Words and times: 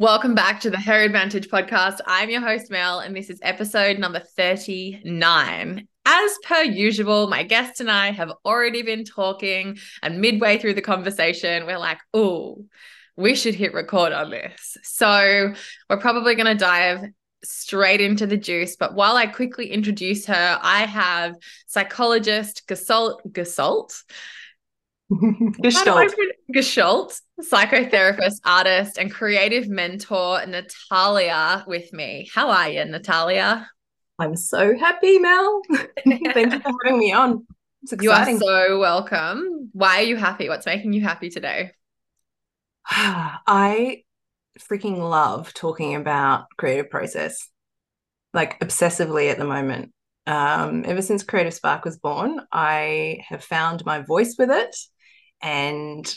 Welcome 0.00 0.34
back 0.34 0.60
to 0.60 0.70
the 0.70 0.80
Her 0.80 1.02
Advantage 1.02 1.50
podcast. 1.50 1.98
I'm 2.06 2.30
your 2.30 2.40
host, 2.40 2.70
Mel, 2.70 3.00
and 3.00 3.14
this 3.14 3.28
is 3.28 3.38
episode 3.42 3.98
number 3.98 4.18
39. 4.18 5.88
As 6.06 6.38
per 6.42 6.62
usual, 6.62 7.28
my 7.28 7.42
guest 7.42 7.80
and 7.80 7.90
I 7.90 8.10
have 8.10 8.32
already 8.46 8.80
been 8.80 9.04
talking, 9.04 9.76
and 10.02 10.22
midway 10.22 10.56
through 10.56 10.72
the 10.72 10.80
conversation, 10.80 11.66
we're 11.66 11.76
like, 11.76 11.98
oh, 12.14 12.64
we 13.18 13.34
should 13.34 13.54
hit 13.54 13.74
record 13.74 14.14
on 14.14 14.30
this. 14.30 14.78
So 14.84 15.52
we're 15.90 16.00
probably 16.00 16.34
going 16.34 16.46
to 16.46 16.54
dive 16.54 17.04
straight 17.44 18.00
into 18.00 18.26
the 18.26 18.38
juice. 18.38 18.76
But 18.76 18.94
while 18.94 19.16
I 19.16 19.26
quickly 19.26 19.70
introduce 19.70 20.24
her, 20.24 20.58
I 20.62 20.86
have 20.86 21.34
psychologist 21.66 22.66
Gasol 22.66 23.18
Gasalt. 23.30 24.02
Gestalt. 25.62 26.14
Gestalt, 26.52 27.20
psychotherapist, 27.40 28.40
artist, 28.44 28.98
and 28.98 29.10
creative 29.10 29.68
mentor, 29.68 30.44
Natalia, 30.46 31.64
with 31.66 31.92
me. 31.92 32.28
How 32.32 32.50
are 32.50 32.68
you, 32.68 32.84
Natalia? 32.84 33.68
I'm 34.18 34.36
so 34.36 34.76
happy, 34.78 35.18
Mel. 35.18 35.62
Thank 36.04 36.26
you 36.26 36.60
for 36.60 36.72
having 36.84 36.98
me 36.98 37.12
on. 37.12 37.46
You 38.00 38.10
are 38.10 38.38
so 38.38 38.78
welcome. 38.78 39.70
Why 39.72 40.00
are 40.00 40.04
you 40.04 40.16
happy? 40.16 40.48
What's 40.48 40.66
making 40.66 40.92
you 40.92 41.00
happy 41.00 41.30
today? 41.30 41.72
I 42.86 44.02
freaking 44.58 44.98
love 44.98 45.54
talking 45.54 45.94
about 45.94 46.46
creative 46.56 46.90
process, 46.90 47.48
like 48.34 48.60
obsessively 48.60 49.30
at 49.30 49.38
the 49.38 49.44
moment. 49.44 49.92
Um, 50.26 50.84
ever 50.86 51.02
since 51.02 51.22
Creative 51.22 51.54
Spark 51.54 51.84
was 51.84 51.98
born, 51.98 52.40
I 52.52 53.20
have 53.28 53.42
found 53.42 53.84
my 53.84 54.00
voice 54.02 54.36
with 54.38 54.50
it, 54.50 54.76
and 55.42 56.12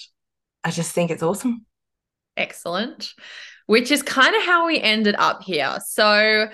I 0.64 0.72
just 0.72 0.94
think 0.94 1.12
it's 1.12 1.24
awesome. 1.24 1.66
Excellent. 2.38 3.14
Which 3.66 3.92
is 3.92 4.02
kind 4.02 4.36
of 4.36 4.44
how 4.44 4.68
we 4.68 4.80
ended 4.80 5.16
up 5.18 5.44
here. 5.44 5.78
So 5.86 6.48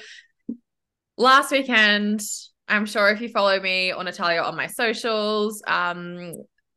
last 1.18 1.52
weekend, 1.52 2.22
I'm 2.68 2.86
sure 2.86 3.10
if 3.10 3.22
you 3.22 3.30
follow 3.30 3.60
me 3.60 3.94
or 3.94 4.04
Natalia 4.04 4.42
on 4.42 4.56
my 4.56 4.68
socials, 4.68 5.62
um, 5.68 6.36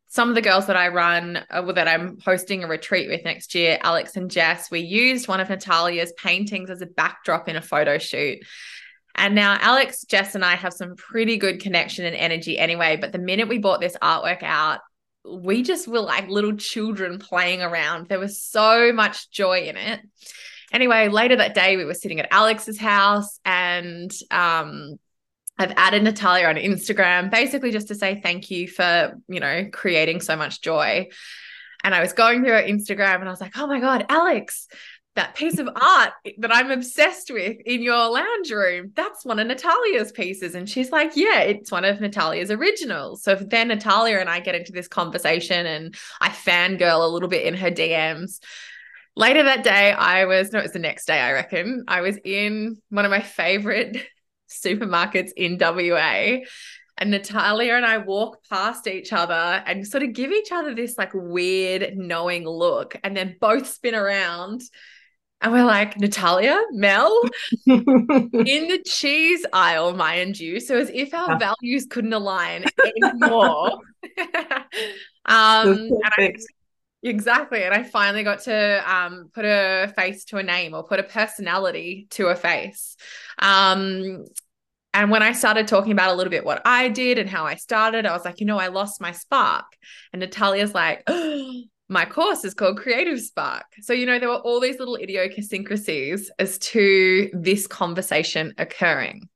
some 0.08 0.28
of 0.28 0.34
the 0.34 0.42
girls 0.42 0.66
that 0.66 0.76
I 0.76 0.88
run, 0.88 1.38
uh, 1.50 1.72
that 1.72 1.88
I'm 1.88 2.18
hosting 2.22 2.64
a 2.64 2.68
retreat 2.68 3.08
with 3.08 3.24
next 3.24 3.54
year, 3.54 3.78
Alex 3.82 4.16
and 4.16 4.30
Jess, 4.30 4.70
we 4.70 4.80
used 4.80 5.26
one 5.26 5.40
of 5.40 5.48
Natalia's 5.48 6.12
paintings 6.18 6.70
as 6.70 6.82
a 6.82 6.86
backdrop 6.86 7.48
in 7.48 7.56
a 7.56 7.62
photo 7.62 7.98
shoot. 7.98 8.38
And 9.14 9.34
now 9.34 9.58
Alex, 9.60 10.04
Jess, 10.04 10.34
and 10.34 10.44
I 10.44 10.54
have 10.54 10.72
some 10.72 10.96
pretty 10.96 11.36
good 11.36 11.60
connection 11.60 12.04
and 12.04 12.16
energy 12.16 12.58
anyway. 12.58 12.96
But 12.96 13.12
the 13.12 13.18
minute 13.18 13.48
we 13.48 13.58
bought 13.58 13.80
this 13.80 13.96
artwork 14.02 14.42
out, 14.42 14.80
we 15.24 15.62
just 15.62 15.86
were 15.86 16.00
like 16.00 16.28
little 16.28 16.56
children 16.56 17.18
playing 17.18 17.62
around. 17.62 18.08
There 18.08 18.18
was 18.18 18.40
so 18.42 18.92
much 18.92 19.30
joy 19.30 19.62
in 19.62 19.76
it. 19.76 20.00
Anyway, 20.72 21.08
later 21.08 21.36
that 21.36 21.54
day, 21.54 21.76
we 21.76 21.84
were 21.84 21.94
sitting 21.94 22.18
at 22.18 22.28
Alex's 22.30 22.78
house 22.78 23.38
and 23.44 24.10
um, 24.30 24.98
I've 25.58 25.72
added 25.76 26.02
Natalia 26.02 26.46
on 26.46 26.56
Instagram, 26.56 27.30
basically 27.30 27.70
just 27.70 27.88
to 27.88 27.94
say 27.94 28.20
thank 28.20 28.50
you 28.50 28.66
for, 28.66 29.20
you 29.28 29.40
know, 29.40 29.68
creating 29.70 30.20
so 30.20 30.34
much 30.34 30.62
joy. 30.62 31.08
And 31.84 31.94
I 31.94 32.00
was 32.00 32.12
going 32.12 32.42
through 32.42 32.52
her 32.52 32.62
Instagram 32.62 33.16
and 33.16 33.28
I 33.28 33.30
was 33.30 33.40
like, 33.40 33.58
oh 33.58 33.66
my 33.66 33.80
God, 33.80 34.06
Alex, 34.08 34.66
that 35.14 35.34
piece 35.34 35.58
of 35.58 35.68
art 35.68 36.12
that 36.38 36.54
I'm 36.54 36.70
obsessed 36.70 37.30
with 37.30 37.58
in 37.66 37.82
your 37.82 38.10
lounge 38.10 38.50
room, 38.50 38.92
that's 38.94 39.24
one 39.24 39.38
of 39.38 39.46
Natalia's 39.46 40.10
pieces. 40.10 40.54
And 40.54 40.68
she's 40.68 40.90
like, 40.90 41.12
yeah, 41.14 41.40
it's 41.40 41.70
one 41.70 41.84
of 41.84 42.00
Natalia's 42.00 42.50
originals. 42.50 43.22
So 43.22 43.34
then 43.34 43.68
Natalia 43.68 44.18
and 44.18 44.30
I 44.30 44.40
get 44.40 44.54
into 44.54 44.72
this 44.72 44.88
conversation 44.88 45.66
and 45.66 45.94
I 46.20 46.30
fangirl 46.30 47.04
a 47.04 47.08
little 47.08 47.28
bit 47.28 47.44
in 47.44 47.54
her 47.54 47.70
DMs. 47.70 48.40
Later 49.14 49.42
that 49.42 49.62
day, 49.64 49.92
I 49.92 50.24
was, 50.24 50.52
no, 50.52 50.60
it 50.60 50.62
was 50.62 50.72
the 50.72 50.78
next 50.78 51.04
day, 51.06 51.20
I 51.20 51.32
reckon. 51.32 51.84
I 51.88 52.00
was 52.00 52.18
in 52.24 52.78
one 52.88 53.04
of 53.04 53.10
my 53.10 53.20
favorite 53.20 54.06
supermarkets 54.48 55.32
in 55.36 55.58
WA. 55.60 56.46
And 56.96 57.10
Natalia 57.10 57.74
and 57.74 57.84
I 57.84 57.98
walk 57.98 58.38
past 58.48 58.86
each 58.86 59.12
other 59.12 59.34
and 59.66 59.86
sort 59.86 60.04
of 60.04 60.12
give 60.14 60.30
each 60.30 60.52
other 60.52 60.74
this 60.74 60.96
like 60.96 61.12
weird 61.12 61.96
knowing 61.96 62.44
look 62.44 62.96
and 63.02 63.14
then 63.14 63.36
both 63.40 63.66
spin 63.66 63.94
around. 63.94 64.62
And 65.42 65.52
we're 65.52 65.64
like, 65.64 65.98
Natalia, 65.98 66.56
Mel, 66.70 67.20
in 67.66 67.82
the 67.84 68.80
cheese 68.86 69.44
aisle, 69.52 69.92
mind 69.92 70.38
you. 70.38 70.60
So 70.60 70.78
as 70.78 70.88
if 70.94 71.12
our 71.12 71.36
values 71.36 71.86
couldn't 71.90 72.12
align 72.12 72.64
anymore. 73.02 73.72
um, 75.26 75.68
and 75.68 76.02
I, 76.16 76.34
exactly. 77.02 77.64
And 77.64 77.74
I 77.74 77.82
finally 77.82 78.22
got 78.22 78.42
to 78.42 78.84
um, 78.86 79.30
put 79.34 79.44
a 79.44 79.92
face 79.96 80.24
to 80.26 80.36
a 80.36 80.44
name 80.44 80.74
or 80.74 80.84
put 80.84 81.00
a 81.00 81.04
personality 81.04 82.06
to 82.10 82.28
a 82.28 82.36
face. 82.36 82.96
Um, 83.40 84.24
and 84.94 85.10
when 85.10 85.22
I 85.22 85.32
started 85.32 85.66
talking 85.66 85.92
about 85.92 86.10
a 86.10 86.14
little 86.14 86.30
bit 86.30 86.44
what 86.44 86.62
I 86.64 86.88
did 86.88 87.18
and 87.18 87.28
how 87.28 87.46
I 87.46 87.56
started, 87.56 88.06
I 88.06 88.12
was 88.12 88.24
like, 88.24 88.40
you 88.40 88.46
know, 88.46 88.58
I 88.58 88.68
lost 88.68 89.00
my 89.00 89.10
spark. 89.10 89.64
And 90.12 90.20
Natalia's 90.20 90.72
like, 90.72 91.02
oh, 91.08 91.62
my 91.92 92.06
course 92.06 92.42
is 92.44 92.54
called 92.54 92.78
Creative 92.78 93.20
Spark. 93.20 93.66
So, 93.82 93.92
you 93.92 94.06
know, 94.06 94.18
there 94.18 94.30
were 94.30 94.36
all 94.36 94.60
these 94.60 94.78
little 94.78 94.96
idiosyncrasies 94.96 96.30
as 96.38 96.58
to 96.58 97.30
this 97.34 97.66
conversation 97.66 98.54
occurring. 98.56 99.28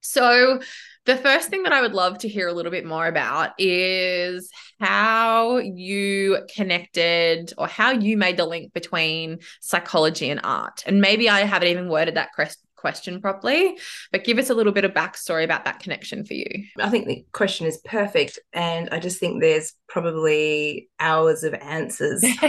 So, 0.00 0.60
the 1.04 1.16
first 1.16 1.50
thing 1.50 1.64
that 1.64 1.72
I 1.74 1.82
would 1.82 1.92
love 1.92 2.16
to 2.18 2.28
hear 2.28 2.48
a 2.48 2.54
little 2.54 2.70
bit 2.70 2.86
more 2.86 3.06
about 3.06 3.50
is 3.58 4.50
how 4.80 5.58
you 5.58 6.38
connected 6.54 7.52
or 7.58 7.66
how 7.66 7.90
you 7.90 8.16
made 8.16 8.38
the 8.38 8.46
link 8.46 8.72
between 8.72 9.40
psychology 9.60 10.30
and 10.30 10.40
art. 10.42 10.82
And 10.86 11.02
maybe 11.02 11.28
I 11.28 11.40
haven't 11.40 11.68
even 11.68 11.90
worded 11.90 12.14
that 12.14 12.32
question 12.84 13.18
properly, 13.18 13.78
but 14.12 14.24
give 14.24 14.36
us 14.36 14.50
a 14.50 14.54
little 14.54 14.74
bit 14.74 14.84
of 14.84 14.92
backstory 14.92 15.42
about 15.42 15.64
that 15.64 15.80
connection 15.80 16.22
for 16.22 16.34
you. 16.34 16.66
I 16.78 16.90
think 16.90 17.06
the 17.06 17.24
question 17.32 17.66
is 17.66 17.78
perfect. 17.78 18.38
And 18.52 18.90
I 18.92 18.98
just 18.98 19.18
think 19.18 19.40
there's 19.40 19.72
probably 19.88 20.90
hours 21.00 21.44
of 21.44 21.54
answers. 21.54 22.22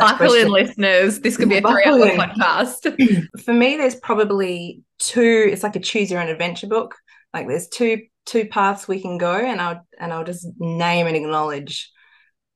Buckle 0.00 0.34
in, 0.34 0.48
listeners. 0.48 1.20
This 1.20 1.36
could 1.36 1.48
be 1.48 1.58
a 1.58 1.60
three 1.60 1.84
hour 1.84 2.10
podcast. 2.16 3.28
for 3.44 3.54
me, 3.54 3.76
there's 3.76 3.94
probably 3.94 4.82
two, 4.98 5.48
it's 5.52 5.62
like 5.62 5.76
a 5.76 5.80
choose 5.80 6.10
your 6.10 6.20
own 6.20 6.28
adventure 6.28 6.66
book. 6.66 6.96
Like 7.32 7.46
there's 7.46 7.68
two 7.68 8.02
two 8.24 8.46
paths 8.46 8.88
we 8.88 9.00
can 9.00 9.18
go 9.18 9.32
and 9.32 9.60
I'll 9.60 9.86
and 10.00 10.12
I'll 10.12 10.24
just 10.24 10.48
name 10.58 11.06
and 11.06 11.14
acknowledge 11.14 11.92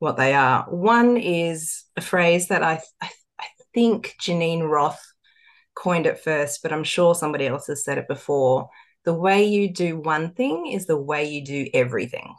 what 0.00 0.16
they 0.16 0.34
are. 0.34 0.64
One 0.64 1.16
is 1.16 1.84
a 1.96 2.00
phrase 2.00 2.48
that 2.48 2.64
I 2.64 2.80
I, 3.00 3.10
I 3.38 3.46
think 3.72 4.16
Geneen 4.20 4.68
Roth 4.68 5.00
coined 5.80 6.06
it 6.06 6.20
first, 6.20 6.62
but 6.62 6.72
I'm 6.72 6.84
sure 6.84 7.14
somebody 7.14 7.46
else 7.46 7.66
has 7.68 7.84
said 7.84 7.98
it 7.98 8.06
before. 8.06 8.68
The 9.04 9.14
way 9.14 9.44
you 9.44 9.72
do 9.72 9.98
one 9.98 10.34
thing 10.34 10.66
is 10.66 10.86
the 10.86 10.96
way 10.96 11.28
you 11.30 11.42
do 11.44 11.66
everything. 11.72 12.34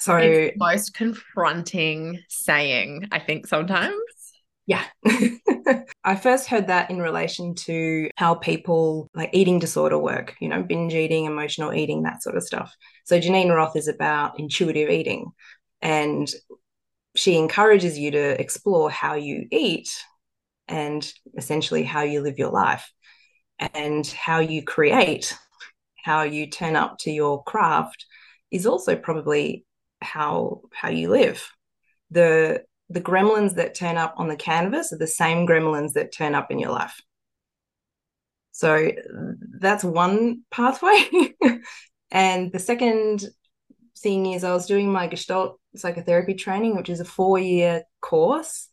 So 0.00 0.16
it's 0.16 0.56
most 0.56 0.94
confronting 0.94 2.20
saying, 2.28 3.08
I 3.12 3.18
think 3.18 3.46
sometimes. 3.46 3.92
Yeah. 4.66 4.84
I 6.04 6.16
first 6.16 6.46
heard 6.46 6.68
that 6.68 6.90
in 6.90 7.00
relation 7.00 7.54
to 7.56 8.08
how 8.16 8.34
people 8.34 9.08
like 9.14 9.30
eating 9.32 9.58
disorder 9.58 9.98
work, 9.98 10.34
you 10.40 10.48
know, 10.48 10.62
binge 10.62 10.94
eating, 10.94 11.24
emotional 11.24 11.74
eating, 11.74 12.04
that 12.04 12.22
sort 12.22 12.36
of 12.36 12.42
stuff. 12.42 12.74
So 13.04 13.18
Geneen 13.18 13.54
Roth 13.54 13.76
is 13.76 13.88
about 13.88 14.38
intuitive 14.38 14.88
eating 14.88 15.32
and 15.82 16.28
she 17.16 17.36
encourages 17.36 17.98
you 17.98 18.12
to 18.12 18.40
explore 18.40 18.90
how 18.90 19.14
you 19.14 19.46
eat 19.50 19.90
and 20.68 21.10
essentially 21.36 21.82
how 21.82 22.02
you 22.02 22.20
live 22.20 22.38
your 22.38 22.50
life 22.50 22.92
and 23.58 24.06
how 24.06 24.38
you 24.38 24.62
create, 24.62 25.36
how 26.04 26.22
you 26.22 26.48
turn 26.48 26.76
up 26.76 26.98
to 27.00 27.10
your 27.10 27.42
craft 27.44 28.06
is 28.50 28.66
also 28.66 28.96
probably 28.96 29.64
how 30.00 30.62
how 30.72 30.88
you 30.88 31.10
live. 31.10 31.50
The 32.10 32.62
the 32.90 33.00
gremlins 33.00 33.56
that 33.56 33.74
turn 33.74 33.96
up 33.96 34.14
on 34.16 34.28
the 34.28 34.36
canvas 34.36 34.92
are 34.92 34.98
the 34.98 35.06
same 35.06 35.46
gremlins 35.46 35.92
that 35.92 36.12
turn 36.12 36.34
up 36.34 36.50
in 36.50 36.58
your 36.58 36.70
life. 36.70 37.00
So 38.52 38.90
that's 39.60 39.84
one 39.84 40.42
pathway. 40.50 41.34
and 42.10 42.50
the 42.50 42.58
second 42.58 43.28
thing 43.98 44.26
is 44.32 44.42
I 44.42 44.52
was 44.52 44.66
doing 44.66 44.90
my 44.90 45.06
Gestalt 45.06 45.60
psychotherapy 45.76 46.34
training, 46.34 46.76
which 46.76 46.88
is 46.88 47.00
a 47.00 47.04
four 47.04 47.38
year 47.38 47.82
course 48.00 48.68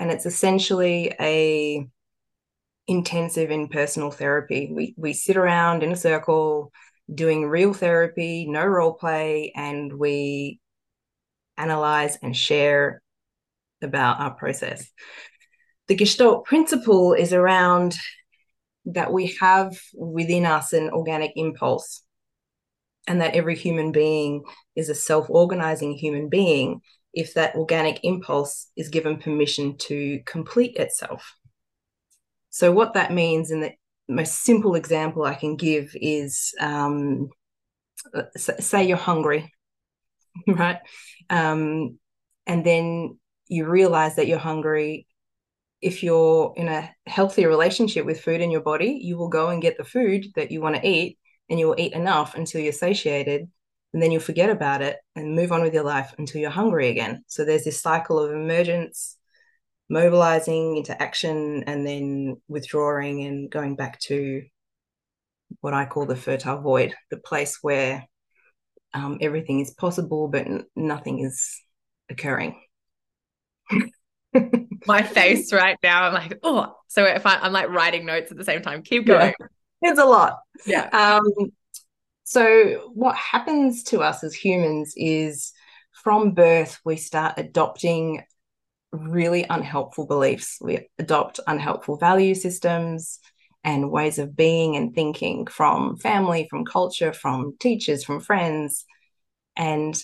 and 0.00 0.10
it's 0.10 0.26
essentially 0.26 1.14
a 1.20 1.86
intensive 2.88 3.50
in 3.50 3.68
personal 3.68 4.10
therapy. 4.10 4.70
We 4.72 4.94
we 4.96 5.12
sit 5.12 5.36
around 5.36 5.84
in 5.84 5.92
a 5.92 5.96
circle 5.96 6.72
doing 7.12 7.46
real 7.46 7.74
therapy, 7.74 8.46
no 8.48 8.64
role 8.64 8.94
play, 8.94 9.52
and 9.54 9.92
we 9.92 10.58
analyze 11.58 12.16
and 12.22 12.34
share 12.34 13.02
about 13.82 14.20
our 14.20 14.34
process. 14.34 14.90
The 15.88 15.96
Gestalt 15.96 16.46
principle 16.46 17.12
is 17.12 17.32
around 17.34 17.94
that 18.86 19.12
we 19.12 19.36
have 19.40 19.78
within 19.94 20.46
us 20.46 20.72
an 20.72 20.88
organic 20.90 21.32
impulse 21.36 22.02
and 23.06 23.20
that 23.20 23.34
every 23.34 23.56
human 23.56 23.92
being 23.92 24.44
is 24.74 24.88
a 24.88 24.94
self 24.94 25.26
organizing 25.28 25.92
human 25.92 26.30
being 26.30 26.80
if 27.12 27.34
that 27.34 27.54
organic 27.56 28.00
impulse 28.04 28.68
is 28.76 28.88
given 28.88 29.18
permission 29.18 29.76
to 29.78 30.20
complete 30.26 30.76
itself. 30.76 31.36
So, 32.50 32.72
what 32.72 32.94
that 32.94 33.12
means, 33.12 33.50
in 33.50 33.60
the 33.60 33.72
most 34.08 34.42
simple 34.42 34.74
example 34.74 35.24
I 35.24 35.34
can 35.34 35.56
give 35.56 35.90
is 35.94 36.54
um, 36.60 37.30
say 38.36 38.86
you're 38.86 38.96
hungry, 38.96 39.52
right? 40.46 40.78
Um, 41.28 41.98
and 42.46 42.64
then 42.64 43.18
you 43.46 43.66
realize 43.66 44.16
that 44.16 44.26
you're 44.26 44.38
hungry. 44.38 45.06
If 45.80 46.02
you're 46.02 46.52
in 46.56 46.68
a 46.68 46.90
healthy 47.06 47.46
relationship 47.46 48.04
with 48.04 48.20
food 48.20 48.40
in 48.40 48.50
your 48.50 48.60
body, 48.60 49.00
you 49.02 49.16
will 49.16 49.28
go 49.28 49.48
and 49.48 49.62
get 49.62 49.78
the 49.78 49.84
food 49.84 50.26
that 50.36 50.50
you 50.50 50.60
want 50.60 50.76
to 50.76 50.86
eat 50.86 51.18
and 51.48 51.58
you 51.58 51.66
will 51.66 51.80
eat 51.80 51.92
enough 51.92 52.34
until 52.34 52.60
you're 52.60 52.72
satiated 52.72 53.48
and 53.92 54.02
then 54.02 54.12
you'll 54.12 54.20
forget 54.20 54.50
about 54.50 54.82
it 54.82 54.98
and 55.16 55.34
move 55.34 55.52
on 55.52 55.62
with 55.62 55.74
your 55.74 55.84
life 55.84 56.14
until 56.18 56.40
you're 56.40 56.50
hungry 56.50 56.88
again. 56.88 57.24
So 57.26 57.44
there's 57.44 57.64
this 57.64 57.80
cycle 57.80 58.18
of 58.18 58.30
emergence, 58.30 59.16
mobilizing 59.88 60.76
into 60.76 61.00
action, 61.00 61.64
and 61.66 61.86
then 61.86 62.36
withdrawing 62.48 63.24
and 63.24 63.50
going 63.50 63.74
back 63.74 63.98
to 64.00 64.42
what 65.60 65.74
I 65.74 65.86
call 65.86 66.06
the 66.06 66.16
fertile 66.16 66.60
void, 66.60 66.94
the 67.10 67.16
place 67.16 67.58
where 67.62 68.06
um, 68.94 69.18
everything 69.20 69.60
is 69.60 69.72
possible, 69.72 70.28
but 70.28 70.46
n- 70.46 70.64
nothing 70.76 71.20
is 71.20 71.60
occurring. 72.08 72.60
My 74.86 75.02
face 75.02 75.52
right 75.52 75.76
now, 75.82 76.04
I'm 76.04 76.14
like, 76.14 76.38
oh, 76.42 76.74
so 76.86 77.04
if 77.04 77.26
I, 77.26 77.44
am 77.44 77.52
like 77.52 77.68
writing 77.68 78.06
notes 78.06 78.30
at 78.30 78.38
the 78.38 78.44
same 78.44 78.62
time, 78.62 78.82
keep 78.82 79.06
going. 79.06 79.34
Yeah. 79.38 79.46
It's 79.82 79.98
a 79.98 80.04
lot. 80.04 80.38
Yeah. 80.66 80.88
Um, 80.92 81.52
so, 82.30 82.92
what 82.94 83.16
happens 83.16 83.82
to 83.82 84.02
us 84.02 84.22
as 84.22 84.34
humans 84.34 84.94
is 84.96 85.52
from 85.90 86.30
birth, 86.30 86.78
we 86.84 86.94
start 86.94 87.34
adopting 87.38 88.22
really 88.92 89.44
unhelpful 89.50 90.06
beliefs. 90.06 90.56
We 90.60 90.86
adopt 90.96 91.40
unhelpful 91.48 91.96
value 91.96 92.36
systems 92.36 93.18
and 93.64 93.90
ways 93.90 94.20
of 94.20 94.36
being 94.36 94.76
and 94.76 94.94
thinking 94.94 95.48
from 95.48 95.96
family, 95.96 96.46
from 96.48 96.64
culture, 96.64 97.12
from 97.12 97.56
teachers, 97.58 98.04
from 98.04 98.20
friends. 98.20 98.84
And 99.56 100.00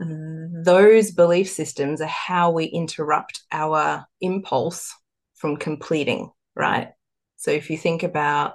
those 0.00 1.10
belief 1.10 1.50
systems 1.50 2.00
are 2.00 2.06
how 2.06 2.50
we 2.50 2.64
interrupt 2.64 3.42
our 3.52 4.06
impulse 4.22 4.94
from 5.34 5.58
completing, 5.58 6.30
right? 6.56 6.92
So 7.36 7.50
if 7.50 7.68
you 7.68 7.76
think 7.76 8.04
about 8.04 8.54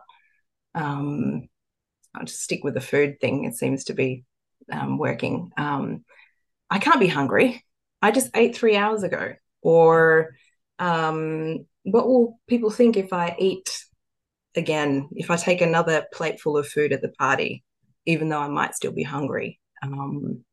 um, 0.74 1.48
I'll 2.15 2.25
just 2.25 2.42
stick 2.42 2.63
with 2.63 2.74
the 2.74 2.81
food 2.81 3.19
thing. 3.19 3.45
It 3.45 3.56
seems 3.56 3.86
to 3.86 3.94
be 3.94 4.24
um, 4.71 4.98
working. 4.98 5.51
Um, 5.57 6.04
I 6.69 6.80
can't 6.80 7.00
be 7.00 7.07
hungry. 7.07 7.63
I 8.01 8.12
just 8.12 8.36
ate 8.36 8.56
three 8.56 8.75
hours 8.75 9.04
ago. 9.04 9.33
Or 9.62 10.36
um, 10.80 11.65
what 11.83 12.07
will 12.07 12.39
people 12.48 12.69
think 12.69 12.98
if 12.98 13.13
I 13.13 13.36
eat 13.39 13.86
again, 14.56 15.10
if 15.13 15.31
I 15.31 15.38
take 15.38 15.62
another 15.62 16.06
plate 16.13 16.39
full 16.39 16.57
of 16.57 16.68
food 16.68 16.94
at 16.94 17.01
the 17.01 17.10
party, 17.10 17.63
even 18.06 18.30
though 18.30 18.39
I 18.39 18.48
might 18.48 18.75
still 18.75 18.92
be 18.92 19.04
hungry? 19.04 19.60
Um, 19.81 20.44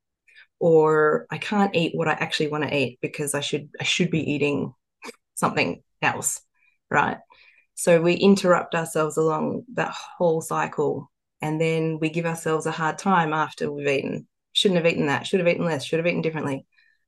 or 0.58 1.26
I 1.30 1.38
can't 1.38 1.74
eat 1.74 1.94
what 1.94 2.08
I 2.08 2.12
actually 2.12 2.48
want 2.48 2.64
to 2.64 2.76
eat 2.76 2.98
because 3.00 3.34
I 3.34 3.40
should 3.40 3.70
I 3.80 3.84
should 3.84 4.10
be 4.10 4.30
eating 4.32 4.74
something 5.34 5.82
else, 6.02 6.40
right? 6.90 7.16
So 7.74 8.00
we 8.02 8.14
interrupt 8.14 8.74
ourselves 8.74 9.16
along 9.16 9.64
that 9.74 9.90
whole 9.90 10.42
cycle 10.42 11.10
and 11.40 11.60
then 11.60 11.98
we 12.00 12.10
give 12.10 12.26
ourselves 12.26 12.66
a 12.66 12.70
hard 12.70 12.98
time 12.98 13.32
after 13.32 13.70
we've 13.70 13.88
eaten. 13.88 14.26
Shouldn't 14.52 14.84
have 14.84 14.92
eaten 14.92 15.06
that. 15.06 15.26
Should 15.26 15.40
have 15.40 15.48
eaten 15.48 15.64
less. 15.64 15.84
Should 15.84 15.98
have 15.98 16.06
eaten 16.06 16.22
differently. 16.22 16.66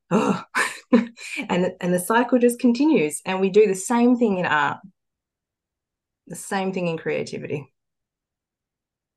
Oh, 0.09 0.43
and 0.91 1.71
and 1.81 1.93
the 1.93 1.99
cycle 1.99 2.39
just 2.39 2.59
continues. 2.59 3.21
And 3.25 3.39
we 3.39 3.49
do 3.49 3.67
the 3.67 3.75
same 3.75 4.17
thing 4.17 4.39
in 4.39 4.45
art, 4.45 4.79
the 6.27 6.35
same 6.35 6.73
thing 6.73 6.87
in 6.87 6.97
creativity. 6.97 7.67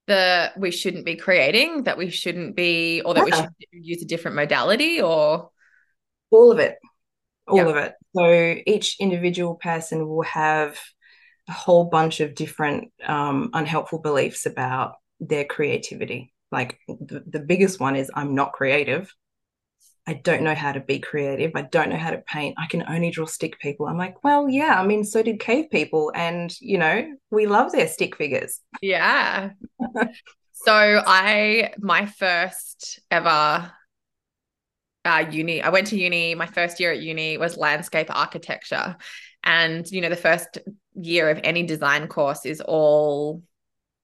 The 0.07 0.53
we 0.57 0.71
shouldn't 0.71 1.05
be 1.05 1.17
creating, 1.17 1.85
that 1.85 1.99
we 1.99 2.11
shouldn't 2.11 2.57
be, 2.57 3.01
or 3.03 3.15
that 3.15 3.25
we 3.25 3.33
should 3.33 3.49
use 3.73 4.03
a 4.03 4.07
different 4.07 4.37
modality, 4.37 5.01
or 5.01 5.51
all 6.31 6.53
of 6.53 6.59
it, 6.59 6.77
all 7.49 7.57
yep. 7.57 7.67
of 7.67 7.77
it. 7.77 7.95
So 8.15 8.57
each 8.67 8.97
individual 9.01 9.57
person 9.57 10.07
will 10.07 10.23
have 10.23 10.79
a 11.49 11.53
whole 11.53 11.85
bunch 11.85 12.21
of 12.21 12.35
different 12.35 12.93
um, 13.05 13.51
unhelpful 13.53 14.01
beliefs 14.01 14.47
about 14.47 14.95
their 15.21 15.45
creativity. 15.45 16.33
Like 16.53 16.79
the, 16.89 17.23
the 17.27 17.41
biggest 17.41 17.81
one 17.81 17.97
is 17.97 18.11
I'm 18.15 18.35
not 18.35 18.53
creative. 18.53 19.13
I 20.09 20.15
don't 20.15 20.43
know 20.43 20.55
how 20.55 20.71
to 20.71 20.81
be 20.81 21.01
creative. 21.01 21.51
I 21.57 21.63
don't 21.63 21.91
know 21.91 21.97
how 21.97 22.11
to 22.11 22.19
paint. 22.19 22.55
I 22.59 22.67
can 22.67 22.85
only 22.89 23.11
draw 23.11 23.27
stick 23.27 23.59
people. 23.59 23.87
I'm 23.87 23.99
like, 23.99 24.23
well, 24.23 24.49
yeah, 24.49 24.81
I 24.81 24.87
mean, 24.87 25.03
so 25.03 25.21
did 25.21 25.41
cave 25.41 25.67
people. 25.71 26.13
And, 26.15 26.55
you 26.61 26.79
know, 26.79 27.17
we 27.31 27.47
love 27.47 27.73
their 27.73 27.89
stick 27.89 28.15
figures. 28.15 28.61
Yeah. 28.81 29.51
so 30.53 31.03
I, 31.05 31.73
my 31.79 32.07
first 32.07 33.01
ever 33.11 33.73
uh, 35.05 35.25
uni, 35.29 35.61
I 35.61 35.71
went 35.71 35.89
to 35.89 35.99
uni, 35.99 36.37
my 36.37 36.47
first 36.47 36.79
year 36.79 36.93
at 36.93 37.01
uni 37.01 37.37
was 37.37 37.57
landscape 37.57 38.09
architecture. 38.11 38.97
And, 39.43 39.91
you 39.91 40.01
know, 40.01 40.09
the 40.09 40.17
first 40.17 40.59
year 40.95 41.31
of 41.31 41.41
any 41.43 41.65
design 41.65 42.07
course 42.07 42.47
is 42.47 42.61
all 42.61 43.43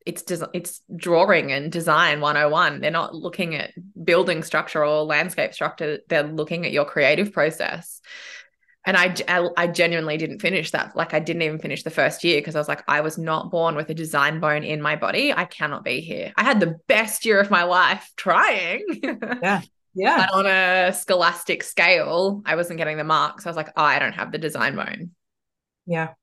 it's 0.06 0.22
des- 0.22 0.48
it's 0.52 0.80
drawing 0.94 1.52
and 1.52 1.70
design 1.70 2.20
101 2.20 2.80
they're 2.80 2.90
not 2.90 3.14
looking 3.14 3.54
at 3.54 3.72
building 4.04 4.42
structure 4.42 4.84
or 4.84 5.04
landscape 5.04 5.54
structure. 5.54 5.98
They're 6.08 6.22
looking 6.22 6.64
at 6.66 6.72
your 6.72 6.84
creative 6.84 7.32
process. 7.32 8.00
And 8.84 8.96
I, 8.96 9.14
I 9.56 9.68
genuinely 9.68 10.16
didn't 10.16 10.40
finish 10.40 10.72
that 10.72 10.96
like 10.96 11.14
i 11.14 11.20
didn't 11.20 11.42
even 11.42 11.60
finish 11.60 11.84
the 11.84 11.90
first 11.90 12.24
year 12.24 12.40
because 12.40 12.56
i 12.56 12.58
was 12.58 12.66
like 12.66 12.82
i 12.88 13.00
was 13.00 13.16
not 13.16 13.48
born 13.48 13.76
with 13.76 13.88
a 13.90 13.94
design 13.94 14.40
bone 14.40 14.64
in 14.64 14.82
my 14.82 14.96
body. 14.96 15.32
I 15.32 15.44
cannot 15.44 15.84
be 15.84 16.00
here. 16.00 16.32
I 16.36 16.42
had 16.42 16.58
the 16.58 16.80
best 16.88 17.24
year 17.24 17.38
of 17.38 17.50
my 17.50 17.62
life 17.62 18.10
trying. 18.16 18.84
Yeah. 19.42 19.62
Yeah. 19.94 20.26
But 20.26 20.34
on 20.34 20.46
a 20.46 20.92
scholastic 20.94 21.62
scale 21.62 22.42
i 22.44 22.56
wasn't 22.56 22.78
getting 22.78 22.96
the 22.96 23.04
marks. 23.04 23.46
I 23.46 23.50
was 23.50 23.56
like 23.56 23.70
oh, 23.76 23.84
i 23.84 24.00
don't 24.00 24.14
have 24.14 24.32
the 24.32 24.38
design 24.38 24.74
bone. 24.74 25.10
Yeah. 25.86 26.14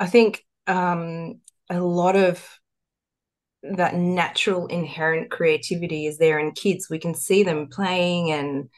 I 0.00 0.06
think 0.06 0.42
um 0.66 1.40
a 1.68 1.80
lot 1.80 2.16
of 2.16 2.42
that 3.62 3.94
natural 3.94 4.66
inherent 4.66 5.30
creativity 5.30 6.06
is 6.06 6.18
there 6.18 6.38
in 6.38 6.52
kids. 6.52 6.88
We 6.88 6.98
can 6.98 7.14
see 7.14 7.42
them 7.42 7.68
playing 7.68 8.30
and 8.30 8.68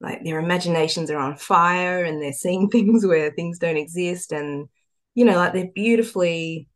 like 0.00 0.24
their 0.24 0.38
imaginations 0.38 1.10
are 1.10 1.18
on 1.18 1.36
fire 1.36 2.04
and 2.04 2.22
they're 2.22 2.32
seeing 2.32 2.68
things 2.70 3.06
where 3.06 3.30
things 3.30 3.58
don't 3.58 3.76
exist 3.76 4.32
and 4.32 4.68
you 5.14 5.24
know 5.24 5.36
like 5.36 5.52
they're 5.52 5.70
beautifully 5.74 6.68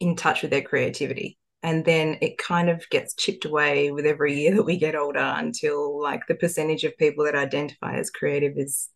in 0.00 0.16
touch 0.16 0.42
with 0.42 0.50
their 0.50 0.62
creativity. 0.62 1.38
And 1.62 1.84
then 1.84 2.18
it 2.20 2.36
kind 2.36 2.68
of 2.68 2.88
gets 2.90 3.14
chipped 3.14 3.46
away 3.46 3.90
with 3.90 4.04
every 4.04 4.38
year 4.38 4.54
that 4.54 4.64
we 4.64 4.76
get 4.76 4.94
older 4.94 5.18
until 5.18 6.02
like 6.02 6.26
the 6.26 6.34
percentage 6.34 6.84
of 6.84 6.96
people 6.98 7.24
that 7.24 7.34
identify 7.34 7.96
as 7.96 8.10
creative 8.10 8.52
is 8.56 8.90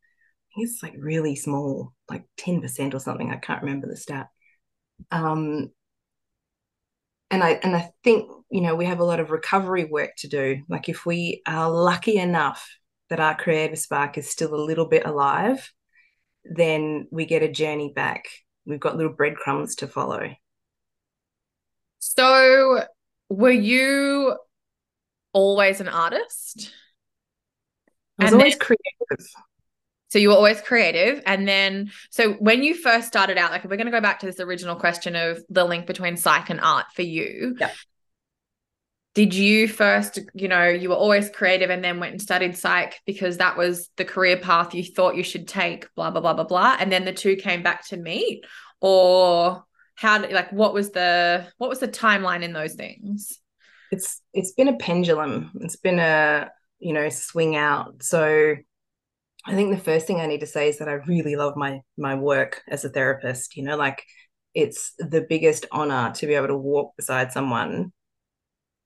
it's 0.56 0.82
like 0.82 0.94
really 0.98 1.36
small 1.36 1.94
like 2.10 2.24
10% 2.36 2.94
or 2.94 3.00
something. 3.00 3.30
I 3.30 3.36
can't 3.36 3.62
remember 3.62 3.86
the 3.86 3.96
stat. 3.96 4.28
Um 5.10 5.70
and 7.30 7.42
I 7.42 7.52
and 7.62 7.76
I 7.76 7.90
think 8.04 8.30
you 8.50 8.60
know 8.60 8.74
we 8.74 8.86
have 8.86 9.00
a 9.00 9.04
lot 9.04 9.20
of 9.20 9.30
recovery 9.30 9.84
work 9.84 10.12
to 10.18 10.28
do. 10.28 10.62
Like 10.68 10.88
if 10.88 11.04
we 11.04 11.42
are 11.46 11.70
lucky 11.70 12.16
enough 12.16 12.68
that 13.10 13.20
our 13.20 13.34
creative 13.34 13.78
spark 13.78 14.18
is 14.18 14.30
still 14.30 14.54
a 14.54 14.64
little 14.64 14.86
bit 14.86 15.06
alive, 15.06 15.72
then 16.44 17.08
we 17.10 17.26
get 17.26 17.42
a 17.42 17.50
journey 17.50 17.92
back. 17.94 18.24
We've 18.66 18.80
got 18.80 18.96
little 18.96 19.12
breadcrumbs 19.12 19.76
to 19.76 19.86
follow. 19.86 20.30
So, 22.00 22.84
were 23.28 23.50
you 23.50 24.36
always 25.32 25.80
an 25.80 25.88
artist? 25.88 26.72
I 28.18 28.24
was 28.24 28.32
and 28.32 28.40
always 28.40 28.58
then, 28.58 28.60
creative. 28.60 29.26
So 30.08 30.18
you 30.18 30.30
were 30.30 30.34
always 30.34 30.60
creative. 30.60 31.22
And 31.26 31.46
then, 31.46 31.90
so 32.10 32.32
when 32.34 32.62
you 32.62 32.74
first 32.74 33.06
started 33.06 33.36
out, 33.36 33.50
like 33.50 33.64
we're 33.64 33.76
going 33.76 33.86
to 33.86 33.92
go 33.92 34.00
back 34.00 34.20
to 34.20 34.26
this 34.26 34.40
original 34.40 34.74
question 34.74 35.14
of 35.14 35.42
the 35.50 35.64
link 35.64 35.86
between 35.86 36.16
psych 36.16 36.50
and 36.50 36.60
art 36.60 36.86
for 36.94 37.02
you. 37.02 37.56
Yeah. 37.60 37.70
Did 39.14 39.34
you 39.34 39.68
first, 39.68 40.18
you 40.34 40.48
know, 40.48 40.68
you 40.68 40.90
were 40.90 40.94
always 40.94 41.28
creative 41.28 41.70
and 41.70 41.82
then 41.82 41.98
went 41.98 42.12
and 42.12 42.22
studied 42.22 42.56
psych 42.56 43.00
because 43.04 43.38
that 43.38 43.56
was 43.56 43.90
the 43.96 44.04
career 44.04 44.36
path 44.36 44.74
you 44.74 44.84
thought 44.84 45.16
you 45.16 45.24
should 45.24 45.48
take, 45.48 45.92
blah, 45.94 46.10
blah, 46.10 46.20
blah, 46.20 46.34
blah, 46.34 46.44
blah. 46.44 46.76
And 46.78 46.92
then 46.92 47.04
the 47.04 47.12
two 47.12 47.36
came 47.36 47.62
back 47.62 47.86
to 47.88 47.96
meet? 47.96 48.44
Or 48.80 49.64
how, 49.96 50.22
like, 50.22 50.52
what 50.52 50.72
was 50.72 50.90
the, 50.90 51.46
what 51.56 51.68
was 51.68 51.80
the 51.80 51.88
timeline 51.88 52.42
in 52.42 52.52
those 52.52 52.74
things? 52.74 53.40
It's, 53.90 54.22
it's 54.32 54.52
been 54.52 54.68
a 54.68 54.76
pendulum. 54.76 55.50
It's 55.62 55.76
been 55.76 55.98
a, 55.98 56.50
you 56.78 56.92
know, 56.92 57.08
swing 57.08 57.56
out. 57.56 58.04
So, 58.04 58.54
I 59.48 59.54
think 59.54 59.74
the 59.74 59.82
first 59.82 60.06
thing 60.06 60.20
I 60.20 60.26
need 60.26 60.40
to 60.40 60.46
say 60.46 60.68
is 60.68 60.78
that 60.78 60.88
I 60.88 60.94
really 61.06 61.34
love 61.34 61.56
my 61.56 61.80
my 61.96 62.14
work 62.14 62.62
as 62.68 62.84
a 62.84 62.90
therapist. 62.90 63.56
You 63.56 63.64
know, 63.64 63.76
like 63.76 64.04
it's 64.54 64.92
the 64.98 65.24
biggest 65.26 65.64
honor 65.72 66.12
to 66.16 66.26
be 66.26 66.34
able 66.34 66.48
to 66.48 66.56
walk 66.56 66.94
beside 66.96 67.32
someone 67.32 67.92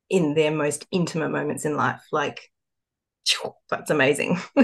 in 0.09 0.35
their 0.35 0.53
most 0.53 0.87
intimate 0.93 1.31
moments 1.31 1.65
in 1.65 1.77
life. 1.77 2.03
Like 2.13 2.49
that's 3.69 3.91
amazing. 3.91 4.39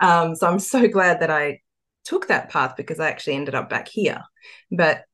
um, 0.00 0.36
so 0.36 0.46
I'm 0.46 0.58
so 0.60 0.86
glad 0.86 1.20
that 1.20 1.30
I 1.30 1.60
took 2.04 2.28
that 2.28 2.50
path 2.50 2.74
because 2.76 3.00
I 3.00 3.08
actually 3.08 3.34
ended 3.34 3.56
up 3.56 3.68
back 3.68 3.88
here. 3.88 4.22
But 4.70 5.04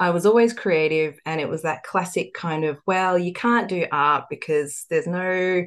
I 0.00 0.10
was 0.10 0.24
always 0.24 0.52
creative, 0.52 1.18
and 1.26 1.40
it 1.40 1.48
was 1.48 1.62
that 1.62 1.82
classic 1.82 2.32
kind 2.32 2.64
of, 2.64 2.78
well, 2.86 3.18
you 3.18 3.32
can't 3.32 3.68
do 3.68 3.86
art 3.92 4.24
because 4.30 4.86
there's 4.88 5.08
no 5.08 5.66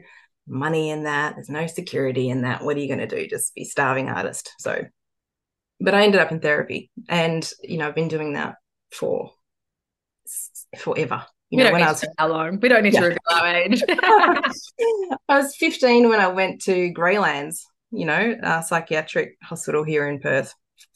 money 0.52 0.90
in 0.90 1.04
that, 1.04 1.36
there's 1.36 1.50
no 1.50 1.66
security 1.66 2.30
in 2.30 2.42
that. 2.42 2.64
What 2.64 2.76
are 2.76 2.80
you 2.80 2.88
going 2.88 3.08
to 3.08 3.08
do? 3.08 3.28
Just 3.28 3.56
be 3.56 3.64
starving 3.64 4.10
artist. 4.10 4.52
So, 4.60 4.84
but 5.80 5.96
I 5.96 6.04
ended 6.04 6.22
up 6.22 6.32
in 6.32 6.40
therapy, 6.40 6.92
and 7.10 7.50
you 7.64 7.78
know, 7.78 7.88
I've 7.88 7.96
been 7.96 8.10
doing 8.10 8.34
that 8.34 8.56
for 8.92 9.32
forever. 10.78 11.26
You 11.50 11.64
know, 11.64 11.72
when 11.72 11.84
I 11.84 11.92
was 11.92 12.06
how 12.18 12.28
long? 12.28 12.60
We 12.62 12.70
don't 12.70 12.84
need 12.84 12.94
yeah. 12.94 13.02
to 13.02 13.06
reveal 13.08 13.20
our 13.32 13.48
age. 13.48 13.84
I 15.28 15.38
was 15.40 15.56
15 15.58 16.08
when 16.08 16.20
I 16.22 16.28
went 16.28 16.62
to 16.64 16.94
Graylands, 16.94 17.64
you 17.92 18.06
know, 18.06 18.38
a 18.42 18.64
psychiatric 18.64 19.36
hospital 19.44 19.84
here 19.84 20.08
in 20.08 20.20
Perth 20.20 20.54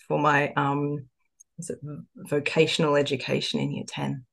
for 0.08 0.20
my 0.20 0.54
um 0.56 1.08
was 1.58 1.70
it 1.70 1.80
vocational 2.16 2.96
education 2.96 3.60
in 3.60 3.72
year 3.72 3.86
10. 3.88 4.26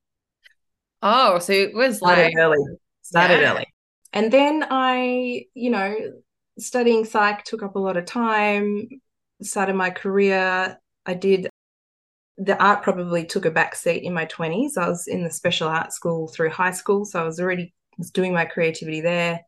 Oh, 1.02 1.38
so 1.38 1.52
it 1.52 1.74
was 1.74 1.98
started 1.98 2.22
like 2.22 2.34
early. 2.36 2.58
Started 3.02 3.40
yeah. 3.40 3.52
early. 3.52 3.71
And 4.12 4.32
then 4.32 4.66
I, 4.70 5.46
you 5.54 5.70
know, 5.70 5.96
studying 6.58 7.04
psych 7.04 7.44
took 7.44 7.62
up 7.62 7.76
a 7.76 7.78
lot 7.80 7.96
of 7.96 8.04
time, 8.04 8.88
started 9.40 9.74
my 9.74 9.90
career. 9.90 10.78
I 11.06 11.14
did 11.14 11.48
the 12.38 12.60
art 12.62 12.82
probably 12.82 13.24
took 13.24 13.44
a 13.44 13.50
back 13.50 13.74
seat 13.74 14.02
in 14.02 14.14
my 14.14 14.24
20s. 14.24 14.76
I 14.76 14.88
was 14.88 15.06
in 15.06 15.22
the 15.22 15.30
special 15.30 15.68
art 15.68 15.92
school 15.92 16.28
through 16.28 16.50
high 16.50 16.70
school, 16.72 17.04
so 17.04 17.20
I 17.20 17.24
was 17.24 17.38
already 17.38 17.74
was 17.98 18.10
doing 18.10 18.32
my 18.32 18.46
creativity 18.46 19.00
there. 19.00 19.40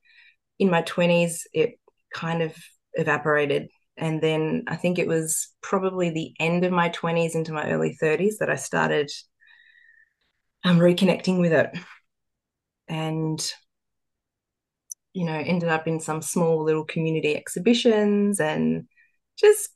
In 0.59 0.71
my 0.71 0.83
20s, 0.83 1.47
it 1.53 1.79
kind 2.13 2.43
of 2.43 2.55
evaporated. 2.95 3.69
And 3.97 4.21
then 4.21 4.65
I 4.67 4.77
think 4.77 4.99
it 4.99 5.09
was 5.09 5.49
probably 5.61 6.11
the 6.11 6.35
end 6.39 6.65
of 6.65 6.73
my 6.73 6.91
20s 6.91 7.35
into 7.35 7.53
my 7.53 7.71
early 7.71 7.97
30s 8.01 8.39
that 8.39 8.51
I 8.51 8.57
started 8.57 9.11
um, 10.65 10.79
reconnecting 10.79 11.41
with 11.41 11.53
it. 11.53 11.71
And, 12.89 13.55
you 15.15 15.25
know, 15.25 15.33
ended 15.33 15.71
up 15.71 15.89
in 15.89 15.99
some 16.01 16.21
small 16.21 16.63
little 16.63 16.85
community 16.85 17.35
exhibitions 17.37 18.41
and 18.41 18.87
just 19.39 19.71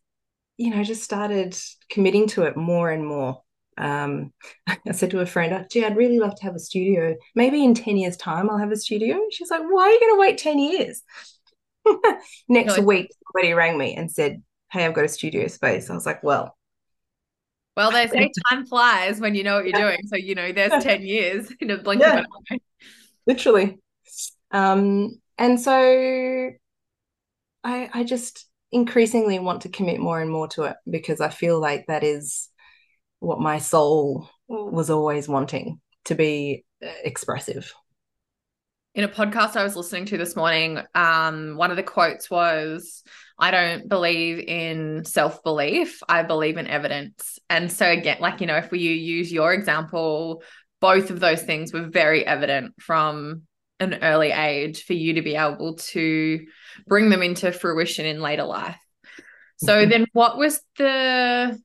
you 0.59 0.71
know, 0.71 0.83
just 0.83 1.04
started 1.04 1.57
committing 1.88 2.26
to 2.26 2.42
it 2.42 2.57
more 2.57 2.90
and 2.90 3.07
more. 3.07 3.40
Um, 3.78 4.33
I 4.66 4.92
said 4.92 5.11
to 5.12 5.21
a 5.21 5.26
friend, 5.26 5.66
gee, 5.71 5.85
I'd 5.85 5.97
really 5.97 6.18
love 6.18 6.35
to 6.35 6.42
have 6.42 6.57
a 6.57 6.61
studio. 6.61 7.16
Maybe 7.35 7.64
in 7.64 7.75
10 7.75 7.97
years' 7.97 8.16
time, 8.16 8.50
I'll 8.50 8.59
have 8.59 8.73
a 8.73 8.76
studio. 8.76 9.18
She's 9.30 9.50
like, 9.50 9.62
why 9.62 9.85
are 9.85 9.90
you 9.90 10.00
going 10.00 10.14
to 10.14 10.21
wait 10.21 10.38
10 10.38 10.59
years? 10.59 11.02
Next 12.49 12.75
really? 12.75 12.85
week, 12.85 13.11
somebody 13.33 13.54
rang 13.54 13.78
me 13.78 13.95
and 13.95 14.11
said, 14.11 14.42
hey, 14.71 14.85
I've 14.85 14.95
got 14.95 15.04
a 15.04 15.09
studio 15.09 15.47
space. 15.47 15.88
I 15.88 15.95
was 15.95 16.04
like, 16.04 16.23
well, 16.23 16.57
well, 17.76 17.92
they 17.92 18.09
say 18.09 18.28
time 18.50 18.66
flies 18.66 19.21
when 19.21 19.37
you 19.37 19.45
know 19.45 19.54
what 19.54 19.64
you're 19.64 19.80
doing. 19.80 20.00
So, 20.09 20.16
you 20.16 20.35
know, 20.35 20.50
there's 20.50 20.83
10 20.83 21.02
years 21.02 21.49
in 21.61 21.71
a 21.71 21.78
blink 21.78 22.02
yeah. 22.02 22.18
of 22.18 22.18
an 22.18 22.26
eye. 22.50 22.59
Literally. 23.25 23.78
Um, 24.50 25.21
and 25.38 25.61
so 25.61 26.50
I 27.64 27.90
I 27.92 28.04
just 28.04 28.47
increasingly 28.71 29.38
want 29.38 29.62
to 29.62 29.68
commit 29.68 30.00
more 30.00 30.21
and 30.21 30.30
more 30.30 30.49
to 30.49 30.64
it 30.64 30.76
because 30.88 31.21
I 31.21 31.28
feel 31.28 31.61
like 31.61 31.87
that 31.87 32.04
is 32.04 32.49
what 33.21 33.40
my 33.40 33.59
soul 33.59 34.28
was 34.49 34.90
always 34.90 35.28
wanting 35.28 35.80
to 36.07 36.14
be 36.14 36.64
uh, 36.85 36.88
expressive. 37.04 37.73
In 38.95 39.04
a 39.04 39.09
podcast 39.09 39.57
I 39.57 39.62
was 39.62 39.76
listening 39.76 40.07
to 40.07 40.18
this 40.18 40.35
morning, 40.35 40.80
um, 40.95 41.57
one 41.57 41.71
of 41.71 41.76
the 41.76 41.83
quotes 41.83 42.30
was, 42.30 43.04
I 43.38 43.50
don't 43.50 43.88
believe 43.88 44.40
in 44.40 45.04
self 45.04 45.42
belief, 45.45 46.02
I 46.09 46.23
believe 46.23 46.57
in 46.57 46.66
evidence. 46.66 47.38
And 47.49 47.71
so, 47.71 47.87
again, 47.87 48.18
like, 48.21 48.40
you 48.40 48.47
know, 48.47 48.57
if 48.57 48.71
we 48.71 48.80
use 48.80 49.33
your 49.33 49.52
example, 49.52 50.42
both 50.80 51.11
of 51.11 51.21
those 51.21 51.42
things 51.42 51.73
were 51.73 51.87
very 51.87 52.26
evident 52.26 52.75
from 52.80 53.42
an 53.81 53.99
early 54.03 54.31
age 54.31 54.85
for 54.85 54.93
you 54.93 55.15
to 55.15 55.23
be 55.23 55.37
able 55.37 55.77
to 55.77 56.47
bring 56.87 57.11
them 57.11 57.23
into 57.23 57.53
fruition 57.53 58.07
in 58.07 58.21
later 58.21 58.45
life. 58.45 58.79
So 59.59 59.75
mm-hmm. 59.75 59.91
then 59.91 60.07
what 60.13 60.37
was 60.37 60.61
the 60.77 61.61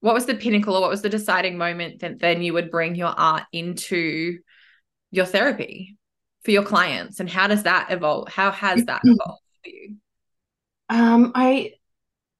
what 0.00 0.14
was 0.14 0.26
the 0.26 0.34
pinnacle 0.34 0.76
or 0.76 0.80
what 0.80 0.90
was 0.90 1.02
the 1.02 1.08
deciding 1.08 1.58
moment 1.58 2.00
that 2.00 2.20
then 2.20 2.42
you 2.42 2.52
would 2.52 2.70
bring 2.70 2.94
your 2.94 3.08
art 3.08 3.44
into 3.52 4.38
your 5.10 5.24
therapy 5.24 5.96
for 6.44 6.50
your 6.50 6.62
clients 6.62 7.20
and 7.20 7.28
how 7.28 7.46
does 7.46 7.64
that 7.64 7.90
evolve 7.90 8.28
how 8.28 8.50
has 8.50 8.84
that 8.84 9.00
evolved 9.04 9.42
for 9.64 9.70
you 9.70 9.96
um 10.88 11.32
i 11.34 11.72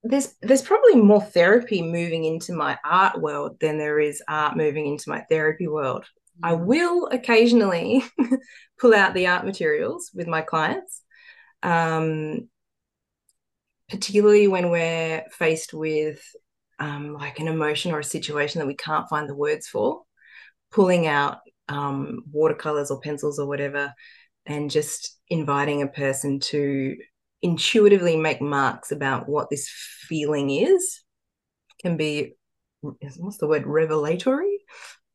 there's 0.05 0.35
there's 0.41 0.63
probably 0.63 0.95
more 0.95 1.21
therapy 1.21 1.83
moving 1.83 2.25
into 2.25 2.53
my 2.53 2.79
art 2.85 3.21
world 3.21 3.59
than 3.61 3.79
there 3.79 3.99
is 3.99 4.23
art 4.29 4.57
moving 4.57 4.87
into 4.87 5.11
my 5.11 5.21
therapy 5.29 5.67
world 5.67 6.07
I 6.43 6.53
mm. 6.53 6.65
will 6.65 7.07
occasionally 7.07 8.05
pull 8.79 8.95
out 8.95 9.15
the 9.15 9.27
art 9.27 9.45
materials 9.45 10.11
with 10.15 10.27
my 10.27 10.43
clients, 10.43 11.03
um, 11.63 12.49
particularly 13.89 14.49
when 14.49 14.71
we're 14.71 15.25
faced 15.33 15.75
with 15.75 16.21
um, 16.79 17.13
like 17.13 17.41
an 17.41 17.49
emotion 17.49 17.93
or 17.93 17.99
a 17.99 18.05
situation 18.05 18.61
that 18.61 18.67
we 18.67 18.75
can't 18.75 19.09
find 19.09 19.29
the 19.29 19.35
words 19.35 19.67
for, 19.67 20.03
pulling 20.71 21.07
out 21.07 21.39
um, 21.69 22.23
watercolors 22.31 22.91
or 22.91 23.01
pencils 23.01 23.39
or 23.39 23.47
whatever, 23.47 23.93
and 24.47 24.71
just 24.71 25.19
inviting 25.29 25.83
a 25.83 25.89
person 25.89 26.41
to 26.41 26.97
intuitively 27.43 28.17
make 28.17 28.41
marks 28.41 28.91
about 28.91 29.29
what 29.29 29.51
this 29.51 29.69
feeling 30.09 30.51
is 30.51 31.03
can 31.81 31.97
be 31.97 32.35
what's 32.81 33.39
the 33.39 33.47
word 33.47 33.67
revelatory 33.67 34.59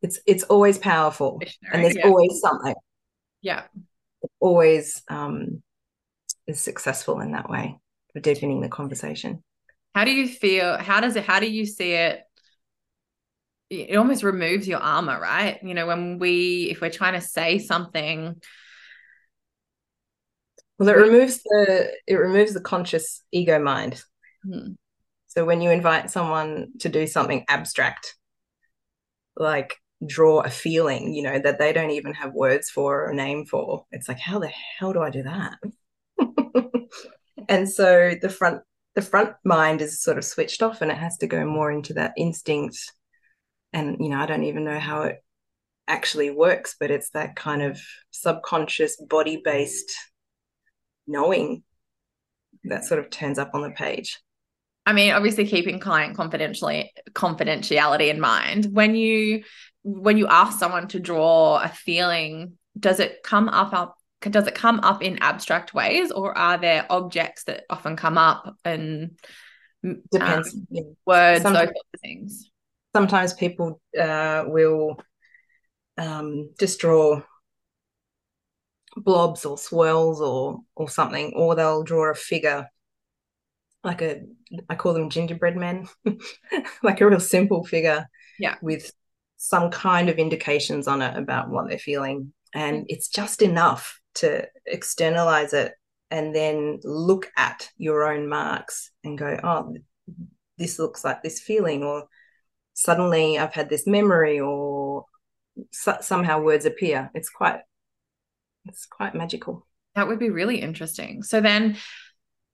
it's 0.04 0.20
it's 0.26 0.42
always 0.44 0.76
powerful 0.76 1.40
and 1.72 1.82
there's 1.82 1.96
yeah. 1.96 2.06
always 2.06 2.38
something. 2.38 2.74
Yeah. 3.40 3.62
Always 4.38 5.02
um 5.08 5.62
is 6.46 6.60
successful 6.60 7.20
in 7.20 7.32
that 7.32 7.48
way 7.48 7.78
for 8.12 8.20
deepening 8.20 8.60
the 8.60 8.68
conversation. 8.68 9.42
How 9.94 10.04
do 10.04 10.10
you 10.10 10.28
feel 10.28 10.76
how 10.76 11.00
does 11.00 11.16
it 11.16 11.24
how 11.24 11.40
do 11.40 11.50
you 11.50 11.64
see 11.64 11.92
it? 11.92 12.20
It 13.70 13.96
almost 13.96 14.22
removes 14.22 14.68
your 14.68 14.80
armor 14.80 15.18
right? 15.18 15.58
You 15.62 15.72
know 15.72 15.86
when 15.86 16.18
we 16.18 16.68
if 16.70 16.82
we're 16.82 16.90
trying 16.90 17.14
to 17.14 17.26
say 17.26 17.58
something. 17.58 18.40
Well 20.78 20.88
it 20.90 20.98
removes 20.98 21.42
the 21.44 21.94
it 22.06 22.16
removes 22.16 22.52
the 22.52 22.60
conscious 22.60 23.22
ego 23.32 23.58
mind. 23.58 24.02
Hmm. 24.46 24.72
so 25.28 25.46
when 25.46 25.62
you 25.62 25.70
invite 25.70 26.10
someone 26.10 26.72
to 26.80 26.90
do 26.90 27.06
something 27.06 27.46
abstract 27.48 28.14
like 29.38 29.78
draw 30.06 30.40
a 30.40 30.50
feeling, 30.50 31.14
you 31.14 31.22
know, 31.22 31.38
that 31.38 31.58
they 31.58 31.72
don't 31.72 31.90
even 31.90 32.14
have 32.14 32.32
words 32.32 32.70
for 32.70 33.08
or 33.08 33.14
name 33.14 33.46
for. 33.46 33.84
It's 33.92 34.08
like, 34.08 34.18
how 34.18 34.38
the 34.38 34.48
hell 34.48 34.92
do 34.92 35.00
I 35.00 35.10
do 35.10 35.22
that? 35.22 35.58
and 37.48 37.68
so 37.68 38.14
the 38.20 38.28
front 38.28 38.62
the 38.94 39.02
front 39.02 39.34
mind 39.44 39.82
is 39.82 40.00
sort 40.00 40.18
of 40.18 40.24
switched 40.24 40.62
off 40.62 40.80
and 40.80 40.90
it 40.90 40.96
has 40.96 41.16
to 41.18 41.26
go 41.26 41.44
more 41.44 41.70
into 41.70 41.94
that 41.94 42.12
instinct. 42.16 42.78
And, 43.72 43.96
you 43.98 44.08
know, 44.08 44.18
I 44.18 44.26
don't 44.26 44.44
even 44.44 44.64
know 44.64 44.78
how 44.78 45.02
it 45.02 45.16
actually 45.88 46.30
works, 46.30 46.76
but 46.78 46.90
it's 46.90 47.10
that 47.10 47.34
kind 47.34 47.62
of 47.62 47.80
subconscious 48.12 48.96
body 48.96 49.42
based 49.44 49.92
knowing 51.06 51.64
that 52.64 52.84
sort 52.84 53.00
of 53.00 53.10
turns 53.10 53.38
up 53.38 53.50
on 53.54 53.62
the 53.62 53.70
page. 53.70 54.20
I 54.86 54.92
mean, 54.92 55.12
obviously 55.12 55.46
keeping 55.46 55.80
client 55.80 56.16
confidentially 56.16 56.92
confidentiality 57.12 58.10
in 58.10 58.20
mind. 58.20 58.68
When 58.72 58.94
you 58.94 59.42
when 59.84 60.16
you 60.16 60.26
ask 60.26 60.58
someone 60.58 60.88
to 60.88 60.98
draw 60.98 61.62
a 61.62 61.68
feeling, 61.68 62.54
does 62.78 62.98
it 62.98 63.22
come 63.22 63.48
up 63.48 63.72
up 63.72 63.96
does 64.30 64.46
it 64.46 64.54
come 64.54 64.80
up 64.80 65.02
in 65.02 65.18
abstract 65.18 65.74
ways 65.74 66.10
or 66.10 66.36
are 66.36 66.56
there 66.56 66.86
objects 66.88 67.44
that 67.44 67.64
often 67.68 67.94
come 67.94 68.16
up 68.16 68.56
and 68.64 69.18
depends 70.10 70.54
um, 70.54 70.66
yeah. 70.70 70.82
words 71.04 71.42
sometimes, 71.42 71.68
those 71.68 71.76
of 71.92 72.00
things 72.00 72.50
sometimes 72.94 73.34
people 73.34 73.82
uh, 74.00 74.44
will 74.46 74.96
um, 75.98 76.50
just 76.58 76.80
draw 76.80 77.20
blobs 78.96 79.44
or 79.44 79.58
swirls 79.58 80.22
or 80.22 80.60
or 80.74 80.88
something 80.88 81.34
or 81.36 81.54
they'll 81.54 81.82
draw 81.82 82.10
a 82.10 82.14
figure 82.14 82.66
like 83.82 84.00
a 84.00 84.22
i 84.70 84.74
call 84.74 84.94
them 84.94 85.10
gingerbread 85.10 85.56
men 85.56 85.86
like 86.82 87.02
a 87.02 87.06
real 87.06 87.20
simple 87.20 87.62
figure 87.62 88.08
yeah 88.38 88.54
with 88.62 88.90
some 89.36 89.70
kind 89.70 90.08
of 90.08 90.16
indications 90.16 90.88
on 90.88 91.02
it 91.02 91.16
about 91.16 91.50
what 91.50 91.68
they're 91.68 91.78
feeling. 91.78 92.32
And 92.54 92.82
mm. 92.82 92.86
it's 92.88 93.08
just 93.08 93.42
enough 93.42 94.00
to 94.16 94.46
externalize 94.66 95.52
it 95.52 95.74
and 96.10 96.34
then 96.34 96.80
look 96.84 97.30
at 97.36 97.70
your 97.76 98.04
own 98.04 98.28
marks 98.28 98.90
and 99.02 99.18
go, 99.18 99.38
oh, 99.42 99.76
this 100.58 100.78
looks 100.78 101.04
like 101.04 101.22
this 101.22 101.40
feeling, 101.40 101.82
or 101.82 102.06
suddenly 102.74 103.38
I've 103.38 103.54
had 103.54 103.68
this 103.68 103.86
memory, 103.86 104.38
or 104.38 105.06
so- 105.72 105.98
somehow 106.00 106.40
words 106.40 106.64
appear. 106.64 107.10
It's 107.14 107.30
quite, 107.30 107.60
it's 108.66 108.86
quite 108.86 109.14
magical. 109.14 109.66
That 109.96 110.06
would 110.06 110.20
be 110.20 110.30
really 110.30 110.60
interesting. 110.60 111.22
So 111.24 111.40
then, 111.40 111.76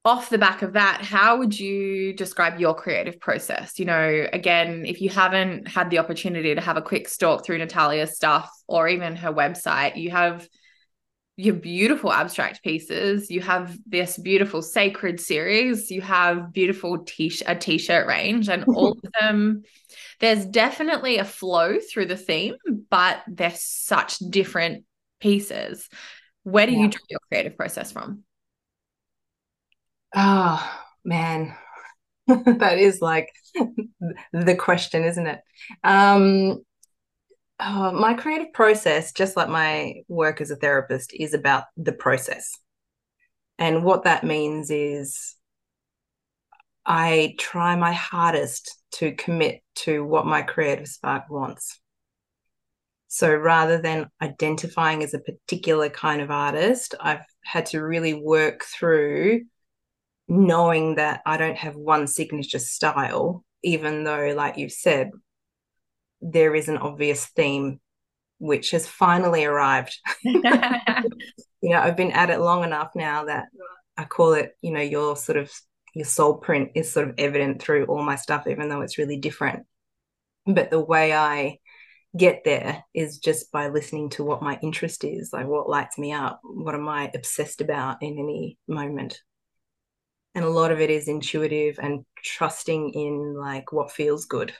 off 0.04 0.30
the 0.30 0.38
back 0.38 0.62
of 0.62 0.72
that, 0.72 1.02
how 1.02 1.36
would 1.38 1.58
you 1.58 2.14
describe 2.14 2.58
your 2.58 2.74
creative 2.74 3.20
process? 3.20 3.78
You 3.78 3.84
know, 3.84 4.26
again, 4.32 4.84
if 4.86 5.00
you 5.00 5.10
haven't 5.10 5.68
had 5.68 5.90
the 5.90 5.98
opportunity 5.98 6.54
to 6.54 6.60
have 6.60 6.78
a 6.78 6.82
quick 6.82 7.06
stalk 7.06 7.44
through 7.44 7.58
Natalia's 7.58 8.16
stuff 8.16 8.50
or 8.66 8.88
even 8.88 9.16
her 9.16 9.32
website, 9.32 9.96
you 9.96 10.10
have 10.10 10.48
your 11.36 11.54
beautiful 11.54 12.12
abstract 12.12 12.62
pieces, 12.62 13.30
you 13.30 13.40
have 13.40 13.76
this 13.86 14.18
beautiful 14.18 14.62
sacred 14.62 15.20
series, 15.20 15.90
you 15.90 16.00
have 16.00 16.52
beautiful 16.52 16.98
t 17.04 17.32
a 17.46 17.54
t-shirt 17.54 18.06
range, 18.06 18.48
and 18.48 18.64
all 18.68 18.92
of 18.92 19.12
them. 19.20 19.62
There's 20.18 20.44
definitely 20.46 21.18
a 21.18 21.24
flow 21.24 21.78
through 21.78 22.06
the 22.06 22.16
theme, 22.16 22.56
but 22.90 23.22
they're 23.26 23.54
such 23.54 24.18
different 24.18 24.84
pieces. 25.18 25.88
Where 26.42 26.66
do 26.66 26.72
yeah. 26.72 26.78
you 26.80 26.88
draw 26.88 27.02
your 27.08 27.20
creative 27.28 27.56
process 27.56 27.92
from? 27.92 28.24
Oh, 30.14 30.80
man. 31.04 31.54
that 32.26 32.78
is 32.78 33.00
like 33.00 33.28
the 34.32 34.54
question, 34.56 35.04
isn't 35.04 35.26
it? 35.26 35.40
Um, 35.84 36.64
oh, 37.58 37.92
my 37.92 38.14
creative 38.14 38.52
process, 38.52 39.12
just 39.12 39.36
like 39.36 39.48
my 39.48 39.94
work 40.08 40.40
as 40.40 40.50
a 40.50 40.56
therapist, 40.56 41.12
is 41.14 41.34
about 41.34 41.64
the 41.76 41.92
process. 41.92 42.58
And 43.58 43.84
what 43.84 44.04
that 44.04 44.24
means 44.24 44.70
is 44.70 45.36
I 46.86 47.34
try 47.38 47.76
my 47.76 47.92
hardest 47.92 48.76
to 48.92 49.12
commit 49.14 49.62
to 49.76 50.04
what 50.04 50.26
my 50.26 50.42
creative 50.42 50.88
spark 50.88 51.30
wants. 51.30 51.78
So 53.08 53.34
rather 53.34 53.78
than 53.78 54.08
identifying 54.22 55.02
as 55.02 55.14
a 55.14 55.18
particular 55.18 55.90
kind 55.90 56.22
of 56.22 56.30
artist, 56.30 56.94
I've 57.00 57.24
had 57.44 57.66
to 57.66 57.82
really 57.82 58.14
work 58.14 58.64
through 58.64 59.42
knowing 60.30 60.94
that 60.94 61.22
I 61.26 61.36
don't 61.36 61.56
have 61.56 61.74
one 61.74 62.06
signature 62.06 62.60
style, 62.60 63.44
even 63.64 64.04
though, 64.04 64.32
like 64.34 64.56
you 64.56 64.68
said, 64.68 65.10
there 66.22 66.54
is 66.54 66.68
an 66.68 66.76
obvious 66.78 67.26
theme 67.26 67.80
which 68.38 68.70
has 68.70 68.86
finally 68.86 69.44
arrived. 69.44 69.98
you 70.22 70.40
know, 70.40 71.80
I've 71.80 71.96
been 71.96 72.12
at 72.12 72.30
it 72.30 72.38
long 72.38 72.62
enough 72.62 72.92
now 72.94 73.24
that 73.24 73.46
I 73.96 74.04
call 74.04 74.34
it, 74.34 74.56
you 74.62 74.70
know, 74.70 74.80
your 74.80 75.16
sort 75.16 75.36
of 75.36 75.52
your 75.94 76.06
soul 76.06 76.36
print 76.36 76.70
is 76.76 76.92
sort 76.92 77.08
of 77.08 77.16
evident 77.18 77.60
through 77.60 77.86
all 77.86 78.02
my 78.04 78.14
stuff, 78.14 78.46
even 78.46 78.68
though 78.68 78.82
it's 78.82 78.98
really 78.98 79.16
different. 79.18 79.66
But 80.46 80.70
the 80.70 80.80
way 80.80 81.12
I 81.12 81.58
get 82.16 82.42
there 82.44 82.84
is 82.94 83.18
just 83.18 83.50
by 83.50 83.68
listening 83.68 84.10
to 84.10 84.22
what 84.22 84.42
my 84.42 84.60
interest 84.62 85.02
is, 85.02 85.32
like 85.32 85.48
what 85.48 85.68
lights 85.68 85.98
me 85.98 86.12
up, 86.12 86.40
what 86.44 86.76
am 86.76 86.88
I 86.88 87.10
obsessed 87.12 87.60
about 87.60 88.00
in 88.00 88.16
any 88.16 88.58
moment 88.68 89.20
and 90.34 90.44
a 90.44 90.48
lot 90.48 90.70
of 90.70 90.80
it 90.80 90.90
is 90.90 91.08
intuitive 91.08 91.78
and 91.80 92.04
trusting 92.22 92.90
in 92.90 93.34
like 93.34 93.72
what 93.72 93.90
feels 93.90 94.26
good. 94.26 94.52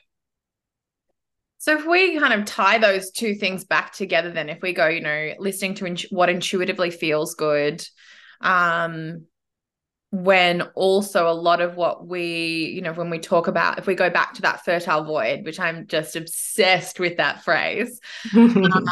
So 1.59 1.77
if 1.77 1.87
we 1.87 2.19
kind 2.19 2.33
of 2.33 2.47
tie 2.47 2.79
those 2.79 3.11
two 3.11 3.35
things 3.35 3.65
back 3.65 3.93
together 3.93 4.31
then 4.31 4.49
if 4.49 4.63
we 4.63 4.73
go 4.73 4.89
you 4.89 5.03
know 5.03 5.35
listening 5.39 5.75
to 5.75 5.85
int- 5.85 6.07
what 6.11 6.31
intuitively 6.31 6.91
feels 6.91 7.35
good 7.35 7.87
um 8.41 9.27
when 10.11 10.63
also 10.75 11.29
a 11.29 11.33
lot 11.33 11.61
of 11.61 11.77
what 11.77 12.07
we 12.07 12.73
you 12.75 12.81
know 12.81 12.95
when 12.95 13.11
we 13.11 13.19
talk 13.19 13.47
about 13.47 13.79
if 13.79 13.87
we 13.87 13.95
go 13.95 14.09
back 14.11 14.35
to 14.35 14.43
that 14.43 14.65
fertile 14.65 15.05
void 15.05 15.45
which 15.45 15.61
i'm 15.61 15.87
just 15.87 16.17
obsessed 16.17 16.99
with 16.99 17.19
that 17.19 17.45
phrase 17.45 18.01
um, 18.35 18.89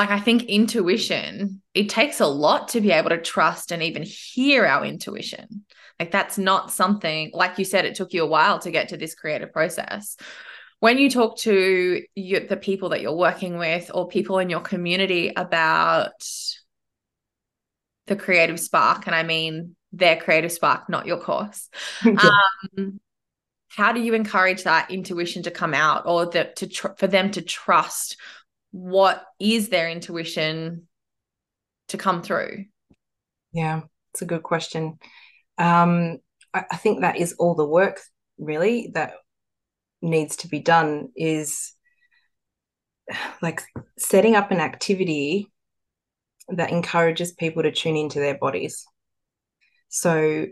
like 0.00 0.10
I 0.10 0.18
think 0.18 0.44
intuition, 0.44 1.60
it 1.74 1.90
takes 1.90 2.20
a 2.20 2.26
lot 2.26 2.68
to 2.68 2.80
be 2.80 2.90
able 2.90 3.10
to 3.10 3.20
trust 3.20 3.70
and 3.70 3.82
even 3.82 4.02
hear 4.02 4.64
our 4.64 4.82
intuition. 4.82 5.66
Like 5.98 6.10
that's 6.10 6.38
not 6.38 6.72
something, 6.72 7.30
like 7.34 7.58
you 7.58 7.66
said, 7.66 7.84
it 7.84 7.96
took 7.96 8.14
you 8.14 8.24
a 8.24 8.26
while 8.26 8.60
to 8.60 8.70
get 8.70 8.88
to 8.88 8.96
this 8.96 9.14
creative 9.14 9.52
process. 9.52 10.16
When 10.78 10.96
you 10.96 11.10
talk 11.10 11.36
to 11.40 12.02
you, 12.14 12.40
the 12.48 12.56
people 12.56 12.88
that 12.88 13.02
you're 13.02 13.14
working 13.14 13.58
with 13.58 13.90
or 13.92 14.08
people 14.08 14.38
in 14.38 14.48
your 14.48 14.60
community 14.60 15.34
about 15.36 16.24
the 18.06 18.16
creative 18.16 18.58
spark, 18.58 19.06
and 19.06 19.14
I 19.14 19.22
mean 19.22 19.76
their 19.92 20.16
creative 20.16 20.50
spark, 20.50 20.88
not 20.88 21.04
your 21.04 21.20
course. 21.20 21.68
um, 22.06 23.00
how 23.68 23.92
do 23.92 24.00
you 24.00 24.14
encourage 24.14 24.62
that 24.62 24.90
intuition 24.90 25.42
to 25.42 25.50
come 25.50 25.74
out 25.74 26.06
or 26.06 26.24
the, 26.24 26.50
to 26.56 26.68
tr- 26.68 26.94
for 26.96 27.06
them 27.06 27.30
to 27.32 27.42
trust 27.42 28.16
what 28.72 29.24
is 29.38 29.68
their 29.68 29.88
intuition 29.90 30.88
to 31.88 31.98
come 31.98 32.22
through? 32.22 32.66
Yeah, 33.52 33.82
it's 34.12 34.22
a 34.22 34.26
good 34.26 34.42
question. 34.42 34.98
Um, 35.58 36.18
I, 36.54 36.64
I 36.70 36.76
think 36.76 37.00
that 37.00 37.16
is 37.16 37.34
all 37.38 37.54
the 37.54 37.66
work 37.66 38.00
really 38.38 38.90
that 38.94 39.14
needs 40.02 40.36
to 40.36 40.48
be 40.48 40.60
done 40.60 41.08
is 41.16 41.72
like 43.42 43.62
setting 43.98 44.36
up 44.36 44.50
an 44.50 44.60
activity 44.60 45.48
that 46.48 46.70
encourages 46.70 47.32
people 47.32 47.62
to 47.62 47.70
tune 47.70 47.96
into 47.96 48.18
their 48.18 48.36
bodies. 48.36 48.84
So, 49.88 50.46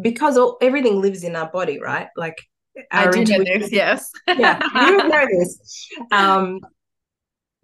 because 0.00 0.36
all, 0.36 0.56
everything 0.60 1.00
lives 1.00 1.24
in 1.24 1.36
our 1.36 1.50
body, 1.50 1.80
right? 1.80 2.08
Like, 2.16 2.36
I 2.90 3.10
do 3.10 3.24
know 3.24 3.44
this, 3.44 3.70
yes. 3.70 4.10
yeah, 4.26 4.60
you 4.86 5.08
know 5.08 5.26
this. 5.30 5.88
Um, 6.12 6.60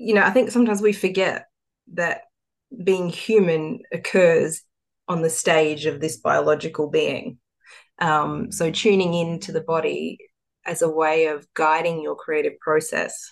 you 0.01 0.15
know, 0.15 0.23
I 0.23 0.31
think 0.31 0.51
sometimes 0.51 0.81
we 0.81 0.95
forget 0.95 1.47
that 1.93 2.23
being 2.85 3.11
human 3.11 3.81
occurs 3.93 4.63
on 5.09 5.21
the 5.21 5.29
stage 5.29 5.85
of 5.85 6.01
this 6.01 6.17
biological 6.17 6.89
being. 6.89 7.37
Um, 7.99 8.51
so 8.51 8.71
tuning 8.71 9.13
into 9.13 9.53
the 9.53 9.61
body 9.61 10.17
as 10.65 10.81
a 10.81 10.89
way 10.89 11.27
of 11.27 11.47
guiding 11.53 12.01
your 12.01 12.17
creative 12.17 12.59
process 12.61 13.31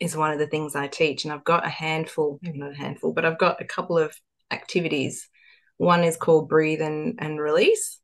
is 0.00 0.16
one 0.16 0.32
of 0.32 0.38
the 0.38 0.46
things 0.46 0.74
I 0.74 0.86
teach. 0.86 1.24
And 1.24 1.32
I've 1.32 1.44
got 1.44 1.66
a 1.66 1.70
handful, 1.70 2.38
maybe 2.40 2.58
not 2.58 2.72
a 2.72 2.76
handful, 2.76 3.12
but 3.12 3.26
I've 3.26 3.38
got 3.38 3.60
a 3.60 3.66
couple 3.66 3.98
of 3.98 4.16
activities. 4.50 5.28
One 5.76 6.04
is 6.04 6.16
called 6.16 6.48
breathe 6.48 6.80
and, 6.80 7.18
and 7.18 7.38
release. 7.38 8.00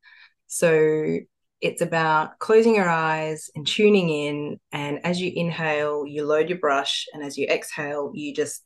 So 0.46 1.20
it's 1.60 1.82
about 1.82 2.38
closing 2.38 2.74
your 2.74 2.88
eyes 2.88 3.50
and 3.54 3.66
tuning 3.66 4.08
in. 4.08 4.60
And 4.72 5.04
as 5.04 5.20
you 5.20 5.30
inhale, 5.34 6.06
you 6.06 6.24
load 6.24 6.48
your 6.48 6.58
brush. 6.58 7.06
And 7.12 7.22
as 7.22 7.36
you 7.36 7.46
exhale, 7.48 8.12
you 8.14 8.34
just 8.34 8.62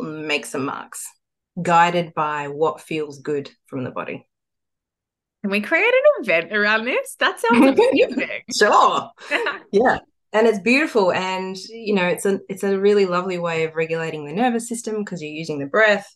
make 0.00 0.46
some 0.46 0.64
marks, 0.64 1.06
guided 1.60 2.14
by 2.14 2.48
what 2.48 2.80
feels 2.80 3.18
good 3.18 3.50
from 3.66 3.84
the 3.84 3.90
body. 3.90 4.26
Can 5.42 5.50
we 5.50 5.60
create 5.60 5.84
an 5.84 6.24
event 6.24 6.52
around 6.52 6.84
this? 6.84 7.16
That 7.20 7.40
sounds 7.40 7.78
amazing. 7.78 8.28
sure. 8.56 9.10
yeah. 9.72 9.98
And 10.32 10.46
it's 10.46 10.58
beautiful. 10.58 11.12
And 11.12 11.56
you 11.56 11.94
know, 11.94 12.06
it's 12.06 12.26
a 12.26 12.40
it's 12.48 12.64
a 12.64 12.78
really 12.78 13.06
lovely 13.06 13.38
way 13.38 13.64
of 13.64 13.74
regulating 13.74 14.26
the 14.26 14.32
nervous 14.32 14.68
system 14.68 14.98
because 14.98 15.22
you're 15.22 15.30
using 15.30 15.58
the 15.58 15.66
breath. 15.66 16.08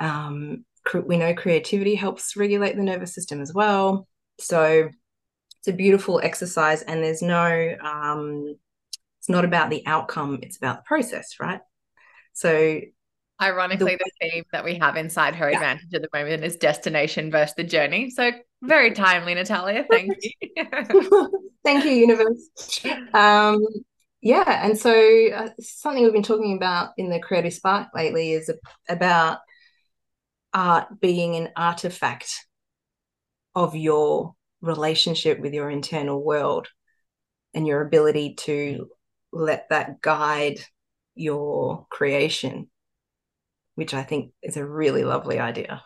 Um, 0.00 0.64
we 1.06 1.16
know 1.16 1.34
creativity 1.34 1.94
helps 1.94 2.36
regulate 2.36 2.76
the 2.76 2.82
nervous 2.82 3.14
system 3.14 3.40
as 3.40 3.52
well. 3.54 4.08
So 4.40 4.88
it's 5.68 5.74
a 5.74 5.76
beautiful 5.76 6.20
exercise 6.22 6.80
and 6.82 7.02
there's 7.02 7.20
no 7.20 7.76
um 7.82 8.56
it's 9.18 9.28
not 9.28 9.44
about 9.44 9.68
the 9.68 9.82
outcome 9.86 10.38
it's 10.42 10.56
about 10.56 10.78
the 10.78 10.82
process 10.86 11.34
right? 11.38 11.60
So 12.32 12.80
ironically 13.40 13.96
the, 13.96 14.10
the 14.20 14.30
theme 14.30 14.44
that 14.52 14.64
we 14.64 14.78
have 14.78 14.96
inside 14.96 15.34
her 15.34 15.50
yeah. 15.50 15.56
advantage 15.56 15.92
at 15.92 16.02
the 16.02 16.08
moment 16.14 16.42
is 16.42 16.56
destination 16.56 17.30
versus 17.30 17.54
the 17.56 17.64
journey. 17.64 18.10
So 18.10 18.30
very 18.62 18.92
timely 18.92 19.34
natalia. 19.34 19.84
Thank 19.90 20.12
you. 20.22 21.50
Thank 21.64 21.84
you 21.84 21.90
universe. 21.90 22.48
Um 23.12 23.60
yeah 24.22 24.64
and 24.64 24.76
so 24.78 24.90
uh, 25.34 25.50
something 25.60 26.02
we've 26.02 26.12
been 26.12 26.22
talking 26.22 26.56
about 26.56 26.90
in 26.96 27.10
the 27.10 27.20
creative 27.20 27.52
spark 27.52 27.88
lately 27.94 28.32
is 28.32 28.50
about 28.88 29.38
art 30.54 30.98
being 30.98 31.36
an 31.36 31.50
artifact 31.56 32.46
of 33.54 33.76
your 33.76 34.34
relationship 34.60 35.40
with 35.40 35.52
your 35.52 35.70
internal 35.70 36.22
world 36.22 36.68
and 37.54 37.66
your 37.66 37.82
ability 37.82 38.34
to 38.34 38.88
let 39.32 39.68
that 39.70 40.00
guide 40.00 40.58
your 41.14 41.86
creation, 41.90 42.68
which 43.74 43.94
I 43.94 44.02
think 44.02 44.32
is 44.42 44.56
a 44.56 44.66
really 44.66 45.04
lovely 45.04 45.38
idea. 45.38 45.82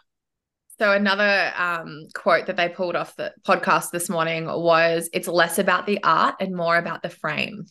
So 0.79 0.91
another 0.91 1.53
um, 1.57 2.09
quote 2.15 2.47
that 2.47 2.57
they 2.57 2.69
pulled 2.69 2.97
off 2.97 3.15
the 3.17 3.33
podcast 3.47 3.91
this 3.91 4.09
morning 4.09 4.47
was, 4.47 5.09
"It's 5.13 5.29
less 5.29 5.59
about 5.59 5.87
the 5.87 6.03
art 6.03 6.37
and 6.41 6.57
more 6.57 6.77
about 6.77 7.03
the 7.03 7.11
frame." 7.11 7.67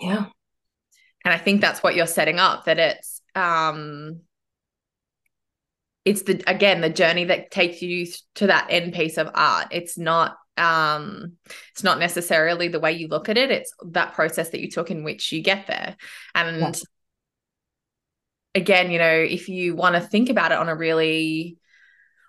Yeah, 0.00 0.26
and 1.24 1.34
I 1.34 1.38
think 1.38 1.60
that's 1.60 1.82
what 1.82 1.96
you're 1.96 2.06
setting 2.06 2.38
up. 2.38 2.66
That 2.66 2.78
it's 2.78 3.20
um, 3.34 4.20
it's 6.06 6.22
the 6.22 6.40
again 6.46 6.80
the 6.80 6.88
journey 6.88 7.24
that 7.24 7.50
takes 7.50 7.82
you 7.82 8.06
to 8.36 8.46
that 8.46 8.68
end 8.70 8.94
piece 8.94 9.18
of 9.18 9.28
art. 9.34 9.66
It's 9.72 9.98
not 9.98 10.36
um 10.56 11.32
it's 11.72 11.82
not 11.82 11.98
necessarily 11.98 12.68
the 12.68 12.80
way 12.80 12.92
you 12.92 13.08
look 13.08 13.28
at 13.28 13.36
it. 13.36 13.50
It's 13.50 13.74
that 13.88 14.14
process 14.14 14.50
that 14.50 14.60
you 14.60 14.70
took 14.70 14.90
in 14.90 15.02
which 15.02 15.32
you 15.32 15.42
get 15.42 15.66
there. 15.66 15.96
And 16.34 16.60
yeah. 16.60 16.72
again, 18.54 18.92
you 18.92 19.00
know, 19.00 19.10
if 19.10 19.48
you 19.48 19.74
want 19.74 19.96
to 19.96 20.00
think 20.00 20.30
about 20.30 20.52
it 20.52 20.58
on 20.58 20.68
a 20.68 20.76
really 20.76 21.58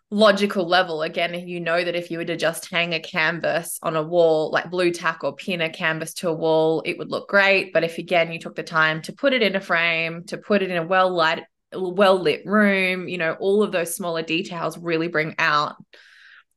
logical 0.10 0.66
level 0.66 1.02
again 1.02 1.34
you 1.50 1.60
know 1.60 1.84
that 1.84 1.94
if 1.94 2.10
you 2.10 2.18
were 2.18 2.24
to 2.24 2.38
just 2.38 2.70
hang 2.70 2.94
a 2.94 3.00
canvas 3.02 3.78
on 3.84 3.98
a 3.98 4.02
wall 4.02 4.50
like 4.52 4.72
Blu 4.72 4.90
Tack 4.90 5.22
or 5.22 5.36
pin 5.36 5.60
a 5.60 5.70
canvas 5.70 6.14
to 6.14 6.30
a 6.30 6.34
wall 6.34 6.82
it 6.86 6.98
would 6.98 7.12
look 7.12 7.28
great. 7.28 7.74
But 7.74 7.84
if 7.84 7.98
again 7.98 8.32
you 8.32 8.40
took 8.40 8.56
the 8.56 8.64
time 8.64 9.02
to 9.02 9.14
put 9.14 9.34
it 9.34 9.44
in 9.44 9.58
a 9.58 9.62
frame 9.62 10.24
to 10.28 10.38
put 10.38 10.62
it 10.62 10.72
in 10.72 10.78
a 10.78 10.88
well 10.88 11.14
light 11.14 11.44
well 11.74 12.20
lit 12.20 12.46
room 12.46 13.08
you 13.08 13.18
know 13.18 13.34
all 13.40 13.64
of 13.64 13.72
those 13.72 13.96
smaller 13.96 14.22
details 14.22 14.78
really 14.78 15.08
bring 15.08 15.36
out 15.38 15.76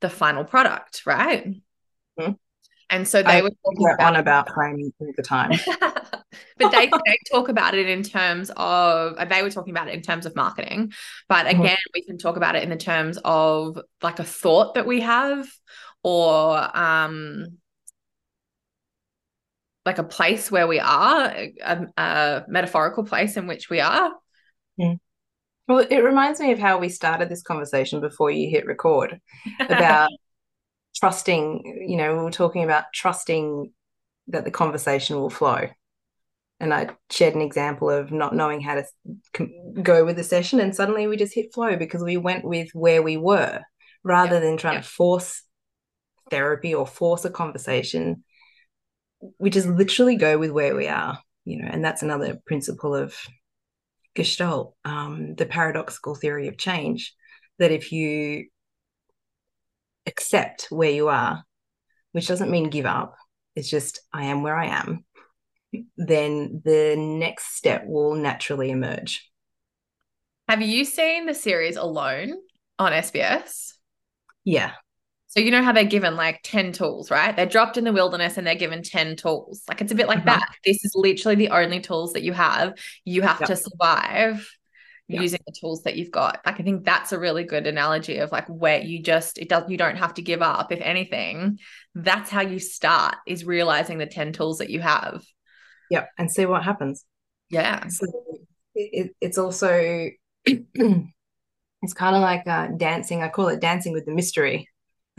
the 0.01 0.11
final 0.11 0.45
product 0.45 1.03
right 1.07 1.47
mm-hmm. 2.19 2.33
And 2.91 3.07
so 3.07 3.23
they 3.23 3.39
I 3.39 3.43
were 3.43 3.51
talking 3.51 3.95
about, 3.95 4.15
on 4.15 4.17
about 4.17 4.53
framing 4.53 4.93
all 4.99 5.13
the 5.17 5.23
time. 5.23 5.53
but 6.59 6.73
they, 6.73 6.87
they 6.87 7.19
talk 7.31 7.49
about 7.49 7.75
it 7.75 7.89
in 7.89 8.03
terms 8.03 8.51
of 8.57 9.17
they 9.29 9.43
were 9.43 9.51
talking 9.51 9.73
about 9.73 9.89
it 9.89 9.95
in 9.95 10.03
terms 10.03 10.27
of 10.27 10.35
marketing. 10.35 10.93
But 11.29 11.47
mm-hmm. 11.47 11.61
again, 11.61 11.75
mm-hmm. 11.75 11.91
we 11.95 12.03
can 12.03 12.19
talk 12.19 12.37
about 12.37 12.57
it 12.57 12.65
in 12.65 12.71
the 12.71 12.77
terms 12.77 13.17
of 13.25 13.81
like 14.03 14.19
a 14.19 14.25
thought 14.25 14.75
that 14.75 14.87
we 14.87 15.03
have 15.03 15.49
or 16.03 16.77
um 16.77 17.59
like 19.87 19.99
a 19.99 20.05
place 20.05 20.51
where 20.51 20.67
we 20.67 20.79
are, 20.79 21.27
a, 21.27 21.87
a 21.97 22.45
metaphorical 22.49 23.05
place 23.05 23.37
in 23.37 23.47
which 23.47 23.71
we 23.71 23.81
are. 23.81 24.13
Mm. 24.79 24.99
Well, 25.69 25.87
it 25.89 25.99
reminds 25.99 26.41
me 26.41 26.53
of 26.53 26.59
how 26.59 26.79
we 26.79 26.89
started 26.89 27.29
this 27.29 27.43
conversation 27.43 28.01
before 28.01 28.31
you 28.31 28.51
hit 28.51 28.67
record 28.67 29.21
about 29.61 30.11
trusting, 30.97 31.87
you 31.87 31.97
know, 31.97 32.17
we 32.17 32.25
were 32.25 32.31
talking 32.33 32.65
about 32.65 32.85
trusting 32.93 33.73
that 34.29 34.45
the 34.45 34.51
conversation 34.51 35.17
will 35.17 35.31
flow. 35.31 35.69
And 36.59 36.75
I 36.75 36.91
shared 37.09 37.35
an 37.35 37.41
example 37.41 37.89
of 37.89 38.13
not 38.13 38.35
knowing 38.35 38.61
how 38.61 38.83
to 39.37 39.49
go 39.81 40.05
with 40.05 40.17
the 40.17 40.25
session, 40.25 40.61
and 40.61 40.75
suddenly 40.75 41.07
we 41.07 41.17
just 41.17 41.35
hit 41.35 41.55
flow 41.55 41.77
because 41.77 42.03
we 42.03 42.17
went 42.17 42.45
with 42.45 42.69
where 42.75 43.03
we 43.03 43.17
were 43.17 43.61
rather 44.05 44.35
yeah. 44.35 44.41
than 44.41 44.57
trying 44.57 44.75
yeah. 44.75 44.81
to 44.81 44.89
force 44.89 45.43
therapy 46.31 46.75
or 46.75 46.87
force 46.87 47.25
a 47.25 47.31
conversation. 47.31 48.25
We 49.39 49.51
just 49.51 49.69
literally 49.69 50.17
go 50.17 50.37
with 50.37 50.51
where 50.51 50.75
we 50.75 50.89
are, 50.89 51.19
you 51.45 51.63
know, 51.63 51.69
and 51.71 51.85
that's 51.85 52.03
another 52.03 52.41
principle 52.45 52.95
of 52.95 53.17
Gestalt, 54.21 54.75
um, 54.85 55.35
the 55.35 55.47
paradoxical 55.47 56.15
theory 56.15 56.49
of 56.49 56.59
change. 56.59 57.15
That 57.59 57.71
if 57.71 57.91
you 57.91 58.49
accept 60.07 60.67
where 60.71 60.91
you 60.91 61.09
are, 61.09 61.43
which 62.13 62.27
doesn't 62.27 62.51
mean 62.51 62.69
give 62.69 62.87
up, 62.87 63.15
it's 63.57 63.71
just 63.71 64.01
I 64.13 64.25
am 64.25 64.43
where 64.43 64.57
I 64.57 64.67
am, 64.67 65.05
then 65.97 66.61
the 66.65 66.97
next 66.99 67.57
step 67.57 67.85
will 67.87 68.15
naturally 68.15 68.71
emerge. 68.71 69.27
Have 70.49 70.63
you 70.63 70.85
seen 70.85 71.27
the 71.27 71.35
series 71.35 71.77
Alone 71.77 72.35
on 72.79 72.93
SBS? 72.93 73.73
Yeah. 74.45 74.73
So 75.31 75.39
you 75.39 75.53
know 75.53 75.63
how 75.63 75.71
they're 75.71 75.85
given 75.85 76.17
like 76.17 76.41
10 76.43 76.73
tools, 76.73 77.09
right? 77.09 77.35
They're 77.35 77.47
dropped 77.47 77.77
in 77.77 77.85
the 77.85 77.93
wilderness 77.93 78.37
and 78.37 78.45
they're 78.45 78.57
given 78.57 78.83
10 78.83 79.15
tools. 79.15 79.63
Like 79.69 79.81
it's 79.81 79.93
a 79.93 79.95
bit 79.95 80.09
like 80.09 80.19
mm-hmm. 80.19 80.27
that. 80.27 80.57
This 80.65 80.85
is 80.85 80.91
literally 80.97 81.37
the 81.37 81.51
only 81.51 81.79
tools 81.79 82.15
that 82.15 82.25
you 82.25 82.33
have. 82.33 82.75
You 83.05 83.23
have 83.23 83.39
yep. 83.39 83.47
to 83.47 83.57
survive 83.57 84.51
yeah. 85.07 85.21
using 85.21 85.39
the 85.47 85.55
tools 85.61 85.85
that 85.85 85.95
you've 85.95 86.11
got. 86.11 86.41
Like 86.45 86.59
I 86.59 86.65
think 86.65 86.85
that's 86.85 87.13
a 87.13 87.19
really 87.21 87.45
good 87.45 87.69
analogy 87.69 88.19
of 88.19 88.33
like 88.33 88.49
where 88.49 88.81
you 88.81 89.05
just 89.05 89.39
it 89.39 89.49
does 89.49 89.71
you 89.71 89.77
don't 89.77 89.99
have 89.99 90.15
to 90.15 90.23
give 90.23 90.43
up. 90.43 90.73
If 90.73 90.81
anything, 90.81 91.61
that's 91.95 92.29
how 92.29 92.41
you 92.41 92.59
start 92.59 93.15
is 93.25 93.45
realizing 93.45 93.99
the 93.99 94.07
10 94.07 94.33
tools 94.33 94.59
that 94.59 94.71
you 94.71 94.81
have. 94.81 95.23
Yep. 95.93 96.09
And 96.19 96.29
see 96.29 96.45
what 96.45 96.65
happens. 96.65 97.05
Yeah. 97.51 97.87
So 97.87 98.07
it, 98.75 99.15
it's 99.21 99.39
also 99.39 100.09
it's 100.45 101.95
kind 101.95 102.17
of 102.17 102.23
like 102.23 102.49
uh, 102.49 102.67
dancing. 102.77 103.23
I 103.23 103.29
call 103.29 103.47
it 103.47 103.61
dancing 103.61 103.93
with 103.93 104.07
the 104.07 104.13
mystery 104.13 104.67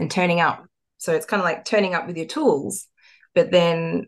and 0.01 0.09
turning 0.09 0.41
up. 0.41 0.65
So 0.97 1.13
it's 1.13 1.27
kind 1.27 1.39
of 1.39 1.45
like 1.45 1.63
turning 1.63 1.93
up 1.93 2.07
with 2.07 2.17
your 2.17 2.25
tools, 2.25 2.87
but 3.33 3.51
then 3.51 4.07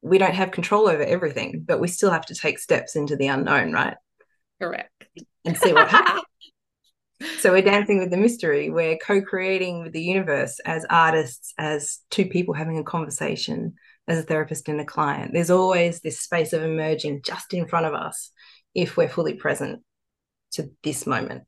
we 0.00 0.16
don't 0.16 0.34
have 0.34 0.52
control 0.52 0.88
over 0.88 1.02
everything, 1.02 1.64
but 1.66 1.80
we 1.80 1.88
still 1.88 2.10
have 2.10 2.26
to 2.26 2.34
take 2.34 2.58
steps 2.58 2.94
into 2.94 3.16
the 3.16 3.26
unknown, 3.26 3.72
right? 3.72 3.96
Correct. 4.62 4.90
And 5.44 5.56
see 5.56 5.72
what 5.72 5.88
happens. 5.88 6.22
so 7.38 7.52
we're 7.52 7.62
dancing 7.62 7.98
with 7.98 8.10
the 8.10 8.16
mystery. 8.16 8.70
We're 8.70 8.96
co-creating 8.96 9.82
with 9.82 9.92
the 9.92 10.02
universe 10.02 10.60
as 10.64 10.86
artists, 10.88 11.52
as 11.58 11.98
two 12.10 12.26
people 12.26 12.54
having 12.54 12.78
a 12.78 12.84
conversation, 12.84 13.74
as 14.06 14.18
a 14.18 14.22
therapist 14.22 14.68
and 14.68 14.80
a 14.80 14.84
client. 14.84 15.32
There's 15.32 15.50
always 15.50 16.00
this 16.00 16.20
space 16.20 16.52
of 16.52 16.62
emerging 16.62 17.22
just 17.24 17.52
in 17.54 17.66
front 17.66 17.86
of 17.86 17.94
us 17.94 18.30
if 18.74 18.96
we're 18.96 19.08
fully 19.08 19.34
present 19.34 19.82
to 20.52 20.70
this 20.84 21.06
moment. 21.06 21.42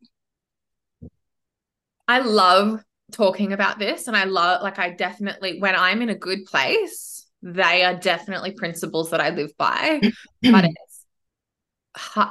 I 2.09 2.21
love 2.21 2.83
talking 3.13 3.53
about 3.53 3.79
this 3.79 4.09
and 4.09 4.17
I 4.17 4.25
love 4.25 4.63
like 4.63 4.79
I 4.79 4.91
definitely 4.91 5.61
when 5.61 5.75
I'm 5.75 6.03
in 6.03 6.09
a 6.09 6.15
good 6.15 6.45
place, 6.45 7.27
they 7.43 7.85
are 7.85 7.95
definitely 7.95 8.53
principles 8.53 9.11
that 9.11 9.21
I 9.21 9.31
live 9.31 9.57
by. 9.57 10.01
but 10.43 10.65
it's 10.65 10.97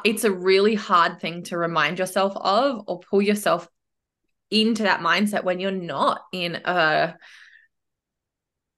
it's 0.04 0.24
a 0.24 0.32
really 0.32 0.76
hard 0.76 1.20
thing 1.20 1.44
to 1.44 1.58
remind 1.58 2.00
yourself 2.00 2.34
of 2.36 2.84
or 2.88 3.00
pull 3.00 3.22
yourself 3.22 3.68
into 4.52 4.84
that 4.84 5.00
mindset 5.00 5.44
when 5.44 5.60
you're 5.60 5.72
not 5.72 6.22
in 6.32 6.56
a 6.66 7.16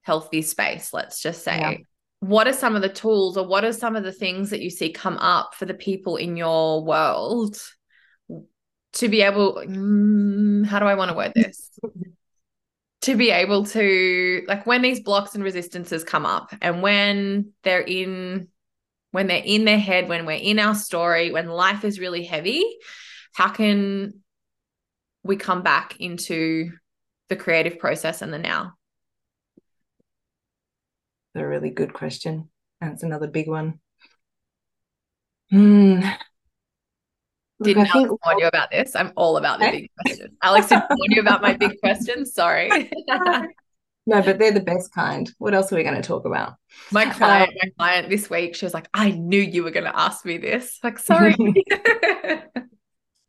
healthy 0.03 0.41
space 0.41 0.93
let's 0.93 1.21
just 1.21 1.43
say 1.43 1.59
yeah. 1.59 1.77
what 2.21 2.47
are 2.47 2.53
some 2.53 2.77
of 2.77 2.81
the 2.81 2.87
tools 2.87 3.35
or 3.35 3.45
what 3.45 3.65
are 3.65 3.73
some 3.73 3.97
of 3.97 4.03
the 4.05 4.13
things 4.13 4.51
that 4.51 4.61
you 4.61 4.69
see 4.69 4.93
come 4.93 5.17
up 5.17 5.53
for 5.53 5.65
the 5.65 5.73
people 5.73 6.15
in 6.15 6.37
your 6.37 6.81
world 6.85 7.61
to 8.97 9.09
be 9.09 9.21
able 9.21 9.55
mm, 9.55 10.65
how 10.65 10.79
do 10.79 10.85
i 10.85 10.95
want 10.95 11.09
to 11.09 11.17
word 11.17 11.31
this 11.35 11.71
to 13.01 13.15
be 13.15 13.31
able 13.31 13.65
to 13.65 14.43
like 14.47 14.65
when 14.65 14.81
these 14.81 14.99
blocks 14.99 15.33
and 15.33 15.43
resistances 15.43 16.03
come 16.03 16.25
up 16.25 16.53
and 16.61 16.81
when 16.81 17.51
they're 17.63 17.81
in 17.81 18.47
when 19.11 19.27
they're 19.27 19.41
in 19.43 19.65
their 19.65 19.79
head, 19.79 20.07
when 20.07 20.25
we're 20.25 20.33
in 20.33 20.59
our 20.59 20.75
story, 20.75 21.31
when 21.31 21.47
life 21.47 21.83
is 21.83 21.99
really 21.99 22.23
heavy, 22.23 22.63
how 23.33 23.49
can 23.49 24.21
we 25.23 25.35
come 25.37 25.63
back 25.63 25.99
into 25.99 26.71
the 27.29 27.35
creative 27.35 27.79
process 27.79 28.21
and 28.21 28.33
the 28.33 28.37
now? 28.37 28.73
A 31.35 31.45
really 31.45 31.69
good 31.69 31.93
question. 31.93 32.49
That's 32.81 33.03
another 33.03 33.27
big 33.27 33.47
one. 33.47 33.79
Hmm. 35.49 36.01
Didn't 37.61 37.87
Alex 37.87 37.93
think... 37.93 38.25
warn 38.25 38.39
you 38.39 38.47
about 38.47 38.71
this? 38.71 38.95
I'm 38.95 39.11
all 39.15 39.37
about 39.37 39.59
the 39.59 39.71
big 39.71 39.89
questions. 40.01 40.37
Alex 40.43 40.67
didn't 40.67 40.89
warn 40.89 41.11
you 41.11 41.21
about 41.21 41.41
my 41.41 41.53
big 41.53 41.79
questions. 41.79 42.33
Sorry. 42.33 42.91
No, 44.07 44.21
but 44.21 44.39
they're 44.39 44.53
the 44.53 44.61
best 44.61 44.93
kind. 44.93 45.29
What 45.37 45.53
else 45.53 45.71
are 45.71 45.75
we 45.75 45.83
going 45.83 46.01
to 46.01 46.01
talk 46.01 46.23
about? 46.23 46.53
My 46.91 47.09
client, 47.09 47.51
my 47.61 47.69
client 47.77 48.09
this 48.09 48.29
week, 48.29 48.55
she 48.55 48.63
was 48.63 48.73
like, 48.73 48.87
I 48.93 49.11
knew 49.11 49.41
you 49.41 49.65
were 49.65 49.71
going 49.71 49.83
to 49.85 49.99
ask 49.99 50.23
me 50.23 50.37
this. 50.37 50.79
Like, 50.81 50.97
sorry. 50.97 51.35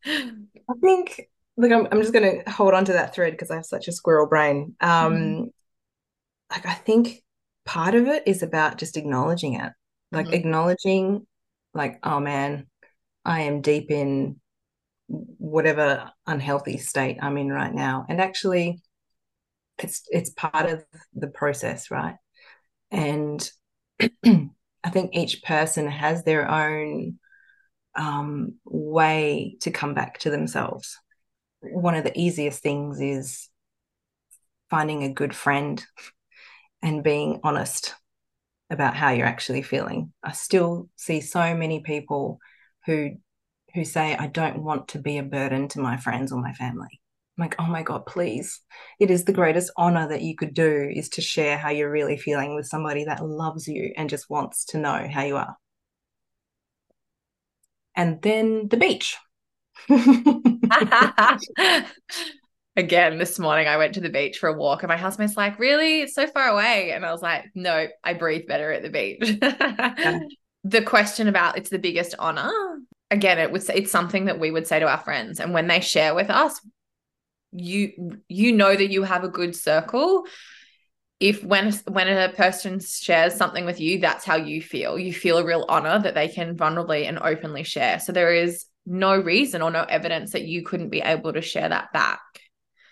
I 0.07 0.75
think, 0.81 1.29
look, 1.57 1.73
I'm, 1.73 1.89
I'm 1.91 2.01
just 2.01 2.13
going 2.13 2.45
to 2.45 2.49
hold 2.49 2.75
on 2.75 2.85
to 2.85 2.93
that 2.93 3.13
thread 3.13 3.33
because 3.33 3.51
I 3.51 3.57
have 3.57 3.67
such 3.67 3.89
a 3.89 3.93
squirrel 3.93 4.29
brain. 4.29 4.77
Um, 4.81 5.15
mm. 5.15 5.51
Like, 6.49 6.65
I 6.65 6.75
think 6.75 7.25
part 7.65 7.97
of 7.97 8.07
it 8.07 8.23
is 8.27 8.45
about 8.45 8.79
just 8.79 8.97
acknowledging 8.97 9.55
it, 9.55 9.73
like 10.13 10.29
mm. 10.29 10.33
acknowledging, 10.35 11.27
like, 11.75 11.99
oh 12.05 12.21
man, 12.21 12.69
I 13.29 13.41
am 13.41 13.61
deep 13.61 13.91
in 13.91 14.41
whatever 15.07 16.11
unhealthy 16.27 16.79
state 16.79 17.19
I'm 17.21 17.37
in 17.37 17.53
right 17.53 17.73
now. 17.73 18.07
And 18.09 18.23
actually, 18.23 18.81
it's 19.79 20.03
it's 20.09 20.31
part 20.31 20.67
of 20.67 20.83
the 21.15 21.29
process 21.29 21.91
right? 21.91 22.17
And 22.91 23.49
i 24.25 24.91
think 24.91 25.11
each 25.13 25.43
person 25.43 25.89
has 25.89 26.23
their 26.23 26.49
own 26.49 27.19
um, 27.97 28.55
way 28.65 29.57
to 29.61 29.71
come 29.71 29.93
back 29.93 30.21
to 30.21 30.31
themselves. 30.31 30.97
One 31.61 31.97
of 31.97 32.05
the 32.05 32.19
easiest 32.19 32.63
things 32.63 33.01
is 33.01 33.49
finding 34.71 35.03
a 35.03 35.13
good 35.13 35.35
friend 35.35 35.85
and 36.81 37.03
being 37.03 37.41
honest 37.43 37.95
about 38.71 38.95
how 38.95 39.11
you're 39.11 39.27
actually 39.27 39.63
feeling. 39.63 40.13
I 40.23 40.33
still 40.33 40.89
see 40.97 41.21
so 41.21 41.55
many 41.55 41.81
people 41.81 42.39
who 42.89 43.11
who 43.75 43.85
say 43.85 44.17
i 44.17 44.27
don't 44.27 44.63
want 44.63 44.89
to 44.89 44.99
be 44.99 45.19
a 45.19 45.23
burden 45.23 45.69
to 45.69 45.79
my 45.79 45.97
friends 45.97 46.33
or 46.33 46.41
my 46.41 46.53
family 46.53 47.01
I'm 47.39 47.45
like, 47.45 47.55
oh 47.61 47.67
my 47.67 47.85
God, 47.85 48.05
please. 48.05 48.61
It 48.99 49.13
is 49.13 49.25
the 49.25 49.33
greatest 49.33 49.71
honor 49.77 50.09
that 50.09 50.23
you 50.23 50.35
could 50.35 50.55
do 50.55 50.91
is 50.93 51.09
to 51.11 51.21
share 51.21 51.57
how 51.57 51.71
you're 51.71 51.91
really 51.91 52.17
feeling 52.17 52.57
with 52.57 52.67
somebody 52.67 53.05
that 53.05 53.25
loves 53.25 53.69
you 53.69 53.93
and 53.97 54.11
just 54.11 54.29
wants 54.29 54.65
to 54.67 54.79
know 54.79 55.07
how 55.09 55.23
you 55.23 55.37
are. 55.37 55.57
And 57.95 58.21
then 58.23 58.67
the 58.69 58.77
beach. 58.77 59.17
Again, 62.77 63.19
this 63.19 63.39
morning 63.39 63.69
I 63.69 63.77
went 63.77 63.95
to 63.95 64.01
the 64.01 64.09
beach 64.09 64.39
for 64.39 64.49
a 64.49 64.59
walk 64.59 64.83
and 64.83 64.89
my 64.89 64.97
husband's 64.97 65.37
like, 65.37 65.61
Really? 65.61 66.03
It's 66.03 66.15
so 66.15 66.27
far 66.27 66.49
away. 66.49 66.91
And 66.91 67.07
I 67.07 67.13
was 67.13 67.23
like, 67.23 67.45
No, 67.55 67.87
I 68.03 68.15
breathe 68.15 68.49
better 68.49 68.73
at 68.73 68.83
the 68.83 68.91
beach. 68.91 69.39
yeah. 69.41 70.19
The 70.69 70.83
question 70.83 71.29
about 71.29 71.57
it's 71.57 71.71
the 71.71 71.79
biggest 71.79 72.15
honor 72.19 72.51
again, 73.11 73.39
it 73.39 73.51
was 73.51 73.69
it's 73.69 73.91
something 73.91 74.27
that 74.27 74.39
we 74.39 74.51
would 74.51 74.67
say 74.67 74.79
to 74.81 74.89
our 74.89 74.99
friends. 74.99 75.41
And 75.41 75.53
when 75.53 75.67
they 75.67 75.81
share 75.81 76.15
with 76.15 76.31
us, 76.31 76.61
you 77.53 78.21
you 78.29 78.53
know 78.53 78.75
that 78.75 78.91
you 78.91 79.03
have 79.03 79.25
a 79.25 79.29
good 79.29 79.57
circle. 79.57 80.25
If 81.21 81.43
when 81.43 81.73
when 81.89 82.09
a 82.09 82.33
person 82.33 82.79
shares 82.81 83.35
something 83.35 83.65
with 83.65 83.81
you 83.81 83.99
that's 84.01 84.25
how 84.25 84.37
you 84.37 84.61
feel. 84.63 84.99
You 84.99 85.13
feel 85.13 85.39
a 85.39 85.45
real 85.45 85.65
honor 85.69 85.99
that 85.99 86.15
they 86.15 86.29
can 86.29 86.57
vulnerably 86.57 87.09
and 87.09 87.19
openly 87.19 87.65
share. 87.65 87.99
So 88.01 88.13
there 88.13 88.35
is 88.35 88.67
no 88.87 89.19
reason 89.19 89.63
or 89.63 89.71
no 89.71 89.83
evidence 89.83 90.33
that 90.33 90.45
you 90.45 90.63
couldn't 90.63 90.91
be 90.91 91.01
able 91.01 91.33
to 91.33 91.43
share 91.43 91.69
that 91.69 91.93
back. 91.93 92.21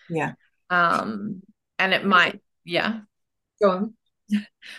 Yeah. 0.08 0.32
Um 0.70 1.42
and 1.78 1.92
it 1.92 2.04
might 2.04 2.40
yeah. 2.64 3.00
Go 3.62 3.70
on 3.70 3.94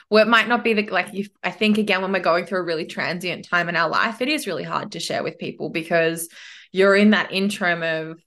well 0.10 0.24
it 0.24 0.30
might 0.30 0.48
not 0.48 0.64
be 0.64 0.74
the 0.74 0.88
like 0.88 1.14
you 1.14 1.26
i 1.44 1.52
think 1.52 1.78
again 1.78 2.02
when 2.02 2.12
we're 2.12 2.20
going 2.20 2.46
through 2.46 2.60
a 2.60 2.64
really 2.64 2.86
transient 2.86 3.48
time 3.48 3.70
in 3.70 3.76
our 3.76 3.90
life 3.90 4.22
it 4.22 4.28
is 4.28 4.48
really 4.48 4.64
hard 4.64 4.92
to 4.92 5.00
share 5.00 5.24
with 5.24 5.40
people 5.40 5.70
because 5.70 6.28
you're 6.72 6.96
in 6.96 7.12
that 7.12 7.32
interim 7.32 7.82
of 7.84 8.22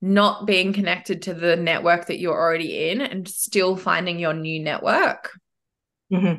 not 0.00 0.46
being 0.46 0.72
connected 0.72 1.22
to 1.22 1.34
the 1.34 1.56
network 1.56 2.06
that 2.06 2.18
you're 2.18 2.38
already 2.38 2.90
in 2.90 3.00
and 3.00 3.26
still 3.26 3.76
finding 3.76 4.18
your 4.18 4.34
new 4.34 4.62
network. 4.62 5.32
Mm-hmm. 6.12 6.38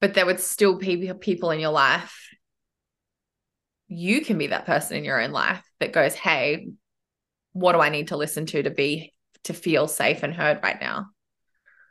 but 0.00 0.14
there 0.14 0.24
would 0.24 0.40
still 0.40 0.78
be 0.78 1.12
people 1.20 1.50
in 1.50 1.60
your 1.60 1.70
life. 1.70 2.30
You 3.88 4.22
can 4.22 4.38
be 4.38 4.46
that 4.46 4.64
person 4.64 4.96
in 4.96 5.04
your 5.04 5.20
own 5.20 5.30
life 5.32 5.62
that 5.80 5.92
goes 5.92 6.14
hey 6.14 6.68
what 7.52 7.72
do 7.72 7.80
i 7.80 7.88
need 7.88 8.08
to 8.08 8.16
listen 8.16 8.46
to 8.46 8.62
to 8.62 8.70
be 8.70 9.12
to 9.44 9.52
feel 9.54 9.86
safe 9.86 10.22
and 10.22 10.34
heard 10.34 10.60
right 10.62 10.80
now 10.80 11.06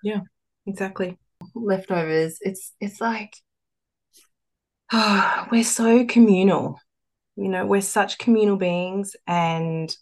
yeah 0.04 0.20
exactly. 0.66 1.18
Leftovers. 1.56 2.38
It's 2.42 2.74
it's 2.80 3.02
like 3.02 3.36
oh, 4.92 5.48
we're 5.52 5.63
so 5.63 6.06
communal. 6.06 6.80
You 7.36 7.50
know 7.50 7.66
we're 7.66 7.82
such 7.82 8.20
communal 8.20 8.58
beings 8.58 9.16
and 9.26 9.96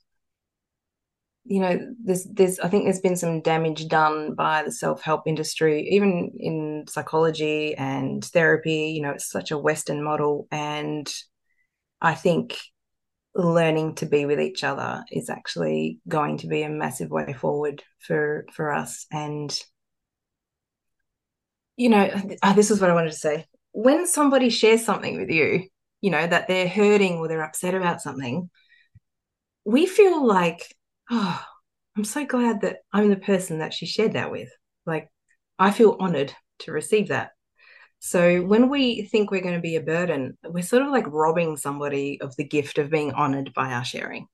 you 1.45 1.59
know 1.59 1.79
there's 2.03 2.25
there's 2.25 2.59
i 2.59 2.67
think 2.67 2.83
there's 2.83 2.99
been 2.99 3.15
some 3.15 3.41
damage 3.41 3.87
done 3.87 4.35
by 4.35 4.61
the 4.61 4.71
self-help 4.71 5.23
industry 5.25 5.87
even 5.89 6.31
in 6.37 6.85
psychology 6.87 7.73
and 7.75 8.23
therapy. 8.25 8.91
You 8.95 9.01
know 9.01 9.11
it's 9.11 9.29
such 9.29 9.49
a 9.49 9.57
western 9.57 10.03
model 10.03 10.47
and 10.51 11.11
i 12.01 12.13
think 12.13 12.57
learning 13.33 13.95
to 13.95 14.05
be 14.05 14.25
with 14.25 14.39
each 14.39 14.63
other 14.63 15.03
is 15.09 15.29
actually 15.29 15.99
going 16.07 16.37
to 16.37 16.47
be 16.47 16.63
a 16.63 16.69
massive 16.69 17.09
way 17.09 17.33
forward 17.33 17.81
for 17.99 18.45
for 18.53 18.73
us 18.73 19.05
and 19.11 19.57
you 21.77 21.89
know 21.89 22.09
uh, 22.41 22.53
this 22.53 22.71
is 22.71 22.79
what 22.79 22.89
i 22.89 22.93
wanted 22.93 23.11
to 23.11 23.17
say 23.17 23.45
when 23.71 24.05
somebody 24.05 24.49
shares 24.49 24.83
something 24.85 25.17
with 25.17 25.29
you 25.29 25.67
you 26.01 26.09
know, 26.09 26.25
that 26.25 26.47
they're 26.47 26.67
hurting 26.67 27.17
or 27.17 27.27
they're 27.27 27.43
upset 27.43 27.75
about 27.75 28.01
something, 28.01 28.49
we 29.63 29.85
feel 29.85 30.25
like, 30.25 30.75
oh, 31.11 31.41
I'm 31.95 32.03
so 32.03 32.25
glad 32.25 32.61
that 32.61 32.77
I'm 32.91 33.09
the 33.09 33.15
person 33.15 33.59
that 33.59 33.73
she 33.73 33.85
shared 33.85 34.13
that 34.13 34.31
with. 34.31 34.49
Like, 34.85 35.09
I 35.59 35.71
feel 35.71 35.97
honored 35.99 36.33
to 36.59 36.71
receive 36.71 37.09
that. 37.09 37.31
So 37.99 38.41
when 38.41 38.69
we 38.69 39.03
think 39.03 39.29
we're 39.29 39.43
going 39.43 39.53
to 39.53 39.61
be 39.61 39.75
a 39.75 39.81
burden, 39.81 40.37
we're 40.43 40.63
sort 40.63 40.81
of 40.81 40.89
like 40.89 41.05
robbing 41.07 41.55
somebody 41.55 42.19
of 42.19 42.35
the 42.35 42.43
gift 42.43 42.79
of 42.79 42.89
being 42.89 43.13
honored 43.13 43.53
by 43.53 43.73
our 43.73 43.85
sharing. 43.85 44.25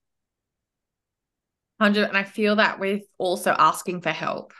100 1.76 2.08
and 2.08 2.16
I 2.16 2.24
feel 2.24 2.56
that 2.56 2.80
with 2.80 3.02
also 3.18 3.54
asking 3.56 4.00
for 4.00 4.10
help. 4.10 4.54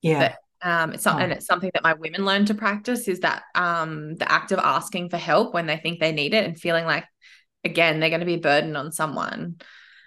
Yeah. 0.00 0.20
That 0.20 0.38
um 0.62 0.92
it's 0.92 1.04
not, 1.04 1.16
oh. 1.16 1.18
and 1.18 1.32
it's 1.32 1.46
something 1.46 1.70
that 1.74 1.82
my 1.82 1.94
women 1.94 2.24
learn 2.24 2.44
to 2.46 2.54
practice 2.54 3.08
is 3.08 3.20
that 3.20 3.42
um 3.54 4.14
the 4.16 4.30
act 4.30 4.52
of 4.52 4.58
asking 4.58 5.08
for 5.08 5.16
help 5.16 5.54
when 5.54 5.66
they 5.66 5.76
think 5.76 6.00
they 6.00 6.12
need 6.12 6.34
it 6.34 6.44
and 6.44 6.58
feeling 6.58 6.84
like 6.84 7.04
again 7.64 8.00
they're 8.00 8.10
going 8.10 8.20
to 8.20 8.26
be 8.26 8.34
a 8.34 8.38
burden 8.38 8.76
on 8.76 8.92
someone 8.92 9.56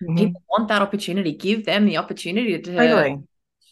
mm-hmm. 0.01 0.17
people 0.17 0.41
want 0.49 0.67
that 0.67 0.81
opportunity 0.81 1.33
give 1.33 1.65
them 1.65 1.85
the 1.85 1.97
opportunity 1.97 2.59
to 2.59 2.75
totally. 2.75 3.17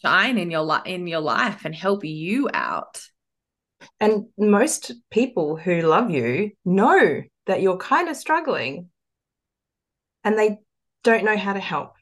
shine 0.02 0.38
in 0.38 0.50
your 0.50 0.62
life 0.62 0.86
in 0.86 1.06
your 1.06 1.20
life 1.20 1.64
and 1.64 1.74
help 1.74 2.04
you 2.04 2.48
out 2.52 3.00
and 3.98 4.26
most 4.38 4.92
people 5.10 5.56
who 5.56 5.80
love 5.82 6.10
you 6.10 6.50
know 6.64 7.22
that 7.46 7.62
you're 7.62 7.78
kind 7.78 8.08
of 8.08 8.16
struggling 8.16 8.88
and 10.24 10.38
they 10.38 10.58
don't 11.02 11.24
know 11.24 11.36
how 11.36 11.52
to 11.52 11.60
help 11.60 11.94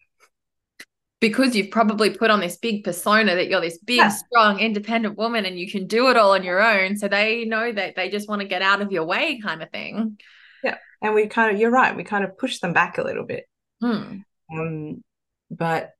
because 1.20 1.56
you've 1.56 1.70
probably 1.70 2.10
put 2.10 2.30
on 2.30 2.40
this 2.40 2.56
big 2.56 2.84
persona 2.84 3.34
that 3.34 3.48
you're 3.48 3.60
this 3.60 3.78
big, 3.78 3.96
yeah. 3.96 4.08
strong, 4.08 4.60
independent 4.60 5.18
woman 5.18 5.44
and 5.44 5.58
you 5.58 5.70
can 5.70 5.86
do 5.86 6.08
it 6.08 6.16
all 6.16 6.32
on 6.32 6.44
your 6.44 6.62
own. 6.62 6.96
So 6.96 7.08
they 7.08 7.44
know 7.44 7.72
that 7.72 7.96
they 7.96 8.08
just 8.08 8.28
want 8.28 8.40
to 8.42 8.48
get 8.48 8.62
out 8.62 8.80
of 8.80 8.92
your 8.92 9.04
way, 9.04 9.40
kind 9.40 9.62
of 9.62 9.70
thing. 9.70 10.18
Yeah. 10.62 10.76
And 11.02 11.14
we 11.14 11.26
kind 11.26 11.54
of, 11.54 11.60
you're 11.60 11.70
right, 11.70 11.96
we 11.96 12.04
kind 12.04 12.24
of 12.24 12.38
push 12.38 12.60
them 12.60 12.72
back 12.72 12.98
a 12.98 13.02
little 13.02 13.24
bit. 13.24 13.48
Hmm. 13.80 14.18
Um, 14.52 15.04
but 15.50 15.90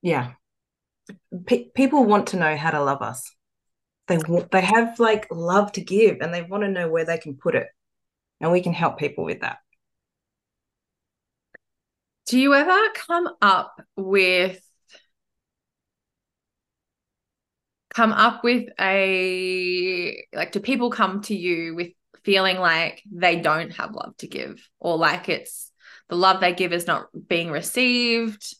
yeah, 0.00 0.32
P- 1.46 1.70
people 1.74 2.04
want 2.04 2.28
to 2.28 2.36
know 2.36 2.56
how 2.56 2.70
to 2.70 2.82
love 2.82 3.02
us. 3.02 3.30
They 4.08 4.18
want, 4.18 4.50
they 4.50 4.60
have 4.60 4.98
like 4.98 5.26
love 5.30 5.72
to 5.72 5.80
give 5.80 6.18
and 6.20 6.32
they 6.32 6.42
want 6.42 6.62
to 6.64 6.70
know 6.70 6.88
where 6.88 7.04
they 7.04 7.18
can 7.18 7.36
put 7.36 7.54
it. 7.54 7.68
And 8.40 8.50
we 8.50 8.60
can 8.60 8.72
help 8.72 8.98
people 8.98 9.24
with 9.24 9.40
that. 9.40 9.58
Do 12.26 12.38
you 12.38 12.54
ever 12.54 12.88
come 12.94 13.28
up 13.40 13.80
with 13.96 14.60
come 17.94 18.12
up 18.12 18.42
with 18.42 18.68
a 18.80 20.24
like 20.32 20.52
do 20.52 20.60
people 20.60 20.90
come 20.90 21.20
to 21.22 21.36
you 21.36 21.74
with 21.74 21.88
feeling 22.24 22.58
like 22.58 23.02
they 23.10 23.36
don't 23.40 23.70
have 23.72 23.94
love 23.94 24.16
to 24.18 24.28
give? 24.28 24.66
Or 24.78 24.96
like 24.96 25.28
it's 25.28 25.70
the 26.08 26.16
love 26.16 26.40
they 26.40 26.54
give 26.54 26.72
is 26.72 26.86
not 26.86 27.06
being 27.28 27.50
received 27.50 28.56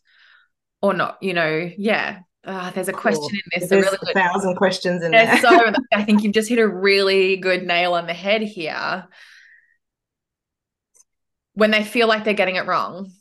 or 0.80 0.92
not 0.92 1.18
you 1.22 1.34
know? 1.34 1.70
Yeah. 1.78 2.20
Uh, 2.44 2.72
there's 2.72 2.88
a 2.88 2.92
question 2.92 3.30
in 3.30 3.60
this 3.60 3.70
there's 3.70 3.86
a, 3.86 3.86
really 3.86 3.98
good, 4.04 4.14
thousand 4.14 4.56
questions 4.56 5.04
in 5.04 5.12
there. 5.12 5.40
so 5.40 5.48
i 5.94 6.02
think 6.02 6.24
you've 6.24 6.34
just 6.34 6.48
hit 6.48 6.58
a 6.58 6.66
really 6.66 7.36
good 7.36 7.62
nail 7.62 7.94
on 7.94 8.06
the 8.06 8.14
head 8.14 8.42
here. 8.42 9.06
When 11.54 11.70
they 11.70 11.84
feel 11.84 12.08
like 12.08 12.24
they're 12.24 12.34
getting 12.34 12.56
it 12.56 12.66
wrong 12.66 13.12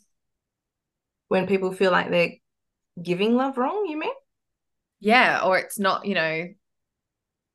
when 1.32 1.46
people 1.46 1.72
feel 1.72 1.90
like 1.90 2.10
they're 2.10 2.34
giving 3.02 3.34
love 3.34 3.56
wrong, 3.56 3.86
you 3.88 3.98
mean? 3.98 4.12
Yeah, 5.00 5.40
or 5.42 5.56
it's 5.56 5.78
not, 5.78 6.04
you 6.04 6.14
know, 6.14 6.48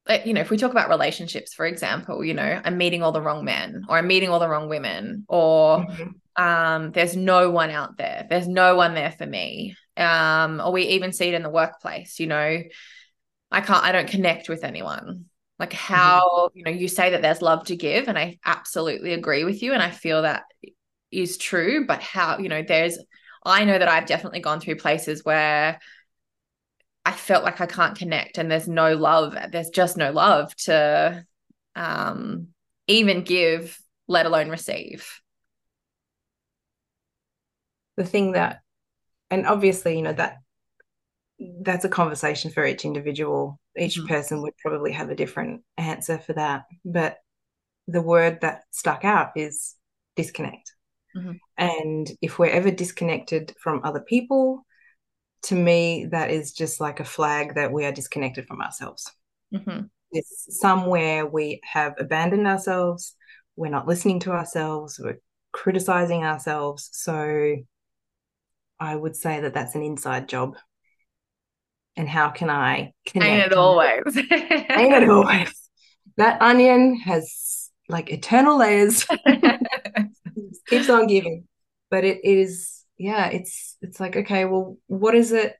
like, 0.07 0.25
you 0.25 0.33
know, 0.33 0.41
if 0.41 0.49
we 0.49 0.57
talk 0.57 0.71
about 0.71 0.89
relationships, 0.89 1.53
for 1.53 1.63
example, 1.67 2.25
you 2.25 2.33
know, 2.33 2.59
I'm 2.65 2.75
meeting 2.79 3.03
all 3.03 3.11
the 3.11 3.21
wrong 3.21 3.45
men 3.45 3.85
or 3.87 3.99
I'm 3.99 4.07
meeting 4.07 4.29
all 4.29 4.39
the 4.39 4.49
wrong 4.49 4.67
women 4.67 5.25
or 5.27 5.85
mm-hmm. 5.85 6.43
um, 6.43 6.91
there's 6.91 7.15
no 7.15 7.51
one 7.51 7.69
out 7.69 7.97
there. 7.97 8.25
There's 8.27 8.47
no 8.47 8.75
one 8.75 8.95
there 8.95 9.11
for 9.11 9.27
me. 9.27 9.75
Um, 9.95 10.59
or 10.59 10.71
we 10.71 10.81
even 10.87 11.13
see 11.13 11.27
it 11.27 11.35
in 11.35 11.43
the 11.43 11.49
workplace, 11.49 12.19
you 12.19 12.25
know, 12.25 12.63
I 13.51 13.61
can't, 13.61 13.83
I 13.83 13.91
don't 13.91 14.09
connect 14.09 14.49
with 14.49 14.63
anyone. 14.63 15.25
Like 15.59 15.69
mm-hmm. 15.69 15.93
how, 15.93 16.21
mm-hmm. 16.25 16.57
you 16.57 16.63
know, 16.65 16.71
you 16.71 16.87
say 16.87 17.11
that 17.11 17.21
there's 17.21 17.43
love 17.43 17.65
to 17.65 17.75
give, 17.75 18.07
and 18.07 18.17
I 18.17 18.39
absolutely 18.43 19.13
agree 19.13 19.43
with 19.43 19.61
you. 19.61 19.73
And 19.73 19.83
I 19.83 19.91
feel 19.91 20.23
that 20.23 20.45
is 21.11 21.37
true, 21.37 21.85
but 21.85 22.01
how, 22.01 22.39
you 22.39 22.49
know, 22.49 22.63
there's 22.63 22.97
I 23.47 23.63
know 23.63 23.77
that 23.77 23.87
I've 23.87 24.05
definitely 24.05 24.39
gone 24.39 24.59
through 24.59 24.77
places 24.77 25.23
where 25.23 25.79
I 27.05 27.11
felt 27.11 27.43
like 27.43 27.61
I 27.61 27.65
can't 27.65 27.97
connect 27.97 28.37
and 28.37 28.51
there's 28.51 28.67
no 28.67 28.95
love. 28.95 29.35
There's 29.51 29.69
just 29.69 29.95
no 29.95 30.11
love 30.11 30.55
to 30.65 31.25
um, 31.75 32.49
even 32.87 33.23
give, 33.23 33.79
let 34.07 34.25
alone 34.25 34.49
receive. 34.49 35.09
The 37.95 38.03
thing 38.03 38.33
that, 38.33 38.61
and 39.29 39.47
obviously, 39.47 39.95
you 39.95 40.01
know, 40.01 40.13
that 40.13 40.37
that's 41.61 41.85
a 41.85 41.89
conversation 41.89 42.51
for 42.51 42.65
each 42.65 42.83
individual. 42.83 43.59
Each 43.77 43.97
mm-hmm. 43.97 44.07
person 44.07 44.41
would 44.41 44.57
probably 44.57 44.91
have 44.91 45.09
a 45.09 45.15
different 45.15 45.61
answer 45.77 46.17
for 46.17 46.33
that. 46.33 46.63
But 46.83 47.17
the 47.87 48.01
word 48.01 48.39
that 48.41 48.63
stuck 48.71 49.05
out 49.05 49.31
is 49.35 49.75
disconnect. 50.15 50.73
Mm-hmm. 51.17 51.31
And 51.57 52.11
if 52.21 52.37
we're 52.37 52.51
ever 52.51 52.71
disconnected 52.71 53.53
from 53.61 53.81
other 53.83 54.01
people, 54.01 54.65
to 55.43 55.55
me, 55.55 56.05
that 56.11 56.31
is 56.31 56.53
just 56.53 56.79
like 56.79 56.99
a 56.99 57.05
flag 57.05 57.55
that 57.55 57.71
we 57.71 57.85
are 57.85 57.91
disconnected 57.91 58.47
from 58.47 58.61
ourselves. 58.61 59.11
Mm-hmm. 59.53 59.85
It's 60.11 60.59
somewhere 60.59 61.25
we 61.25 61.61
have 61.63 61.95
abandoned 61.97 62.47
ourselves, 62.47 63.15
we're 63.55 63.71
not 63.71 63.87
listening 63.87 64.19
to 64.21 64.31
ourselves, 64.31 64.99
we're 65.03 65.19
criticizing 65.51 66.23
ourselves. 66.23 66.89
So 66.93 67.55
I 68.79 68.95
would 68.95 69.15
say 69.15 69.41
that 69.41 69.53
that's 69.53 69.75
an 69.75 69.83
inside 69.83 70.29
job. 70.29 70.55
And 71.95 72.07
how 72.07 72.29
can 72.29 72.49
I 72.49 72.93
connect? 73.07 73.31
Ain't 73.31 73.51
it 73.51 73.53
always? 73.53 74.17
Ain't 74.17 74.93
it 74.93 75.09
always? 75.09 75.69
That 76.17 76.41
onion 76.41 76.95
has 76.97 77.71
like 77.89 78.11
eternal 78.11 78.57
layers. 78.59 79.05
keeps 80.67 80.89
on 80.89 81.07
giving 81.07 81.47
but 81.89 82.03
it 82.03 82.23
is 82.23 82.83
yeah 82.97 83.27
it's 83.27 83.77
it's 83.81 83.99
like 83.99 84.15
okay 84.15 84.45
well 84.45 84.77
what 84.87 85.15
is 85.15 85.31
it 85.31 85.55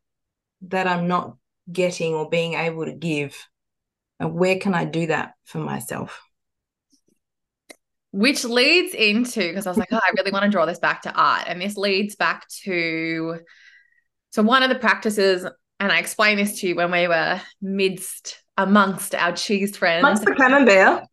that 0.62 0.88
i'm 0.88 1.08
not 1.08 1.36
getting 1.72 2.14
or 2.14 2.30
being 2.30 2.54
able 2.54 2.86
to 2.86 2.94
give 2.94 3.48
and 4.20 4.34
where 4.34 4.58
can 4.58 4.74
i 4.74 4.86
do 4.86 5.08
that 5.08 5.34
for 5.46 5.60
myself 5.60 6.22
which 8.12 8.44
leads 8.44 8.96
into 8.96 9.42
because 9.42 9.68
I 9.68 9.70
was 9.70 9.78
like, 9.78 9.90
oh, 9.92 10.00
I 10.04 10.12
really 10.18 10.32
want 10.32 10.44
to 10.44 10.50
draw 10.50 10.66
this 10.66 10.80
back 10.80 11.04
to 11.04 11.14
art. 11.14 11.44
And 11.46 11.62
this 11.62 11.78
leads 11.78 12.16
back 12.16 12.48
to 12.64 13.40
so 14.32 14.42
one 14.44 14.64
of 14.64 14.70
the 14.70 14.80
practices, 14.80 15.46
and 15.80 15.92
I 15.92 16.00
explained 16.00 16.40
this 16.40 16.60
to 16.62 16.68
you 16.68 16.76
when 16.76 16.92
we 16.92 17.08
were 17.08 17.40
midst 17.62 18.42
amongst 18.58 19.14
our 19.14 19.34
cheese 19.34 19.78
friends. 19.78 20.04
Amongst 20.04 20.26
the 20.26 20.34
camembert. 20.34 21.04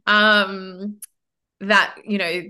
um 0.06 0.98
that, 1.62 1.96
you 2.04 2.18
know, 2.18 2.42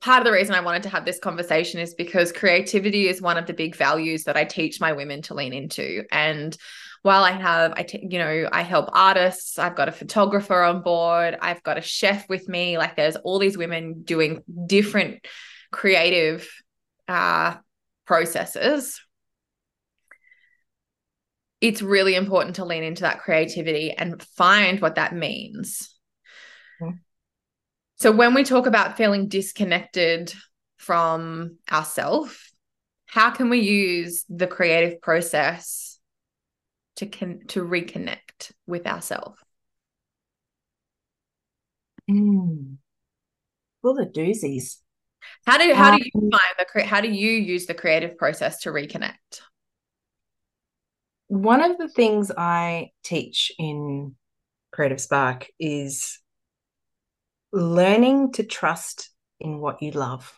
part 0.00 0.20
of 0.20 0.24
the 0.24 0.32
reason 0.32 0.54
I 0.54 0.60
wanted 0.60 0.82
to 0.84 0.88
have 0.90 1.04
this 1.04 1.18
conversation 1.18 1.80
is 1.80 1.94
because 1.94 2.32
creativity 2.32 3.08
is 3.08 3.22
one 3.22 3.38
of 3.38 3.46
the 3.46 3.54
big 3.54 3.74
values 3.74 4.24
that 4.24 4.36
I 4.36 4.44
teach 4.44 4.80
my 4.80 4.92
women 4.92 5.22
to 5.22 5.34
lean 5.34 5.52
into. 5.52 6.04
And 6.12 6.56
while 7.02 7.24
I 7.24 7.32
have, 7.32 7.72
I, 7.76 7.82
t- 7.82 8.06
you 8.08 8.18
know, 8.18 8.48
I 8.52 8.62
help 8.62 8.90
artists, 8.92 9.58
I've 9.58 9.76
got 9.76 9.88
a 9.88 9.92
photographer 9.92 10.62
on 10.62 10.82
board, 10.82 11.36
I've 11.40 11.62
got 11.62 11.78
a 11.78 11.82
chef 11.82 12.28
with 12.28 12.48
me. 12.48 12.78
Like 12.78 12.96
there's 12.96 13.16
all 13.16 13.38
these 13.38 13.56
women 13.56 14.02
doing 14.02 14.42
different 14.66 15.24
creative 15.70 16.48
uh, 17.08 17.56
processes. 18.06 19.00
It's 21.60 21.80
really 21.82 22.14
important 22.14 22.56
to 22.56 22.64
lean 22.64 22.82
into 22.82 23.02
that 23.02 23.20
creativity 23.20 23.92
and 23.92 24.22
find 24.22 24.80
what 24.80 24.96
that 24.96 25.14
means. 25.14 25.96
Mm-hmm. 26.80 26.96
So 27.96 28.12
when 28.12 28.34
we 28.34 28.44
talk 28.44 28.66
about 28.66 28.96
feeling 28.96 29.28
disconnected 29.28 30.34
from 30.76 31.56
ourselves, 31.72 32.36
how 33.06 33.30
can 33.30 33.48
we 33.48 33.60
use 33.60 34.24
the 34.28 34.46
creative 34.46 35.00
process 35.00 35.98
to 36.96 37.06
con- 37.06 37.40
to 37.48 37.62
reconnect 37.62 38.52
with 38.66 38.86
ourselves? 38.86 39.38
Mm. 42.10 42.76
Full 43.80 43.98
of 43.98 44.12
doozies. 44.12 44.76
How 45.46 45.58
do 45.58 45.72
how 45.74 45.92
um, 45.92 45.98
do 45.98 46.04
you 46.04 46.20
um, 46.22 46.30
find 46.30 46.68
the 46.74 46.84
how 46.84 47.00
do 47.00 47.08
you 47.08 47.30
use 47.30 47.64
the 47.64 47.74
creative 47.74 48.18
process 48.18 48.60
to 48.60 48.70
reconnect? 48.70 49.40
One 51.28 51.62
of 51.62 51.78
the 51.78 51.88
things 51.88 52.30
I 52.36 52.90
teach 53.02 53.50
in 53.58 54.16
Creative 54.70 55.00
Spark 55.00 55.48
is 55.58 56.20
learning 57.56 58.32
to 58.32 58.44
trust 58.44 59.10
in 59.40 59.58
what 59.60 59.82
you 59.82 59.90
love. 59.92 60.32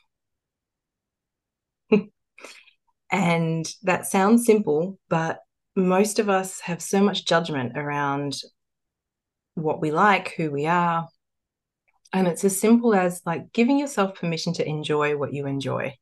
and 3.10 3.68
that 3.82 4.06
sounds 4.06 4.46
simple, 4.46 4.98
but 5.08 5.40
most 5.74 6.18
of 6.18 6.28
us 6.28 6.60
have 6.60 6.80
so 6.82 7.00
much 7.00 7.26
judgment 7.26 7.76
around 7.76 8.40
what 9.54 9.80
we 9.80 9.90
like, 9.90 10.34
who 10.36 10.50
we 10.50 10.66
are. 10.66 11.08
And 12.12 12.26
it's 12.26 12.44
as 12.44 12.58
simple 12.58 12.94
as 12.94 13.20
like 13.26 13.52
giving 13.52 13.78
yourself 13.78 14.14
permission 14.14 14.52
to 14.54 14.66
enjoy 14.66 15.16
what 15.16 15.32
you 15.32 15.46
enjoy. 15.46 15.94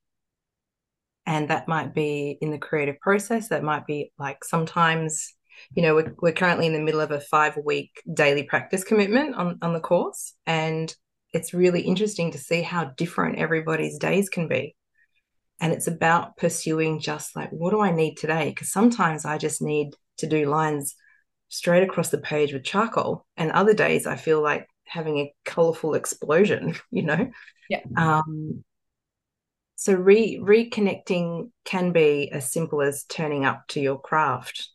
And 1.25 1.49
that 1.49 1.67
might 1.67 1.95
be 1.95 2.39
in 2.41 2.53
the 2.53 2.59
creative 2.59 3.01
process. 3.01 3.49
That 3.49 3.65
might 3.65 3.87
be 3.87 4.13
like 4.19 4.45
sometimes, 4.45 5.35
you 5.75 5.83
know, 5.83 5.95
we're, 5.95 6.15
we're 6.21 6.33
currently 6.33 6.67
in 6.67 6.73
the 6.75 6.81
middle 6.81 7.01
of 7.01 7.11
a 7.11 7.21
five 7.21 7.57
week 7.57 8.03
daily 8.13 8.45
practice 8.45 8.85
commitment 8.85 9.35
on, 9.35 9.59
on 9.63 9.73
the 9.73 9.81
course. 9.81 10.35
And 10.47 10.95
it's 11.37 11.53
really 11.53 11.83
interesting 11.83 12.33
to 12.33 12.39
see 12.39 12.63
how 12.63 12.87
different 12.97 13.39
everybody's 13.39 13.99
days 13.99 14.29
can 14.29 14.49
be. 14.49 14.75
And 15.61 15.73
it's 15.73 15.87
about 15.87 16.37
pursuing 16.37 17.01
just 17.01 17.37
like 17.37 17.51
what 17.51 17.71
do 17.71 17.81
i 17.81 17.91
need 17.91 18.17
today? 18.17 18.49
Because 18.49 18.73
sometimes 18.73 19.25
i 19.25 19.39
just 19.39 19.63
need 19.63 19.95
to 20.19 20.27
do 20.27 20.47
lines 20.47 20.97
straight 21.49 21.83
across 21.83 22.09
the 22.09 22.19
page 22.19 22.53
with 22.53 22.65
charcoal. 22.65 23.27
And 23.37 23.53
other 23.53 23.75
days 23.75 24.07
i 24.07 24.17
feel 24.17 24.43
like 24.43 24.67
having 24.85 25.19
a 25.19 25.33
colorful 25.45 25.95
explosion 25.95 26.75
you 26.91 27.03
know? 27.03 27.31
Yeah. 27.69 27.81
Um 27.97 28.65
so 29.77 29.93
re 29.93 30.39
reconnecting 30.43 31.51
can 31.65 31.93
be 31.93 32.31
as 32.33 32.51
simple 32.51 32.81
as 32.81 33.05
turning 33.05 33.45
up 33.45 33.67
to 33.69 33.81
your 33.81 34.01
craft 34.01 34.71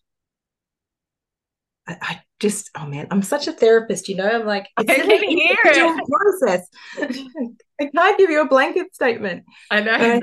I, 1.88 1.98
I 2.02 2.22
just 2.40 2.70
oh 2.78 2.86
man 2.86 3.08
i'm 3.12 3.22
such 3.22 3.48
a 3.48 3.52
therapist 3.52 4.08
you 4.08 4.16
know? 4.16 4.28
I'm 4.28 4.46
like 4.46 4.68
it's 4.80 4.90
I 4.90 4.96
can 4.96 5.30
hear 5.30 5.58
it. 5.66 6.02
process. 6.08 6.68
I 7.82 7.86
can't 7.86 8.18
give 8.18 8.30
you 8.30 8.42
a 8.42 8.48
blanket 8.48 8.94
statement? 8.94 9.46
I 9.70 9.82
know. 9.82 10.22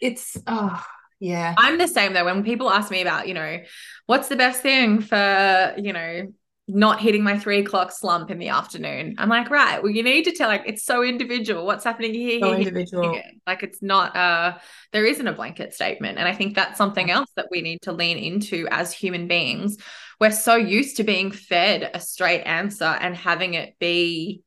It's 0.00 0.36
oh 0.46 0.84
yeah. 1.20 1.54
I'm 1.58 1.78
the 1.78 1.88
same 1.88 2.12
though. 2.12 2.24
When 2.24 2.44
people 2.44 2.70
ask 2.70 2.90
me 2.90 3.02
about 3.02 3.28
you 3.28 3.34
know 3.34 3.60
what's 4.06 4.28
the 4.28 4.36
best 4.36 4.62
thing 4.62 5.00
for 5.00 5.74
you 5.76 5.92
know 5.92 6.32
not 6.68 7.00
hitting 7.00 7.24
my 7.24 7.38
three 7.38 7.60
o'clock 7.60 7.90
slump 7.90 8.30
in 8.30 8.38
the 8.38 8.48
afternoon 8.48 9.14
i'm 9.18 9.28
like 9.28 9.48
right 9.50 9.82
well 9.82 9.90
you 9.90 10.02
need 10.02 10.24
to 10.24 10.32
tell 10.32 10.48
like 10.48 10.62
it's 10.66 10.84
so 10.84 11.02
individual 11.02 11.64
what's 11.64 11.84
happening 11.84 12.12
here, 12.12 12.40
so 12.40 12.54
individual 12.54 13.12
here. 13.12 13.24
like 13.46 13.62
it's 13.62 13.82
not 13.82 14.14
uh 14.14 14.56
there 14.92 15.06
isn't 15.06 15.26
a 15.26 15.32
blanket 15.32 15.72
statement 15.72 16.18
and 16.18 16.28
i 16.28 16.34
think 16.34 16.54
that's 16.54 16.76
something 16.76 17.10
else 17.10 17.30
that 17.36 17.48
we 17.50 17.62
need 17.62 17.80
to 17.80 17.92
lean 17.92 18.18
into 18.18 18.68
as 18.70 18.92
human 18.92 19.26
beings 19.26 19.78
we're 20.20 20.30
so 20.30 20.56
used 20.56 20.98
to 20.98 21.04
being 21.04 21.30
fed 21.30 21.90
a 21.94 22.00
straight 22.00 22.42
answer 22.42 22.84
and 22.84 23.16
having 23.16 23.54
it 23.54 23.78
be 23.78 24.42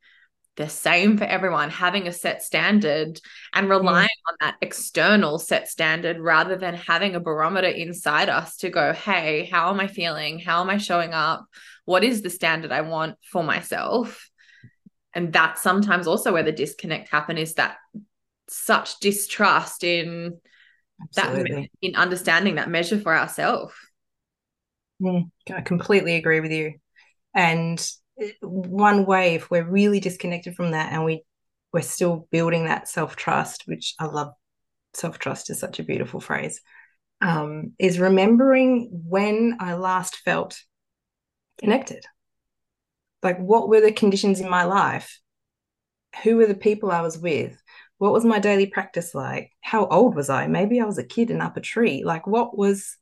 the 0.57 0.67
same 0.69 1.17
for 1.17 1.23
everyone, 1.23 1.69
having 1.69 2.07
a 2.07 2.11
set 2.11 2.43
standard 2.43 3.19
and 3.53 3.69
relying 3.69 4.07
mm. 4.07 4.31
on 4.31 4.35
that 4.41 4.57
external 4.61 5.39
set 5.39 5.67
standard 5.69 6.19
rather 6.19 6.57
than 6.57 6.75
having 6.75 7.15
a 7.15 7.19
barometer 7.19 7.67
inside 7.67 8.29
us 8.29 8.57
to 8.57 8.69
go, 8.69 8.93
hey, 8.93 9.49
how 9.51 9.69
am 9.69 9.79
I 9.79 9.87
feeling? 9.87 10.39
How 10.39 10.61
am 10.61 10.69
I 10.69 10.77
showing 10.77 11.13
up? 11.13 11.45
What 11.85 12.03
is 12.03 12.21
the 12.21 12.29
standard 12.29 12.71
I 12.71 12.81
want 12.81 13.15
for 13.31 13.43
myself? 13.43 14.29
And 15.13 15.33
that's 15.33 15.61
sometimes 15.61 16.07
also 16.07 16.31
where 16.33 16.43
the 16.43 16.51
disconnect 16.51 17.09
happen 17.09 17.37
is 17.37 17.55
that 17.55 17.77
such 18.47 18.99
distrust 18.99 19.83
in 19.83 20.39
Absolutely. 21.01 21.51
that 21.81 21.87
in 21.87 21.95
understanding 21.95 22.55
that 22.55 22.69
measure 22.69 22.99
for 22.99 23.17
ourselves. 23.17 23.73
Mm, 25.01 25.31
I 25.53 25.61
completely 25.61 26.15
agree 26.15 26.39
with 26.39 26.51
you. 26.51 26.75
And 27.33 27.83
one 28.41 29.05
way 29.05 29.35
if 29.35 29.49
we're 29.49 29.67
really 29.67 29.99
disconnected 29.99 30.55
from 30.55 30.71
that 30.71 30.91
and 30.91 31.03
we 31.05 31.23
we're 31.73 31.81
still 31.81 32.27
building 32.31 32.65
that 32.65 32.87
self-trust 32.87 33.63
which 33.65 33.95
i 33.99 34.05
love 34.05 34.33
self-trust 34.93 35.49
is 35.49 35.59
such 35.59 35.79
a 35.79 35.83
beautiful 35.83 36.19
phrase 36.19 36.61
um, 37.21 37.73
is 37.79 37.99
remembering 37.99 38.89
when 38.91 39.57
i 39.59 39.73
last 39.73 40.17
felt 40.17 40.59
connected 41.61 42.03
like 43.23 43.37
what 43.37 43.69
were 43.69 43.81
the 43.81 43.91
conditions 43.91 44.39
in 44.39 44.49
my 44.49 44.63
life 44.63 45.19
who 46.23 46.37
were 46.37 46.47
the 46.47 46.55
people 46.55 46.91
i 46.91 47.01
was 47.01 47.17
with 47.17 47.61
what 47.97 48.13
was 48.13 48.25
my 48.25 48.39
daily 48.39 48.65
practice 48.65 49.13
like 49.13 49.51
how 49.61 49.85
old 49.87 50.15
was 50.15 50.29
i 50.29 50.47
maybe 50.47 50.81
i 50.81 50.85
was 50.85 50.97
a 50.97 51.03
kid 51.03 51.29
in 51.29 51.41
up 51.41 51.57
a 51.57 51.61
tree 51.61 52.03
like 52.03 52.25
what 52.27 52.57
was 52.57 52.97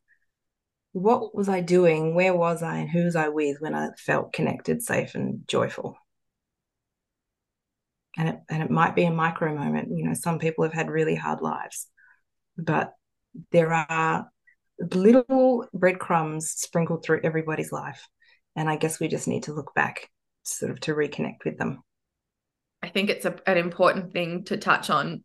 what 0.92 1.36
was 1.36 1.50
I 1.50 1.62
doing? 1.62 2.16
Where 2.16 2.36
was 2.36 2.64
I? 2.64 2.78
And 2.78 2.90
who 2.90 3.04
was 3.04 3.16
I 3.16 3.30
with 3.30 3.58
when 3.60 3.76
I 3.76 3.90
felt 3.98 4.34
connected, 4.34 4.82
safe, 4.82 5.16
and 5.16 5.48
joyful? 5.48 5.98
And 8.18 8.30
it, 8.30 8.40
and 8.50 8.64
it 8.64 8.72
might 8.72 8.96
be 8.96 9.04
a 9.04 9.12
micro 9.12 9.56
moment. 9.56 9.90
You 9.96 10.06
know, 10.06 10.14
some 10.14 10.40
people 10.40 10.64
have 10.64 10.74
had 10.74 10.90
really 10.90 11.16
hard 11.16 11.42
lives, 11.42 11.88
but 12.58 12.94
there 13.52 13.72
are 13.72 14.30
little 14.94 15.68
breadcrumbs 15.74 16.50
sprinkled 16.52 17.04
through 17.04 17.22
everybody's 17.24 17.72
life. 17.72 18.08
And 18.60 18.70
I 18.70 18.76
guess 18.76 19.00
we 19.00 19.08
just 19.08 19.26
need 19.26 19.44
to 19.44 19.54
look 19.54 19.74
back 19.74 20.10
sort 20.44 20.70
of 20.70 20.82
to 20.82 20.94
reconnect 20.94 21.46
with 21.46 21.58
them. 21.58 21.82
I 22.84 22.90
think 22.90 23.10
it's 23.10 23.24
a, 23.24 23.38
an 23.48 23.58
important 23.58 24.12
thing 24.12 24.44
to 24.46 24.58
touch 24.58 24.90
on. 24.90 25.24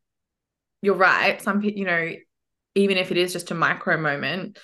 You're 0.83 0.95
right. 0.95 1.43
Some 1.43 1.61
people, 1.61 1.81
you 1.81 1.85
know, 1.85 2.13
even 2.77 2.97
if 2.97 3.11
it 3.11 3.17
is 3.17 3.33
just 3.33 3.51
a 3.51 3.57
micro 3.57 3.97
moment, 3.97 4.61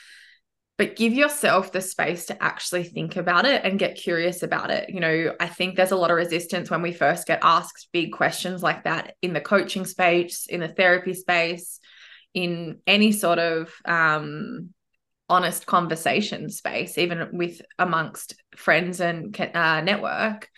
but 0.78 0.94
give 0.94 1.12
yourself 1.12 1.72
the 1.72 1.80
space 1.80 2.26
to 2.26 2.40
actually 2.40 2.84
think 2.84 3.16
about 3.16 3.44
it 3.44 3.64
and 3.64 3.76
get 3.76 3.96
curious 3.96 4.44
about 4.44 4.70
it. 4.70 4.90
You 4.90 5.00
know, 5.00 5.34
I 5.40 5.48
think 5.48 5.74
there's 5.74 5.90
a 5.90 5.96
lot 5.96 6.12
of 6.12 6.16
resistance 6.16 6.70
when 6.70 6.80
we 6.80 6.92
first 6.92 7.26
get 7.26 7.40
asked 7.42 7.88
big 7.92 8.12
questions 8.12 8.62
like 8.62 8.84
that 8.84 9.16
in 9.20 9.32
the 9.32 9.40
coaching 9.40 9.84
space, 9.84 10.46
in 10.46 10.60
the 10.60 10.68
therapy 10.68 11.14
space, 11.14 11.80
in 12.34 12.78
any 12.86 13.10
sort 13.10 13.40
of 13.40 13.74
um, 13.84 14.70
honest 15.30 15.64
conversation 15.66 16.50
space, 16.50 16.98
even 16.98 17.28
with 17.32 17.62
amongst 17.78 18.34
friends 18.56 19.00
and 19.00 19.38
uh, 19.40 19.80
network. 19.80 20.48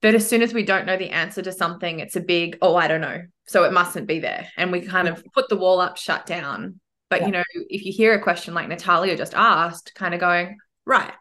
But 0.00 0.16
as 0.16 0.28
soon 0.28 0.42
as 0.42 0.52
we 0.52 0.64
don't 0.64 0.86
know 0.86 0.96
the 0.96 1.10
answer 1.10 1.42
to 1.42 1.52
something, 1.52 2.00
it's 2.00 2.16
a 2.16 2.20
big, 2.20 2.58
oh, 2.60 2.74
I 2.74 2.88
don't 2.88 3.00
know. 3.00 3.22
So 3.46 3.62
it 3.64 3.72
mustn't 3.72 4.08
be 4.08 4.18
there. 4.18 4.48
And 4.56 4.72
we 4.72 4.80
kind 4.80 5.06
of 5.06 5.24
put 5.32 5.48
the 5.48 5.56
wall 5.56 5.80
up, 5.80 5.96
shut 5.96 6.26
down. 6.26 6.80
But 7.08 7.20
yeah. 7.20 7.26
you 7.26 7.32
know, 7.32 7.44
if 7.68 7.84
you 7.84 7.92
hear 7.92 8.14
a 8.14 8.22
question 8.22 8.54
like 8.54 8.68
Natalia 8.68 9.16
just 9.16 9.34
asked, 9.34 9.92
kind 9.94 10.14
of 10.14 10.20
going, 10.20 10.56
right, 10.86 11.12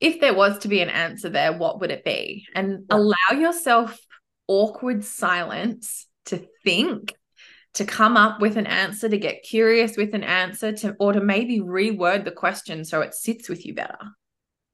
if 0.00 0.20
there 0.20 0.34
was 0.34 0.58
to 0.58 0.68
be 0.68 0.82
an 0.82 0.90
answer 0.90 1.30
there, 1.30 1.52
what 1.52 1.80
would 1.80 1.90
it 1.90 2.04
be? 2.04 2.46
And 2.54 2.84
yeah. 2.90 2.96
allow 2.96 3.40
yourself 3.40 3.98
awkward 4.48 5.04
silence 5.04 6.06
to 6.26 6.46
think, 6.64 7.14
to 7.76 7.84
come 7.84 8.16
up 8.16 8.40
with 8.40 8.56
an 8.56 8.66
answer, 8.66 9.08
to 9.08 9.18
get 9.18 9.42
curious 9.42 9.96
with 9.96 10.14
an 10.14 10.24
answer, 10.24 10.72
to 10.72 10.96
or 10.98 11.12
to 11.12 11.20
maybe 11.20 11.60
reword 11.60 12.24
the 12.24 12.30
question 12.30 12.84
so 12.84 13.02
it 13.02 13.14
sits 13.14 13.48
with 13.48 13.64
you 13.66 13.74
better. 13.74 13.98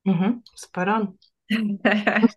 Mm-hmm. 0.07 0.38
Spot 0.55 0.88
on. 0.88 1.18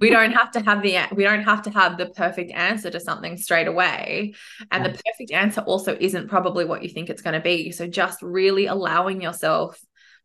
we 0.00 0.10
don't 0.10 0.32
have 0.32 0.50
to 0.50 0.60
have 0.60 0.82
the 0.82 0.98
we 1.14 1.24
don't 1.24 1.42
have 1.42 1.62
to 1.62 1.70
have 1.70 1.96
the 1.96 2.06
perfect 2.06 2.52
answer 2.52 2.90
to 2.90 3.00
something 3.00 3.36
straight 3.36 3.66
away 3.66 4.34
and 4.70 4.84
the 4.84 4.90
perfect 4.90 5.32
answer 5.32 5.62
also 5.62 5.96
isn't 5.98 6.28
probably 6.28 6.64
what 6.64 6.82
you 6.82 6.88
think 6.88 7.08
it's 7.08 7.22
going 7.22 7.34
to 7.34 7.40
be 7.40 7.72
so 7.72 7.86
just 7.86 8.22
really 8.22 8.66
allowing 8.66 9.20
yourself 9.20 9.80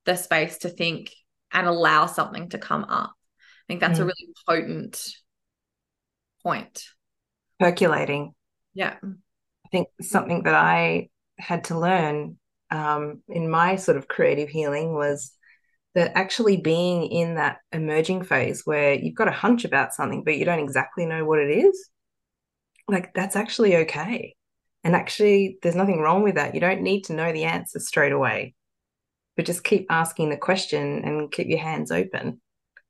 the 0.06 0.16
space 0.16 0.60
to 0.60 0.70
think 0.70 1.12
and 1.52 1.66
allow 1.68 2.06
something 2.06 2.50
to 2.50 2.60
come 2.60 2.84
up 2.84 3.14
i 3.16 3.64
think 3.68 3.80
that's 3.80 3.98
mm. 3.98 4.04
a 4.04 4.06
really 4.06 4.34
potent 4.48 5.14
point 6.44 6.86
percolating 7.60 8.34
yeah 8.76 8.98
i 9.68 9.70
think 9.72 9.90
something 10.02 10.44
that 10.44 10.56
i 10.56 11.10
had 11.38 11.66
to 11.66 11.78
learn 11.78 12.38
um, 12.72 13.22
in 13.30 13.50
my 13.50 13.76
sort 13.76 13.98
of 13.98 14.08
creative 14.08 14.50
healing 14.50 14.94
was 14.94 15.32
that 15.96 16.12
actually 16.16 16.58
being 16.58 17.08
in 17.08 17.36
that 17.36 17.58
emerging 17.72 18.24
phase 18.24 18.64
where 18.66 18.94
you've 18.94 19.16
got 19.16 19.28
a 19.28 19.32
hunch 19.32 19.66
about 19.66 19.94
something, 19.94 20.24
but 20.24 20.38
you 20.38 20.46
don't 20.46 20.60
exactly 20.60 21.06
know 21.06 21.26
what 21.26 21.40
it 21.40 21.50
is, 21.50 21.90
like 22.88 23.14
that's 23.14 23.36
actually 23.36 23.76
okay. 23.78 24.36
And 24.84 24.96
actually, 24.96 25.58
there's 25.62 25.76
nothing 25.76 26.00
wrong 26.00 26.24
with 26.24 26.36
that. 26.36 26.54
You 26.54 26.62
don't 26.62 26.82
need 26.82 27.06
to 27.06 27.14
know 27.14 27.34
the 27.34 27.46
answer 27.46 27.80
straight 27.80 28.12
away, 28.12 28.54
but 29.36 29.46
just 29.46 29.64
keep 29.64 29.88
asking 29.90 30.30
the 30.30 30.38
question 30.38 31.04
and 31.04 31.32
keep 31.32 31.48
your 31.48 31.60
hands 31.60 31.92
open. 31.92 32.42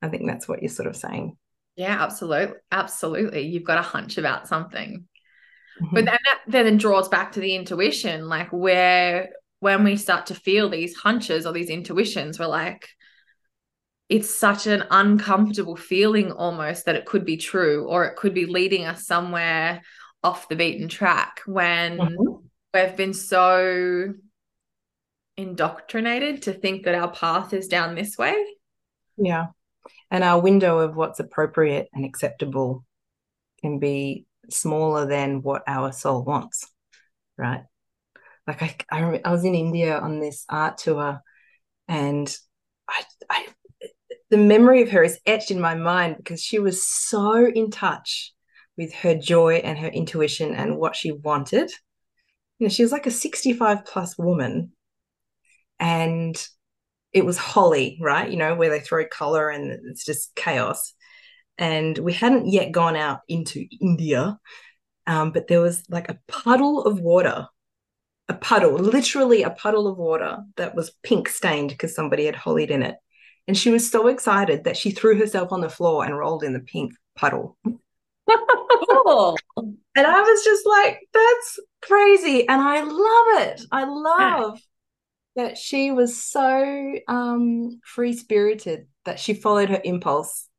I 0.02 0.10
think 0.10 0.28
that's 0.28 0.48
what 0.48 0.62
you're 0.62 0.70
sort 0.70 0.88
of 0.88 0.96
saying. 0.96 1.38
Yeah, 1.76 2.04
absolutely. 2.04 2.56
Absolutely. 2.72 3.48
You've 3.48 3.64
got 3.64 3.80
a 3.80 3.84
hunch 3.84 4.18
about 4.18 4.48
something. 4.48 5.08
Mm-hmm. 5.82 5.96
But 5.96 6.06
then 6.06 6.18
that 6.26 6.42
then 6.48 6.78
draws 6.78 7.10
back 7.10 7.34
to 7.34 7.40
the 7.40 7.56
intuition, 7.56 8.28
like 8.28 8.50
where 8.50 9.30
when 9.60 9.84
we 9.84 9.98
start 9.98 10.28
to 10.28 10.36
feel 10.36 10.70
these 10.70 10.96
hunches 10.96 11.46
or 11.46 11.54
these 11.54 11.70
intuitions, 11.70 12.40
we're 12.40 12.48
like, 12.48 12.88
it's 14.10 14.34
such 14.34 14.68
an 14.68 14.86
uncomfortable 14.90 15.76
feeling 15.76 16.32
almost 16.32 16.86
that 16.86 16.96
it 16.96 17.06
could 17.06 17.26
be 17.26 17.38
true 17.38 17.86
or 17.88 18.06
it 18.06 18.16
could 18.16 18.34
be 18.34 18.46
leading 18.46 18.86
us 18.86 19.06
somewhere 19.06 19.82
off 20.24 20.48
the 20.48 20.56
beaten 20.56 20.88
track 20.88 21.42
when 21.46 21.98
mm-hmm. 21.98 22.46
we've 22.74 22.96
been 22.96 23.14
so 23.14 24.14
indoctrinated 25.36 26.44
to 26.44 26.54
think 26.54 26.84
that 26.84 26.96
our 26.96 27.12
path 27.12 27.54
is 27.54 27.68
down 27.68 27.96
this 27.96 28.18
way. 28.18 28.36
Yeah. 29.18 29.48
And 30.10 30.24
our 30.24 30.40
window 30.40 30.80
of 30.80 30.96
what's 30.96 31.20
appropriate 31.20 31.90
and 31.94 32.06
acceptable 32.06 32.86
can 33.62 33.80
be 33.80 34.26
smaller 34.50 35.06
than 35.06 35.42
what 35.42 35.64
our 35.68 35.92
soul 35.92 36.24
wants, 36.24 36.68
right? 37.38 37.64
Like 38.46 38.62
I, 38.62 38.76
I, 38.92 39.22
I 39.26 39.32
was 39.32 39.44
in 39.44 39.56
India 39.56 39.98
on 39.98 40.20
this 40.20 40.46
art 40.50 40.78
tour 40.78 41.22
and 41.88 42.38
I, 42.90 43.04
I 43.30 43.48
the 44.30 44.38
memory 44.38 44.82
of 44.82 44.90
her 44.92 45.04
is 45.04 45.20
etched 45.26 45.52
in 45.52 45.60
my 45.60 45.76
mind 45.76 46.18
because 46.18 46.42
she 46.42 46.60
was 46.60 46.86
so 46.86 47.46
in 47.46 47.72
touch 47.72 48.34
with 48.78 48.94
her 48.94 49.16
joy 49.16 49.56
and 49.56 49.78
her 49.78 49.88
intuition 49.88 50.54
and 50.54 50.78
what 50.78 50.96
she 50.96 51.12
wanted. 51.12 51.72
You 52.60 52.68
know, 52.68 52.70
she 52.70 52.84
was 52.84 52.92
like 52.92 53.08
a 53.08 53.12
65 53.12 53.86
plus 53.86 54.18
woman 54.18 54.72
and 55.80 56.48
it 57.14 57.26
was 57.26 57.38
Holi, 57.38 57.98
right? 58.02 58.30
You 58.30 58.38
know, 58.38 58.56
where 58.56 58.70
they 58.70 58.80
throw 58.80 59.06
color 59.08 59.50
and 59.50 59.72
it's 59.90 60.06
just 60.06 60.36
chaos. 60.36 60.94
And 61.58 61.98
we 61.98 62.14
hadn't 62.14 62.48
yet 62.48 62.72
gone 62.72 62.96
out 62.96 63.22
into 63.28 63.66
India, 63.82 64.40
um, 65.08 65.32
but 65.32 65.48
there 65.48 65.62
was 65.62 65.84
like 65.90 66.10
a 66.10 66.20
puddle 66.28 66.84
of 66.84 67.00
water, 67.00 67.48
a 68.28 68.34
puddle, 68.34 68.74
literally 68.74 69.44
a 69.44 69.50
puddle 69.50 69.88
of 69.88 69.98
water 69.98 70.40
that 70.58 70.76
was 70.76 70.92
pink 71.04 71.30
stained 71.30 71.70
because 71.70 71.96
somebody 71.96 72.26
had 72.26 72.36
holied 72.36 72.72
in 72.72 72.84
it. 72.84 72.96
And 73.48 73.58
she 73.58 73.72
was 73.72 73.90
so 73.90 74.08
excited 74.08 74.66
that 74.66 74.78
she 74.78 74.92
threw 74.92 75.18
herself 75.18 75.52
on 75.52 75.62
the 75.62 75.70
floor 75.70 76.06
and 76.06 76.18
rolled 76.18 76.44
in 76.44 76.54
the 76.54 76.60
pink 76.60 76.94
puddle. 77.16 77.58
cool. 79.08 79.38
And 79.56 80.06
I 80.06 80.22
was 80.22 80.44
just 80.44 80.66
like, 80.66 81.00
that's 81.14 81.60
crazy. 81.82 82.48
And 82.48 82.62
I 82.62 82.82
love 82.82 83.48
it. 83.48 83.62
I 83.72 83.86
love 83.86 84.60
yeah. 85.36 85.44
that 85.44 85.58
she 85.58 85.92
was 85.92 86.22
so 86.22 86.94
um, 87.08 87.80
free 87.84 88.14
spirited 88.14 88.88
that 89.06 89.20
she 89.20 89.34
followed 89.34 89.70
her 89.70 89.82
impulse 89.84 90.50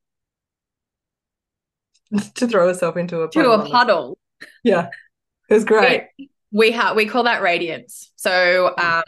to 2.34 2.46
throw 2.46 2.66
herself 2.68 2.96
into 2.96 3.20
a 3.20 3.28
puddle. 3.28 3.58
To 3.58 3.64
a 3.64 3.70
puddle. 3.70 4.18
Yeah. 4.62 4.88
It 5.48 5.54
was 5.54 5.64
great. 5.64 6.08
We, 6.18 6.30
we 6.50 6.70
have 6.72 6.96
we 6.96 7.06
call 7.06 7.24
that 7.24 7.42
radiance. 7.42 8.12
So 8.16 8.74
um 8.76 9.02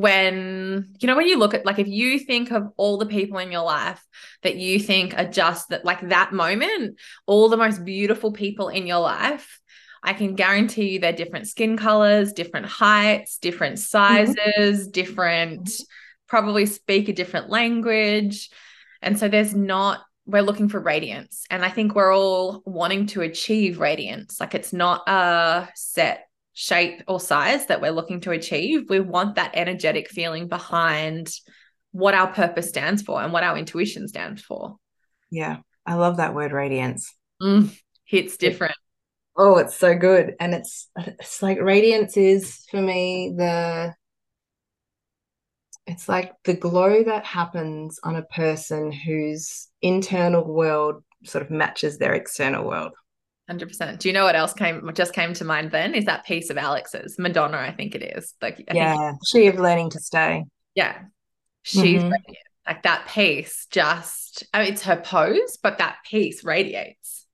when 0.00 0.94
you 1.00 1.06
know 1.06 1.16
when 1.16 1.26
you 1.26 1.36
look 1.36 1.52
at 1.52 1.66
like 1.66 1.78
if 1.78 1.88
you 1.88 2.18
think 2.18 2.50
of 2.52 2.68
all 2.76 2.96
the 2.96 3.06
people 3.06 3.38
in 3.38 3.52
your 3.52 3.64
life 3.64 4.02
that 4.42 4.56
you 4.56 4.78
think 4.78 5.12
are 5.18 5.26
just 5.26 5.68
that 5.68 5.84
like 5.84 6.08
that 6.08 6.32
moment 6.32 6.98
all 7.26 7.48
the 7.48 7.56
most 7.56 7.84
beautiful 7.84 8.32
people 8.32 8.68
in 8.68 8.86
your 8.86 9.00
life 9.00 9.60
i 10.02 10.14
can 10.14 10.36
guarantee 10.36 10.90
you 10.90 11.00
they're 11.00 11.12
different 11.12 11.48
skin 11.48 11.76
colors 11.76 12.32
different 12.32 12.66
heights 12.66 13.36
different 13.38 13.74
mm-hmm. 13.74 14.34
sizes 14.36 14.82
mm-hmm. 14.82 14.90
different 14.90 15.70
probably 16.28 16.64
speak 16.64 17.08
a 17.08 17.12
different 17.12 17.50
language 17.50 18.48
and 19.02 19.18
so 19.18 19.28
there's 19.28 19.54
not 19.54 20.00
we're 20.26 20.42
looking 20.42 20.68
for 20.68 20.80
radiance 20.80 21.44
and 21.50 21.64
i 21.64 21.68
think 21.68 21.94
we're 21.94 22.14
all 22.14 22.62
wanting 22.64 23.06
to 23.06 23.22
achieve 23.22 23.80
radiance 23.80 24.38
like 24.40 24.54
it's 24.54 24.72
not 24.72 25.08
a 25.08 25.68
set 25.74 26.26
shape 26.60 27.02
or 27.08 27.18
size 27.18 27.66
that 27.66 27.80
we're 27.80 27.90
looking 27.90 28.20
to 28.20 28.32
achieve. 28.32 28.90
We 28.90 29.00
want 29.00 29.36
that 29.36 29.52
energetic 29.54 30.10
feeling 30.10 30.46
behind 30.46 31.32
what 31.92 32.14
our 32.14 32.32
purpose 32.32 32.68
stands 32.68 33.02
for 33.02 33.22
and 33.22 33.32
what 33.32 33.42
our 33.42 33.56
intuition 33.56 34.06
stands 34.08 34.42
for. 34.42 34.76
Yeah, 35.30 35.58
I 35.86 35.94
love 35.94 36.18
that 36.18 36.34
word 36.34 36.52
radiance. 36.52 37.14
Mm, 37.42 37.74
hits 38.04 38.36
different. 38.36 38.74
Oh, 39.36 39.56
it's 39.56 39.74
so 39.74 39.96
good. 39.96 40.34
And 40.38 40.54
it's 40.54 40.88
it's 40.96 41.42
like 41.42 41.60
radiance 41.60 42.18
is 42.18 42.66
for 42.70 42.82
me 42.82 43.32
the 43.36 43.94
it's 45.90 46.08
like 46.08 46.32
the 46.44 46.54
glow 46.54 47.02
that 47.02 47.24
happens 47.24 47.98
on 48.04 48.14
a 48.14 48.22
person 48.22 48.92
whose 48.92 49.68
internal 49.82 50.44
world 50.44 51.02
sort 51.24 51.44
of 51.44 51.50
matches 51.50 51.98
their 51.98 52.14
external 52.14 52.64
world. 52.64 52.92
100%. 53.50 53.98
Do 53.98 54.08
you 54.08 54.12
know 54.12 54.24
what 54.24 54.36
else 54.36 54.52
came 54.52 54.88
just 54.94 55.12
came 55.12 55.34
to 55.34 55.44
mind 55.44 55.72
then? 55.72 55.94
Is 55.96 56.04
that 56.04 56.24
piece 56.24 56.48
of 56.50 56.56
Alex's 56.56 57.18
Madonna, 57.18 57.58
I 57.58 57.72
think 57.72 57.96
it 57.96 58.16
is. 58.16 58.34
Like 58.40 58.64
I 58.70 58.74
Yeah, 58.74 59.12
she 59.26 59.48
of 59.48 59.56
learning 59.56 59.90
to 59.90 59.98
stay. 59.98 60.44
Yeah. 60.76 60.96
She's 61.62 62.00
mm-hmm. 62.00 62.12
like 62.66 62.82
that 62.84 63.08
piece 63.08 63.66
just 63.70 64.44
I 64.54 64.62
mean, 64.62 64.72
it's 64.72 64.84
her 64.84 64.96
pose, 64.96 65.58
but 65.60 65.78
that 65.78 65.96
piece 66.08 66.44
radiates. 66.44 67.26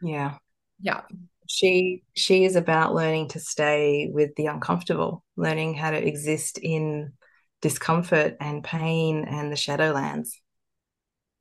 Yeah. 0.00 0.36
Yeah. 0.80 1.02
She 1.46 2.02
she 2.16 2.44
is 2.44 2.56
about 2.56 2.94
learning 2.94 3.28
to 3.28 3.40
stay 3.40 4.08
with 4.10 4.34
the 4.36 4.46
uncomfortable, 4.46 5.22
learning 5.36 5.74
how 5.74 5.90
to 5.90 6.02
exist 6.02 6.56
in 6.56 7.12
discomfort 7.60 8.36
and 8.40 8.64
pain 8.64 9.24
and 9.24 9.50
the 9.50 9.56
shadowlands. 9.56 10.30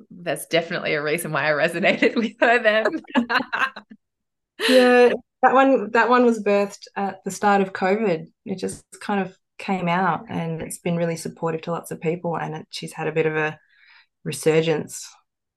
That's 0.10 0.48
definitely 0.48 0.94
a 0.94 1.04
reason 1.04 1.32
why 1.32 1.50
I 1.50 1.52
resonated 1.52 2.16
with 2.16 2.34
her 2.40 2.62
then. 2.62 3.02
yeah, 4.70 5.14
that 5.42 5.54
one 5.54 5.92
that 5.92 6.10
one 6.10 6.26
was 6.26 6.44
birthed 6.44 6.88
at 6.96 7.24
the 7.24 7.32
start 7.32 7.62
of 7.62 7.74
COVID. 7.74 8.28
It 8.46 8.58
just 8.58 8.84
kind 9.02 9.22
of 9.22 9.38
came 9.58 9.88
out, 9.88 10.26
and 10.30 10.62
it's 10.62 10.80
been 10.80 10.98
really 10.98 11.18
supportive 11.18 11.62
to 11.64 11.72
lots 11.72 11.92
of 11.92 12.02
people. 12.02 12.38
And 12.38 12.56
it, 12.56 12.68
she's 12.70 12.94
had 12.94 13.08
a 13.08 13.14
bit 13.14 13.26
of 13.26 13.36
a 13.36 13.60
resurgence 14.24 15.08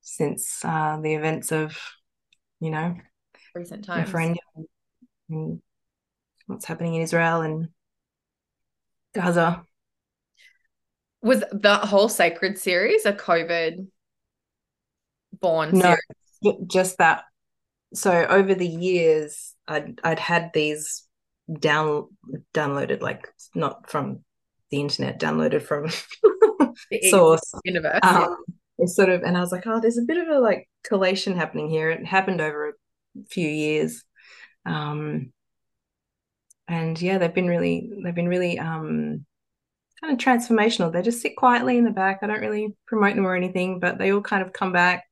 since 0.01 0.63
uh, 0.65 0.99
the 1.01 1.13
events 1.13 1.51
of, 1.51 1.77
you 2.59 2.69
know, 2.69 2.95
recent 3.55 3.85
times, 3.85 4.07
referendum, 4.07 4.37
and 5.29 5.61
what's 6.47 6.65
happening 6.65 6.95
in 6.95 7.01
Israel 7.01 7.41
and 7.41 7.69
Gaza. 9.13 9.65
Was 11.23 11.43
the 11.51 11.77
whole 11.77 12.09
sacred 12.09 12.57
series 12.57 13.05
a 13.05 13.13
COVID 13.13 13.87
born 15.39 15.71
no, 15.71 15.95
series? 16.43 16.57
just 16.67 16.97
that 16.99 17.23
so 17.93 18.25
over 18.29 18.53
the 18.53 18.67
years 18.67 19.55
I'd, 19.67 19.99
I'd 20.03 20.19
had 20.19 20.51
these 20.53 21.07
down 21.59 22.09
downloaded 22.53 23.01
like 23.01 23.27
not 23.55 23.89
from 23.89 24.19
the 24.69 24.81
internet 24.81 25.19
downloaded 25.19 25.61
from 25.61 25.87
source. 27.09 27.53
universe 27.63 27.99
um, 28.03 28.35
it's 28.79 28.95
sort 28.95 29.09
of 29.09 29.21
and 29.23 29.37
i 29.37 29.41
was 29.41 29.51
like 29.51 29.67
oh 29.67 29.79
there's 29.79 29.97
a 29.97 30.03
bit 30.03 30.17
of 30.17 30.29
a 30.29 30.39
like 30.39 30.67
collation 30.83 31.35
happening 31.35 31.69
here. 31.69 31.89
It 31.89 32.05
happened 32.05 32.41
over 32.41 32.69
a 32.69 32.73
few 33.29 33.47
years. 33.47 34.03
Um 34.65 35.31
and 36.67 37.01
yeah 37.01 37.17
they've 37.17 37.33
been 37.33 37.47
really 37.47 37.89
they've 38.03 38.15
been 38.15 38.29
really 38.29 38.59
um 38.59 39.25
kind 40.03 40.13
of 40.13 40.19
transformational 40.19 40.91
they 40.91 41.01
just 41.01 41.21
sit 41.21 41.35
quietly 41.35 41.77
in 41.77 41.85
the 41.85 41.91
back 41.91 42.19
i 42.21 42.27
don't 42.27 42.41
really 42.41 42.75
promote 42.85 43.15
them 43.15 43.25
or 43.25 43.35
anything 43.35 43.79
but 43.79 43.97
they 43.97 44.11
all 44.11 44.21
kind 44.21 44.43
of 44.43 44.51
come 44.51 44.73
back 44.73 45.05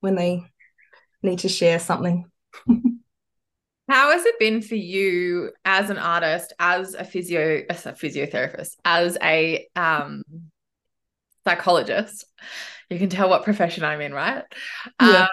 when 0.00 0.14
they 0.14 0.42
need 1.22 1.40
to 1.40 1.48
share 1.48 1.78
something. 1.78 2.24
How 3.88 4.12
has 4.12 4.24
it 4.24 4.38
been 4.38 4.62
for 4.62 4.76
you 4.76 5.50
as 5.64 5.90
an 5.90 5.98
artist, 5.98 6.52
as 6.58 6.94
a 6.94 7.04
physio, 7.04 7.64
as 7.68 7.86
a 7.86 7.92
physiotherapist, 7.92 8.76
as 8.84 9.18
a 9.20 9.66
um, 9.74 10.22
psychologist. 11.44 12.24
You 12.88 12.98
can 12.98 13.08
tell 13.08 13.28
what 13.28 13.44
profession 13.44 13.84
I'm 13.84 14.00
in, 14.00 14.14
right? 14.14 14.44
Yeah. 15.00 15.22
Um, 15.22 15.28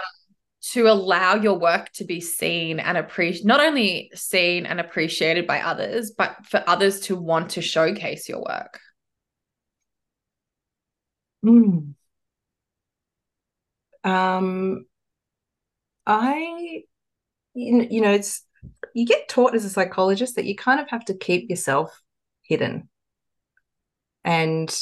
to 0.74 0.88
allow 0.88 1.36
your 1.36 1.58
work 1.58 1.92
to 1.94 2.04
be 2.04 2.20
seen 2.20 2.80
and 2.80 2.98
appreciated, 2.98 3.48
not 3.48 3.62
only 3.62 4.12
seen 4.16 4.66
and 4.66 4.80
appreciated 4.80 5.48
by 5.48 5.62
others, 5.62 6.12
but 6.12 6.36
for 6.46 6.64
others 6.68 7.00
to 7.02 7.16
want 7.16 7.52
to 7.52 7.62
showcase 7.62 8.28
your 8.28 8.44
work. 8.44 8.80
Mm. 11.44 11.96
Um, 14.04 14.86
I, 16.06 16.84
you 17.54 18.02
know, 18.02 18.12
it's 18.12 18.44
you 18.94 19.06
get 19.06 19.30
taught 19.30 19.56
as 19.56 19.66
a 19.66 19.70
psychologist 19.70 20.36
that 20.36 20.46
you 20.46 20.56
kind 20.56 20.80
of 20.80 20.90
have 20.90 21.06
to 21.06 21.18
keep 21.18 21.50
yourself 21.50 22.02
hidden, 22.44 22.90
and 24.24 24.76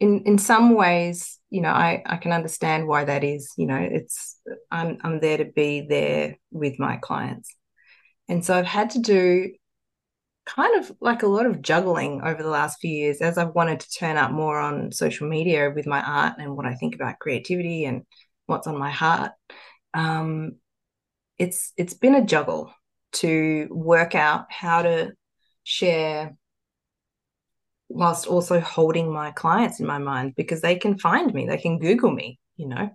in 0.00 0.22
in 0.24 0.38
some 0.38 0.74
ways, 0.74 1.38
you 1.50 1.60
know, 1.62 1.70
I 1.70 2.02
I 2.06 2.16
can 2.16 2.32
understand 2.32 2.86
why 2.86 3.04
that 3.04 3.24
is. 3.24 3.52
You 3.56 3.66
know, 3.66 3.78
it's 3.78 4.38
I'm 4.70 4.98
I'm 5.02 5.20
there 5.20 5.38
to 5.38 5.46
be 5.46 5.86
there 5.88 6.38
with 6.50 6.78
my 6.78 6.96
clients, 6.98 7.54
and 8.28 8.44
so 8.44 8.58
I've 8.58 8.66
had 8.66 8.90
to 8.90 9.00
do 9.00 9.52
kind 10.46 10.78
of 10.78 10.92
like 11.00 11.22
a 11.22 11.26
lot 11.28 11.44
of 11.44 11.60
juggling 11.60 12.22
over 12.22 12.42
the 12.42 12.48
last 12.48 12.80
few 12.80 12.90
years 12.90 13.20
as 13.20 13.36
I've 13.36 13.54
wanted 13.54 13.80
to 13.80 13.90
turn 13.90 14.16
up 14.16 14.30
more 14.30 14.58
on 14.58 14.92
social 14.92 15.28
media 15.28 15.70
with 15.74 15.86
my 15.86 16.00
art 16.00 16.34
and 16.38 16.56
what 16.56 16.66
I 16.66 16.74
think 16.74 16.94
about 16.94 17.18
creativity 17.18 17.84
and 17.84 18.02
what's 18.46 18.66
on 18.66 18.78
my 18.78 18.90
heart. 18.90 19.32
Um, 19.92 20.56
it's 21.38 21.72
it's 21.76 21.94
been 21.94 22.14
a 22.14 22.24
juggle 22.24 22.72
to 23.12 23.68
work 23.70 24.14
out 24.14 24.46
how 24.50 24.82
to 24.82 25.12
share 25.64 26.36
whilst 27.88 28.26
also 28.26 28.60
holding 28.60 29.12
my 29.12 29.30
clients 29.32 29.80
in 29.80 29.86
my 29.86 29.98
mind 29.98 30.34
because 30.36 30.60
they 30.60 30.76
can 30.76 30.98
find 30.98 31.32
me, 31.32 31.46
they 31.46 31.58
can 31.58 31.78
Google 31.78 32.10
me, 32.10 32.38
you 32.56 32.68
know. 32.68 32.90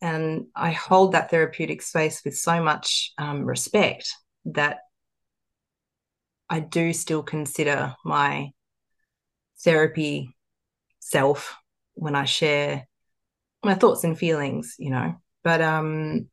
And 0.00 0.46
I 0.56 0.72
hold 0.72 1.12
that 1.12 1.30
therapeutic 1.30 1.82
space 1.82 2.22
with 2.24 2.36
so 2.36 2.62
much 2.62 3.12
um, 3.18 3.44
respect 3.44 4.12
that 4.46 4.78
I 6.52 6.60
do 6.60 6.92
still 6.92 7.22
consider 7.22 7.96
my 8.04 8.50
therapy 9.64 10.36
self 10.98 11.56
when 11.94 12.14
I 12.14 12.26
share 12.26 12.86
my 13.64 13.74
thoughts 13.74 14.04
and 14.04 14.18
feelings, 14.18 14.74
you 14.78 14.90
know. 14.90 15.14
But 15.42 15.62
um 15.62 16.28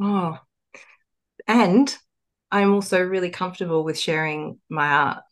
oh 0.00 0.38
and 1.46 1.96
I'm 2.50 2.74
also 2.74 3.00
really 3.00 3.30
comfortable 3.30 3.84
with 3.84 3.96
sharing 3.96 4.58
my 4.68 4.88
art. 4.88 5.22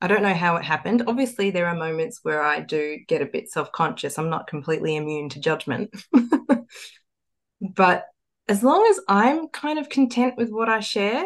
I 0.00 0.08
don't 0.08 0.22
know 0.22 0.34
how 0.34 0.56
it 0.56 0.64
happened. 0.64 1.04
Obviously, 1.06 1.52
there 1.52 1.68
are 1.68 1.76
moments 1.76 2.18
where 2.24 2.42
I 2.42 2.58
do 2.58 2.98
get 3.06 3.22
a 3.22 3.26
bit 3.26 3.52
self 3.52 3.70
conscious. 3.70 4.18
I'm 4.18 4.30
not 4.30 4.48
completely 4.48 4.96
immune 4.96 5.28
to 5.28 5.38
judgment. 5.38 5.94
but 7.60 8.06
as 8.48 8.64
long 8.64 8.84
as 8.90 8.98
I'm 9.06 9.46
kind 9.50 9.78
of 9.78 9.88
content 9.88 10.34
with 10.36 10.50
what 10.50 10.68
I 10.68 10.80
share, 10.80 11.24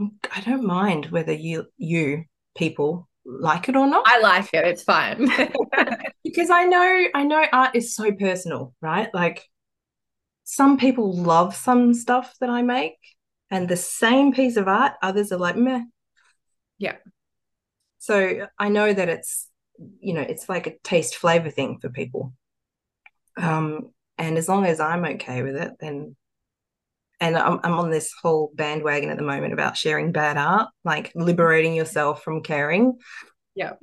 I 0.00 0.40
don't 0.42 0.64
mind 0.64 1.06
whether 1.06 1.32
you 1.32 1.66
you 1.76 2.24
people 2.56 3.08
like 3.24 3.68
it 3.68 3.76
or 3.76 3.86
not. 3.86 4.04
I 4.06 4.20
like 4.20 4.48
it. 4.54 4.64
It's 4.64 4.82
fine. 4.82 5.28
because 6.24 6.50
I 6.50 6.64
know 6.64 7.06
I 7.14 7.24
know 7.24 7.44
art 7.52 7.74
is 7.74 7.94
so 7.94 8.12
personal, 8.12 8.74
right? 8.80 9.12
Like 9.12 9.44
some 10.44 10.78
people 10.78 11.14
love 11.14 11.54
some 11.54 11.94
stuff 11.94 12.34
that 12.40 12.48
I 12.48 12.62
make 12.62 12.96
and 13.50 13.68
the 13.68 13.76
same 13.76 14.32
piece 14.32 14.56
of 14.56 14.68
art, 14.68 14.94
others 15.02 15.32
are 15.32 15.38
like 15.38 15.56
meh. 15.56 15.82
Yeah. 16.78 16.96
So 17.98 18.46
I 18.58 18.68
know 18.68 18.92
that 18.92 19.08
it's 19.08 19.48
you 20.00 20.14
know, 20.14 20.22
it's 20.22 20.48
like 20.48 20.66
a 20.66 20.78
taste 20.82 21.16
flavor 21.16 21.50
thing 21.50 21.78
for 21.80 21.88
people. 21.88 22.34
Um 23.36 23.90
and 24.16 24.38
as 24.38 24.48
long 24.48 24.64
as 24.64 24.80
I'm 24.80 25.04
okay 25.04 25.42
with 25.42 25.56
it, 25.56 25.72
then 25.80 26.16
and 27.20 27.36
I'm, 27.36 27.60
I'm 27.64 27.78
on 27.78 27.90
this 27.90 28.12
whole 28.22 28.52
bandwagon 28.54 29.10
at 29.10 29.16
the 29.16 29.24
moment 29.24 29.52
about 29.52 29.76
sharing 29.76 30.12
bad 30.12 30.36
art, 30.36 30.68
like 30.84 31.12
liberating 31.14 31.74
yourself 31.74 32.22
from 32.22 32.42
caring. 32.42 32.98
Yeah. 33.54 33.72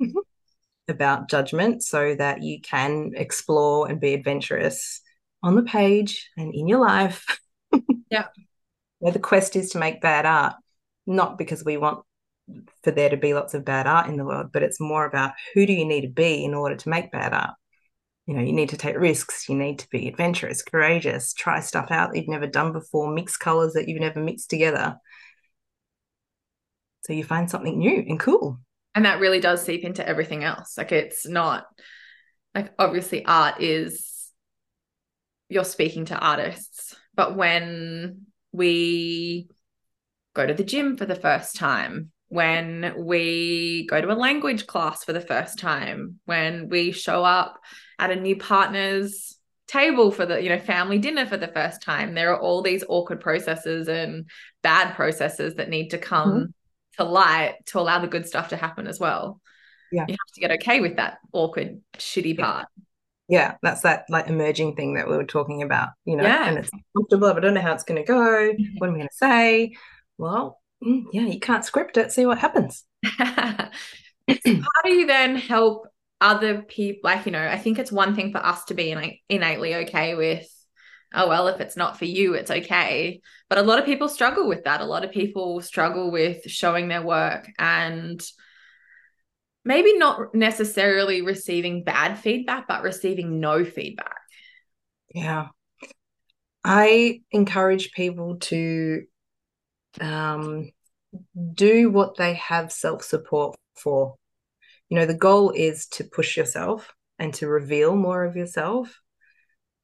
about 0.88 1.28
judgment 1.28 1.82
so 1.82 2.14
that 2.14 2.42
you 2.42 2.60
can 2.60 3.10
explore 3.16 3.88
and 3.88 4.00
be 4.00 4.14
adventurous 4.14 5.00
on 5.42 5.56
the 5.56 5.62
page 5.62 6.30
and 6.36 6.54
in 6.54 6.68
your 6.68 6.80
life. 6.80 7.40
yeah. 8.10 8.26
Where 8.98 9.12
the 9.12 9.18
quest 9.18 9.56
is 9.56 9.70
to 9.70 9.78
make 9.78 10.00
bad 10.00 10.26
art, 10.26 10.54
not 11.06 11.38
because 11.38 11.64
we 11.64 11.76
want 11.76 12.04
for 12.84 12.92
there 12.92 13.10
to 13.10 13.16
be 13.16 13.34
lots 13.34 13.54
of 13.54 13.64
bad 13.64 13.86
art 13.86 14.08
in 14.08 14.16
the 14.16 14.24
world, 14.24 14.50
but 14.52 14.62
it's 14.62 14.80
more 14.80 15.04
about 15.04 15.32
who 15.54 15.66
do 15.66 15.72
you 15.72 15.84
need 15.84 16.02
to 16.02 16.08
be 16.08 16.44
in 16.44 16.54
order 16.54 16.76
to 16.76 16.88
make 16.88 17.10
bad 17.10 17.32
art 17.32 17.54
you 18.26 18.34
know, 18.34 18.42
you 18.42 18.52
need 18.52 18.70
to 18.70 18.76
take 18.76 18.98
risks, 18.98 19.48
you 19.48 19.54
need 19.54 19.78
to 19.78 19.88
be 19.88 20.08
adventurous, 20.08 20.62
courageous, 20.62 21.32
try 21.32 21.60
stuff 21.60 21.90
out 21.90 22.10
that 22.10 22.18
you've 22.18 22.28
never 22.28 22.48
done 22.48 22.72
before, 22.72 23.12
mix 23.12 23.36
colors 23.36 23.74
that 23.74 23.88
you've 23.88 24.00
never 24.00 24.20
mixed 24.20 24.50
together. 24.50 24.96
So 27.04 27.12
you 27.12 27.22
find 27.22 27.48
something 27.48 27.78
new 27.78 28.04
and 28.08 28.18
cool. 28.18 28.58
And 28.96 29.04
that 29.04 29.20
really 29.20 29.38
does 29.38 29.62
seep 29.62 29.84
into 29.84 30.06
everything 30.06 30.42
else. 30.42 30.76
Like 30.76 30.90
it's 30.90 31.26
not 31.26 31.66
like 32.52 32.72
obviously 32.78 33.24
art 33.24 33.62
is 33.62 34.32
you're 35.48 35.64
speaking 35.64 36.06
to 36.06 36.18
artists, 36.18 36.96
but 37.14 37.36
when 37.36 38.22
we 38.50 39.48
go 40.34 40.44
to 40.44 40.54
the 40.54 40.64
gym 40.64 40.96
for 40.96 41.06
the 41.06 41.14
first 41.14 41.54
time, 41.54 42.10
when 42.28 42.94
we 42.98 43.86
go 43.86 44.00
to 44.00 44.10
a 44.10 44.14
language 44.14 44.66
class 44.66 45.04
for 45.04 45.12
the 45.12 45.20
first 45.20 45.60
time, 45.60 46.18
when 46.24 46.68
we 46.68 46.90
show 46.90 47.22
up 47.22 47.60
at 47.98 48.10
a 48.10 48.16
new 48.16 48.36
partner's 48.36 49.36
table 49.66 50.10
for 50.10 50.24
the 50.26 50.40
you 50.40 50.48
know 50.48 50.58
family 50.58 50.98
dinner 50.98 51.26
for 51.26 51.36
the 51.36 51.48
first 51.48 51.82
time. 51.82 52.14
There 52.14 52.32
are 52.32 52.40
all 52.40 52.62
these 52.62 52.84
awkward 52.88 53.20
processes 53.20 53.88
and 53.88 54.28
bad 54.62 54.94
processes 54.94 55.54
that 55.54 55.68
need 55.68 55.90
to 55.90 55.98
come 55.98 56.30
mm-hmm. 56.30 57.02
to 57.02 57.04
light 57.04 57.54
to 57.66 57.80
allow 57.80 57.98
the 57.98 58.06
good 58.06 58.26
stuff 58.26 58.50
to 58.50 58.56
happen 58.56 58.86
as 58.86 59.00
well. 59.00 59.40
Yeah. 59.92 60.04
You 60.08 60.12
have 60.14 60.34
to 60.34 60.40
get 60.40 60.50
okay 60.52 60.80
with 60.80 60.96
that 60.96 61.18
awkward 61.32 61.80
shitty 61.96 62.38
part. 62.38 62.66
Yeah 63.28 63.54
that's 63.60 63.80
that 63.80 64.04
like 64.08 64.28
emerging 64.28 64.76
thing 64.76 64.94
that 64.94 65.08
we 65.08 65.16
were 65.16 65.24
talking 65.24 65.62
about 65.62 65.88
you 66.04 66.16
know 66.16 66.22
yeah. 66.22 66.48
and 66.48 66.58
it's 66.58 66.70
comfortable 66.96 67.26
i 67.26 67.40
don't 67.40 67.54
know 67.54 67.60
how 67.60 67.72
it's 67.72 67.82
going 67.82 68.00
to 68.00 68.06
go. 68.06 68.14
Mm-hmm. 68.14 68.78
what 68.78 68.88
am 68.88 68.94
i 68.94 68.98
going 68.98 69.08
to 69.08 69.16
say? 69.16 69.74
Well 70.16 70.60
mm, 70.84 71.04
yeah 71.12 71.22
you 71.22 71.40
can't 71.40 71.64
script 71.64 71.96
it 71.96 72.12
see 72.12 72.26
what 72.26 72.38
happens. 72.38 72.84
How 74.28 74.82
do 74.82 74.92
you 74.92 75.06
then 75.06 75.36
help 75.36 75.86
other 76.20 76.62
people 76.62 77.00
like 77.04 77.26
you 77.26 77.32
know 77.32 77.46
i 77.46 77.58
think 77.58 77.78
it's 77.78 77.92
one 77.92 78.16
thing 78.16 78.32
for 78.32 78.38
us 78.38 78.64
to 78.64 78.74
be 78.74 78.94
like 78.94 79.20
innately 79.28 79.74
okay 79.74 80.14
with 80.14 80.48
oh 81.14 81.28
well 81.28 81.48
if 81.48 81.60
it's 81.60 81.76
not 81.76 81.98
for 81.98 82.04
you 82.04 82.34
it's 82.34 82.50
okay. 82.50 83.20
But 83.48 83.58
a 83.58 83.62
lot 83.62 83.78
of 83.78 83.84
people 83.84 84.08
struggle 84.08 84.48
with 84.48 84.64
that. 84.64 84.80
A 84.80 84.84
lot 84.84 85.04
of 85.04 85.12
people 85.12 85.60
struggle 85.60 86.10
with 86.10 86.42
showing 86.50 86.88
their 86.88 87.02
work 87.02 87.48
and 87.58 88.20
maybe 89.64 89.96
not 89.98 90.34
necessarily 90.34 91.22
receiving 91.22 91.84
bad 91.84 92.18
feedback 92.18 92.66
but 92.68 92.82
receiving 92.82 93.40
no 93.40 93.64
feedback. 93.64 94.16
Yeah. 95.14 95.48
I 96.64 97.20
encourage 97.30 97.92
people 97.92 98.38
to 98.38 99.04
um, 100.00 100.70
do 101.54 101.90
what 101.90 102.16
they 102.16 102.34
have 102.34 102.72
self 102.72 103.04
support 103.04 103.56
for 103.76 104.16
you 104.88 104.98
know 104.98 105.06
the 105.06 105.14
goal 105.14 105.50
is 105.50 105.86
to 105.86 106.04
push 106.04 106.36
yourself 106.36 106.92
and 107.18 107.34
to 107.34 107.48
reveal 107.48 107.96
more 107.96 108.24
of 108.24 108.36
yourself 108.36 109.00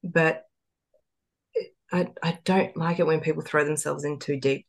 but 0.03 0.44
I, 1.92 2.09
I 2.22 2.38
don't 2.44 2.76
like 2.76 2.98
it 2.98 3.07
when 3.07 3.20
people 3.20 3.42
throw 3.42 3.64
themselves 3.64 4.05
in 4.05 4.18
too 4.18 4.38
deep 4.38 4.66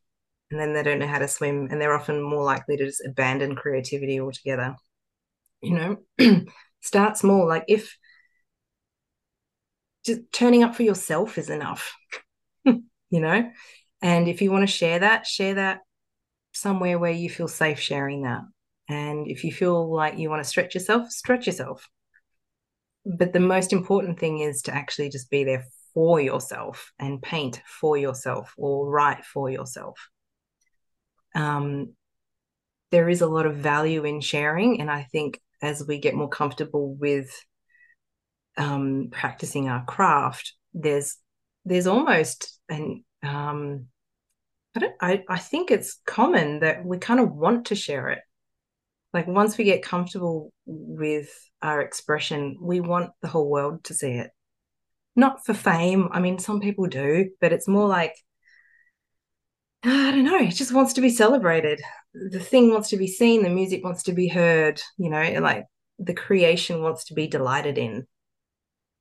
and 0.50 0.60
then 0.60 0.74
they 0.74 0.82
don't 0.82 0.98
know 0.98 1.06
how 1.06 1.18
to 1.18 1.28
swim 1.28 1.68
and 1.70 1.80
they're 1.80 1.96
often 1.96 2.22
more 2.22 2.44
likely 2.44 2.76
to 2.76 2.84
just 2.84 3.04
abandon 3.04 3.56
creativity 3.56 4.20
altogether. 4.20 4.76
You 5.62 5.98
know 6.18 6.42
start 6.82 7.16
small 7.16 7.48
like 7.48 7.64
if 7.66 7.96
just 10.04 10.20
turning 10.32 10.62
up 10.62 10.74
for 10.74 10.82
yourself 10.82 11.38
is 11.38 11.48
enough 11.48 11.94
you 13.14 13.20
know? 13.20 13.50
And 14.02 14.28
if 14.28 14.42
you 14.42 14.50
want 14.50 14.62
to 14.64 14.72
share 14.72 14.98
that 14.98 15.26
share 15.26 15.54
that 15.54 15.80
somewhere 16.52 16.98
where 16.98 17.12
you 17.12 17.30
feel 17.30 17.48
safe 17.48 17.80
sharing 17.80 18.22
that 18.22 18.42
and 18.88 19.26
if 19.28 19.44
you 19.44 19.52
feel 19.52 19.90
like 19.90 20.18
you 20.18 20.28
want 20.30 20.42
to 20.42 20.48
stretch 20.48 20.74
yourself, 20.74 21.10
stretch 21.10 21.46
yourself. 21.46 21.88
But 23.06 23.32
the 23.32 23.40
most 23.40 23.72
important 23.72 24.18
thing 24.18 24.40
is 24.40 24.62
to 24.62 24.74
actually 24.74 25.10
just 25.10 25.30
be 25.30 25.44
there 25.44 25.66
for 25.94 26.20
yourself 26.20 26.92
and 26.98 27.22
paint 27.22 27.62
for 27.66 27.96
yourself 27.96 28.52
or 28.56 28.90
write 28.90 29.24
for 29.24 29.48
yourself. 29.50 30.08
Um, 31.34 31.94
there 32.90 33.08
is 33.08 33.22
a 33.22 33.26
lot 33.26 33.46
of 33.46 33.56
value 33.56 34.04
in 34.04 34.20
sharing. 34.20 34.80
And 34.80 34.90
I 34.90 35.02
think 35.02 35.40
as 35.62 35.84
we 35.86 35.98
get 35.98 36.14
more 36.14 36.28
comfortable 36.28 36.94
with 36.94 37.30
um, 38.56 39.08
practicing 39.10 39.68
our 39.68 39.84
craft, 39.84 40.54
there's 40.72 41.16
there's 41.64 41.86
almost 41.86 42.58
an 42.68 43.04
um, 43.22 43.86
I 44.76 44.80
don't 44.80 44.94
I, 45.00 45.24
I 45.28 45.38
think 45.38 45.70
it's 45.70 46.00
common 46.06 46.60
that 46.60 46.84
we 46.84 46.98
kind 46.98 47.20
of 47.20 47.32
want 47.32 47.66
to 47.66 47.74
share 47.74 48.10
it 48.10 48.20
Like 49.14 49.28
once 49.28 49.56
we 49.56 49.62
get 49.64 49.84
comfortable 49.84 50.52
with 50.66 51.30
our 51.62 51.80
expression, 51.80 52.58
we 52.60 52.80
want 52.80 53.12
the 53.22 53.28
whole 53.28 53.48
world 53.48 53.84
to 53.84 53.94
see 53.94 54.10
it. 54.10 54.30
Not 55.14 55.46
for 55.46 55.54
fame. 55.54 56.08
I 56.10 56.18
mean, 56.18 56.40
some 56.40 56.60
people 56.60 56.88
do, 56.88 57.30
but 57.40 57.52
it's 57.52 57.68
more 57.68 57.86
like, 57.86 58.16
I 59.84 60.10
don't 60.10 60.24
know, 60.24 60.38
it 60.38 60.50
just 60.50 60.74
wants 60.74 60.94
to 60.94 61.00
be 61.00 61.10
celebrated. 61.10 61.80
The 62.12 62.40
thing 62.40 62.70
wants 62.70 62.88
to 62.90 62.96
be 62.96 63.06
seen, 63.06 63.44
the 63.44 63.50
music 63.50 63.84
wants 63.84 64.02
to 64.04 64.12
be 64.12 64.26
heard, 64.26 64.82
you 64.98 65.10
know, 65.10 65.22
like 65.40 65.66
the 66.00 66.14
creation 66.14 66.82
wants 66.82 67.04
to 67.04 67.14
be 67.14 67.28
delighted 67.28 67.78
in. 67.78 68.08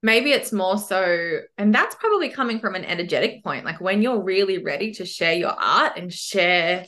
Maybe 0.03 0.31
it's 0.31 0.51
more 0.51 0.77
so, 0.77 1.39
and 1.57 1.73
that's 1.73 1.95
probably 1.95 2.29
coming 2.29 2.59
from 2.59 2.75
an 2.75 2.85
energetic 2.85 3.43
point. 3.43 3.65
Like 3.65 3.81
when 3.81 4.01
you're 4.01 4.21
really 4.21 4.61
ready 4.61 4.91
to 4.95 5.05
share 5.05 5.33
your 5.33 5.55
art 5.57 5.93
and 5.97 6.13
share 6.13 6.85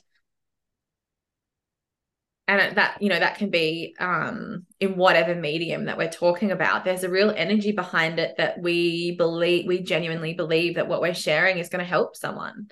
and 2.47 2.77
that 2.77 3.01
you 3.01 3.09
know 3.09 3.19
that 3.19 3.37
can 3.37 3.49
be 3.49 3.95
um 3.99 4.65
in 4.79 4.95
whatever 4.95 5.33
medium 5.33 5.85
that 5.85 5.97
we're 5.97 6.09
talking 6.09 6.51
about. 6.51 6.85
There's 6.85 7.03
a 7.03 7.09
real 7.09 7.33
energy 7.35 7.71
behind 7.71 8.19
it 8.19 8.35
that 8.37 8.59
we 8.59 9.15
believe 9.15 9.67
we 9.67 9.81
genuinely 9.81 10.33
believe 10.33 10.75
that 10.75 10.87
what 10.87 11.01
we're 11.01 11.15
sharing 11.15 11.57
is 11.57 11.69
going 11.69 11.83
to 11.83 11.89
help 11.89 12.15
someone 12.15 12.67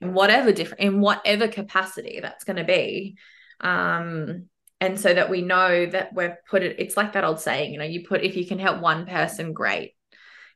in 0.00 0.14
whatever 0.14 0.52
different 0.52 0.82
in 0.82 1.00
whatever 1.00 1.48
capacity 1.48 2.20
that's 2.20 2.44
going 2.44 2.56
to 2.56 2.64
be. 2.64 3.16
Um 3.60 4.46
and 4.80 4.98
so 4.98 5.12
that 5.12 5.28
we 5.28 5.42
know 5.42 5.86
that 5.86 6.14
we've 6.14 6.36
put 6.48 6.62
it 6.62 6.76
it's 6.78 6.96
like 6.96 7.12
that 7.12 7.24
old 7.24 7.40
saying 7.40 7.72
you 7.72 7.78
know 7.78 7.84
you 7.84 8.06
put 8.06 8.22
if 8.22 8.36
you 8.36 8.46
can 8.46 8.58
help 8.58 8.80
one 8.80 9.06
person 9.06 9.52
great. 9.52 9.94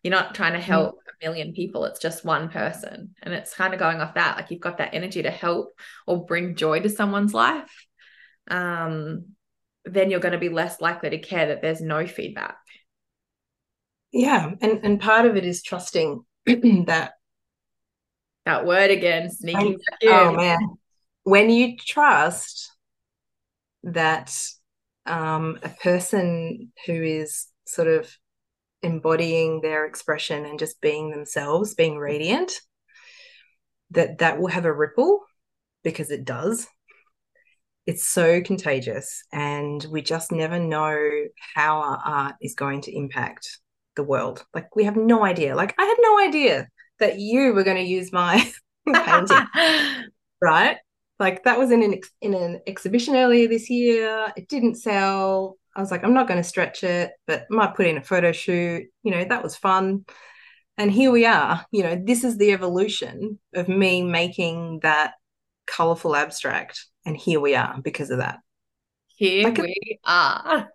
You're 0.03 0.13
not 0.13 0.35
trying 0.35 0.55
to 0.55 0.59
mm. 0.59 0.63
help 0.63 0.99
a 1.07 1.27
million 1.27 1.53
people 1.53 1.85
it's 1.85 2.01
just 2.01 2.25
one 2.25 2.49
person. 2.49 3.15
And 3.23 3.35
it's 3.35 3.55
kind 3.55 3.75
of 3.75 3.81
going 3.81 4.01
off 4.01 4.15
that 4.15 4.39
like 4.39 4.51
you've 4.51 4.63
got 4.63 4.79
that 4.79 4.95
energy 4.95 5.25
to 5.25 5.31
help 5.31 5.79
or 6.07 6.25
bring 6.25 6.55
joy 6.55 6.81
to 6.81 6.89
someone's 6.89 7.35
life 7.35 7.87
um, 8.49 9.27
then 9.85 10.11
you're 10.11 10.21
going 10.21 10.33
to 10.33 10.39
be 10.39 10.49
less 10.49 10.81
likely 10.81 11.11
to 11.11 11.19
care 11.19 11.49
that 11.49 11.63
there's 11.63 11.81
no 11.81 12.07
feedback. 12.07 12.57
Yeah, 14.13 14.53
and 14.61 14.81
and 14.83 15.01
part 15.01 15.27
of 15.27 15.37
it 15.37 15.45
is 15.45 15.63
trusting 15.63 16.25
that 16.47 17.13
that 18.45 18.67
word 18.67 18.91
again, 18.91 19.31
sneaking. 19.31 19.79
oh 20.05 20.33
man, 20.35 20.59
when 21.23 21.51
you 21.51 21.77
trust 21.77 22.71
that 23.85 24.37
um, 25.07 25.59
a 25.63 25.69
person 25.69 26.73
who 26.87 27.03
is 27.03 27.47
sort 27.67 27.89
of 27.89 28.11
embodying 28.83 29.61
their 29.61 29.87
expression 29.87 30.45
and 30.45 30.59
just 30.59 30.81
being 30.81 31.11
themselves, 31.11 31.75
being 31.75 31.99
radiant, 31.99 32.53
that 33.93 34.19
that 34.19 34.39
will 34.39 34.49
have 34.49 34.65
a 34.65 34.73
ripple 34.73 35.21
because 35.83 36.11
it 36.11 36.25
does 36.25 36.67
it's 37.87 38.09
so 38.09 38.41
contagious 38.41 39.25
and 39.33 39.85
we 39.91 40.03
just 40.03 40.31
never 40.31 40.59
know 40.59 41.25
how 41.55 41.81
our 41.81 42.01
art 42.05 42.35
is 42.41 42.55
going 42.55 42.81
to 42.83 42.97
impact 42.97 43.59
the 43.97 44.05
world. 44.05 44.45
Like 44.55 44.75
we 44.77 44.85
have 44.85 44.97
no 44.97 45.25
idea. 45.25 45.57
Like 45.57 45.75
i 45.79 45.85
had 45.85 45.97
no 46.01 46.21
idea 46.21 46.69
that 47.01 47.19
you 47.19 47.53
were 47.53 47.65
going 47.65 47.77
to 47.77 47.83
use 47.83 48.13
my 48.13 48.51
painting 48.87 49.47
right? 50.41 50.77
Like 51.19 51.45
that 51.45 51.59
was 51.59 51.71
in 51.71 51.83
an 51.83 51.95
ex- 51.95 52.11
in 52.21 52.35
an 52.35 52.61
exhibition 52.67 53.17
earlier 53.17 53.49
this 53.49 53.69
year. 53.69 54.33
It 54.37 54.49
didn't 54.49 54.77
sell. 54.77 55.57
I 55.75 55.81
was 55.81 55.91
like 55.91 56.05
i'm 56.05 56.13
not 56.13 56.29
going 56.29 56.37
to 56.37 56.45
stretch 56.47 56.85
it 56.85 57.13
but 57.27 57.47
might 57.49 57.75
put 57.75 57.87
in 57.87 57.97
a 57.97 58.03
photo 58.03 58.33
shoot. 58.33 58.87
You 59.03 59.11
know 59.11 59.25
that 59.25 59.43
was 59.43 59.57
fun. 59.57 60.05
And 60.79 60.91
here 60.91 61.11
we 61.11 61.27
are. 61.27 61.65
You 61.73 61.83
know 61.83 62.03
this 62.03 62.25
is 62.25 62.39
the 62.39 62.53
evolution 62.53 63.39
of 63.55 63.69
me 63.69 64.03
making 64.03 64.81
that 64.83 65.15
colorful 65.67 66.17
abstract 66.17 66.87
and 67.05 67.17
here 67.17 67.41
we 67.41 67.55
are 67.55 67.81
because 67.83 68.11
of 68.11 68.19
that. 68.19 68.39
Here 69.07 69.45
like 69.45 69.59
we 69.59 70.01
a- 70.07 70.11
are. 70.11 70.69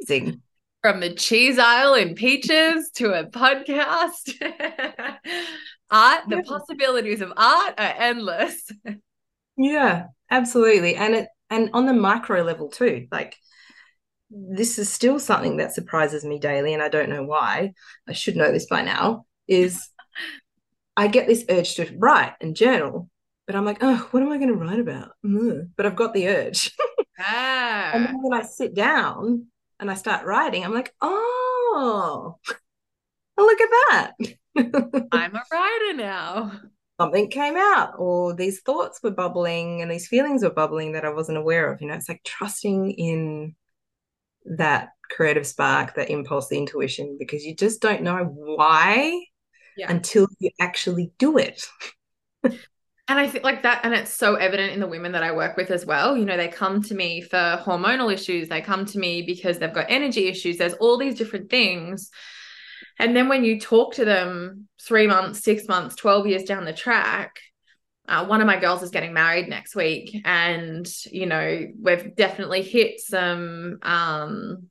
Amazing. 0.00 0.42
From 0.82 1.00
the 1.00 1.12
cheese 1.14 1.58
aisle 1.58 1.94
in 1.94 2.14
Peaches 2.14 2.90
to 2.94 3.12
a 3.12 3.24
podcast. 3.24 4.32
art, 5.90 6.22
the 6.28 6.42
possibilities 6.42 7.20
of 7.20 7.32
art 7.36 7.74
are 7.78 7.94
endless. 7.98 8.70
Yeah, 9.56 10.04
absolutely. 10.30 10.94
And 10.94 11.14
it 11.14 11.28
and 11.50 11.70
on 11.72 11.86
the 11.86 11.92
micro 11.92 12.42
level 12.42 12.68
too. 12.68 13.06
Like 13.10 13.36
this 14.30 14.78
is 14.78 14.92
still 14.92 15.18
something 15.18 15.56
that 15.56 15.74
surprises 15.74 16.24
me 16.24 16.38
daily, 16.38 16.74
and 16.74 16.82
I 16.82 16.88
don't 16.88 17.08
know 17.08 17.24
why. 17.24 17.72
I 18.06 18.12
should 18.12 18.36
know 18.36 18.52
this 18.52 18.66
by 18.66 18.82
now. 18.82 19.26
Is 19.46 19.88
I 20.96 21.08
get 21.08 21.26
this 21.26 21.44
urge 21.48 21.76
to 21.76 21.94
write 21.96 22.34
and 22.40 22.56
journal, 22.56 23.08
but 23.48 23.56
I'm 23.56 23.64
like, 23.64 23.78
oh, 23.80 24.06
what 24.10 24.22
am 24.22 24.30
I 24.30 24.36
going 24.36 24.50
to 24.50 24.54
write 24.54 24.78
about? 24.78 25.12
Mm. 25.24 25.70
But 25.74 25.86
I've 25.86 25.96
got 25.96 26.12
the 26.12 26.28
urge. 26.28 26.70
ah. 27.18 27.90
And 27.94 28.04
then 28.04 28.22
when 28.22 28.38
I 28.38 28.44
sit 28.44 28.74
down 28.74 29.46
and 29.80 29.90
I 29.90 29.94
start 29.94 30.26
writing, 30.26 30.62
I'm 30.62 30.74
like, 30.74 30.94
oh, 31.00 32.36
look 33.38 33.60
at 33.60 33.70
that. 33.70 34.12
I'm 35.12 35.34
a 35.34 35.42
writer 35.50 35.94
now. 35.94 36.60
Something 37.00 37.30
came 37.30 37.56
out, 37.56 37.94
or 37.96 38.34
these 38.34 38.60
thoughts 38.60 39.02
were 39.02 39.12
bubbling 39.12 39.80
and 39.80 39.90
these 39.90 40.08
feelings 40.08 40.42
were 40.42 40.50
bubbling 40.50 40.92
that 40.92 41.06
I 41.06 41.10
wasn't 41.10 41.38
aware 41.38 41.72
of. 41.72 41.80
You 41.80 41.88
know, 41.88 41.94
it's 41.94 42.08
like 42.08 42.22
trusting 42.24 42.90
in 42.90 43.54
that 44.44 44.90
creative 45.10 45.46
spark, 45.46 45.94
that 45.94 46.10
impulse, 46.10 46.48
the 46.48 46.58
intuition, 46.58 47.16
because 47.18 47.44
you 47.44 47.56
just 47.56 47.80
don't 47.80 48.02
know 48.02 48.24
why 48.24 49.24
yeah. 49.78 49.90
until 49.90 50.26
you 50.38 50.50
actually 50.60 51.12
do 51.18 51.38
it. 51.38 51.66
And 53.08 53.18
I 53.18 53.26
think 53.26 53.42
like 53.42 53.62
that, 53.62 53.80
and 53.84 53.94
it's 53.94 54.12
so 54.12 54.34
evident 54.34 54.72
in 54.72 54.80
the 54.80 54.86
women 54.86 55.12
that 55.12 55.22
I 55.22 55.32
work 55.32 55.56
with 55.56 55.70
as 55.70 55.86
well. 55.86 56.14
You 56.14 56.26
know, 56.26 56.36
they 56.36 56.48
come 56.48 56.82
to 56.82 56.94
me 56.94 57.22
for 57.22 57.62
hormonal 57.64 58.12
issues, 58.12 58.48
they 58.48 58.60
come 58.60 58.84
to 58.84 58.98
me 58.98 59.22
because 59.22 59.58
they've 59.58 59.72
got 59.72 59.86
energy 59.88 60.28
issues. 60.28 60.58
There's 60.58 60.74
all 60.74 60.98
these 60.98 61.16
different 61.16 61.48
things. 61.48 62.10
And 62.98 63.16
then 63.16 63.28
when 63.28 63.44
you 63.44 63.58
talk 63.58 63.94
to 63.94 64.04
them 64.04 64.68
three 64.82 65.06
months, 65.06 65.42
six 65.42 65.66
months, 65.68 65.96
12 65.96 66.26
years 66.26 66.42
down 66.42 66.66
the 66.66 66.72
track, 66.72 67.38
uh, 68.08 68.26
one 68.26 68.42
of 68.42 68.46
my 68.46 68.58
girls 68.58 68.82
is 68.82 68.90
getting 68.90 69.14
married 69.14 69.48
next 69.48 69.74
week. 69.74 70.20
And, 70.24 70.86
you 71.10 71.26
know, 71.26 71.66
we've 71.80 72.14
definitely 72.14 72.62
hit 72.62 73.00
some 73.00 73.78
um, 73.82 74.68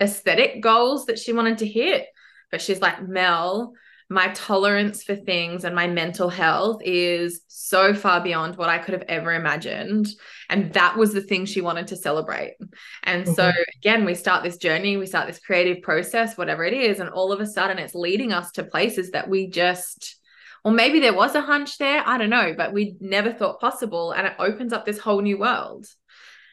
aesthetic 0.00 0.62
goals 0.62 1.06
that 1.06 1.18
she 1.18 1.32
wanted 1.32 1.58
to 1.58 1.66
hit. 1.66 2.06
But 2.50 2.62
she's 2.62 2.80
like, 2.80 3.06
Mel, 3.06 3.72
my 4.12 4.28
tolerance 4.28 5.02
for 5.02 5.16
things 5.16 5.64
and 5.64 5.74
my 5.74 5.86
mental 5.86 6.28
health 6.28 6.82
is 6.84 7.40
so 7.48 7.94
far 7.94 8.22
beyond 8.22 8.56
what 8.56 8.68
I 8.68 8.78
could 8.78 8.92
have 8.92 9.04
ever 9.08 9.32
imagined. 9.32 10.08
And 10.50 10.72
that 10.74 10.96
was 10.96 11.12
the 11.12 11.22
thing 11.22 11.46
she 11.46 11.62
wanted 11.62 11.86
to 11.88 11.96
celebrate. 11.96 12.56
And 13.04 13.24
mm-hmm. 13.24 13.34
so, 13.34 13.50
again, 13.76 14.04
we 14.04 14.14
start 14.14 14.42
this 14.42 14.58
journey, 14.58 14.96
we 14.96 15.06
start 15.06 15.26
this 15.26 15.38
creative 15.38 15.82
process, 15.82 16.36
whatever 16.36 16.64
it 16.64 16.74
is. 16.74 17.00
And 17.00 17.08
all 17.08 17.32
of 17.32 17.40
a 17.40 17.46
sudden, 17.46 17.78
it's 17.78 17.94
leading 17.94 18.32
us 18.32 18.52
to 18.52 18.64
places 18.64 19.12
that 19.12 19.28
we 19.28 19.48
just, 19.48 20.16
or 20.62 20.72
maybe 20.72 21.00
there 21.00 21.14
was 21.14 21.34
a 21.34 21.40
hunch 21.40 21.78
there, 21.78 22.02
I 22.06 22.18
don't 22.18 22.30
know, 22.30 22.54
but 22.56 22.72
we 22.72 22.96
never 23.00 23.32
thought 23.32 23.60
possible. 23.60 24.12
And 24.12 24.26
it 24.26 24.34
opens 24.38 24.72
up 24.72 24.84
this 24.84 24.98
whole 24.98 25.22
new 25.22 25.38
world. 25.38 25.86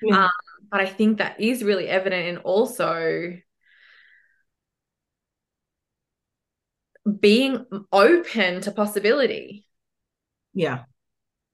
Yeah. 0.02 0.26
Um, 0.26 0.32
but 0.72 0.80
I 0.80 0.86
think 0.86 1.18
that 1.18 1.40
is 1.42 1.64
really 1.64 1.90
evident 1.90 2.28
in 2.28 2.38
also 2.38 3.34
being 7.14 7.66
open 7.92 8.62
to 8.62 8.72
possibility. 8.72 9.66
Yeah. 10.54 10.84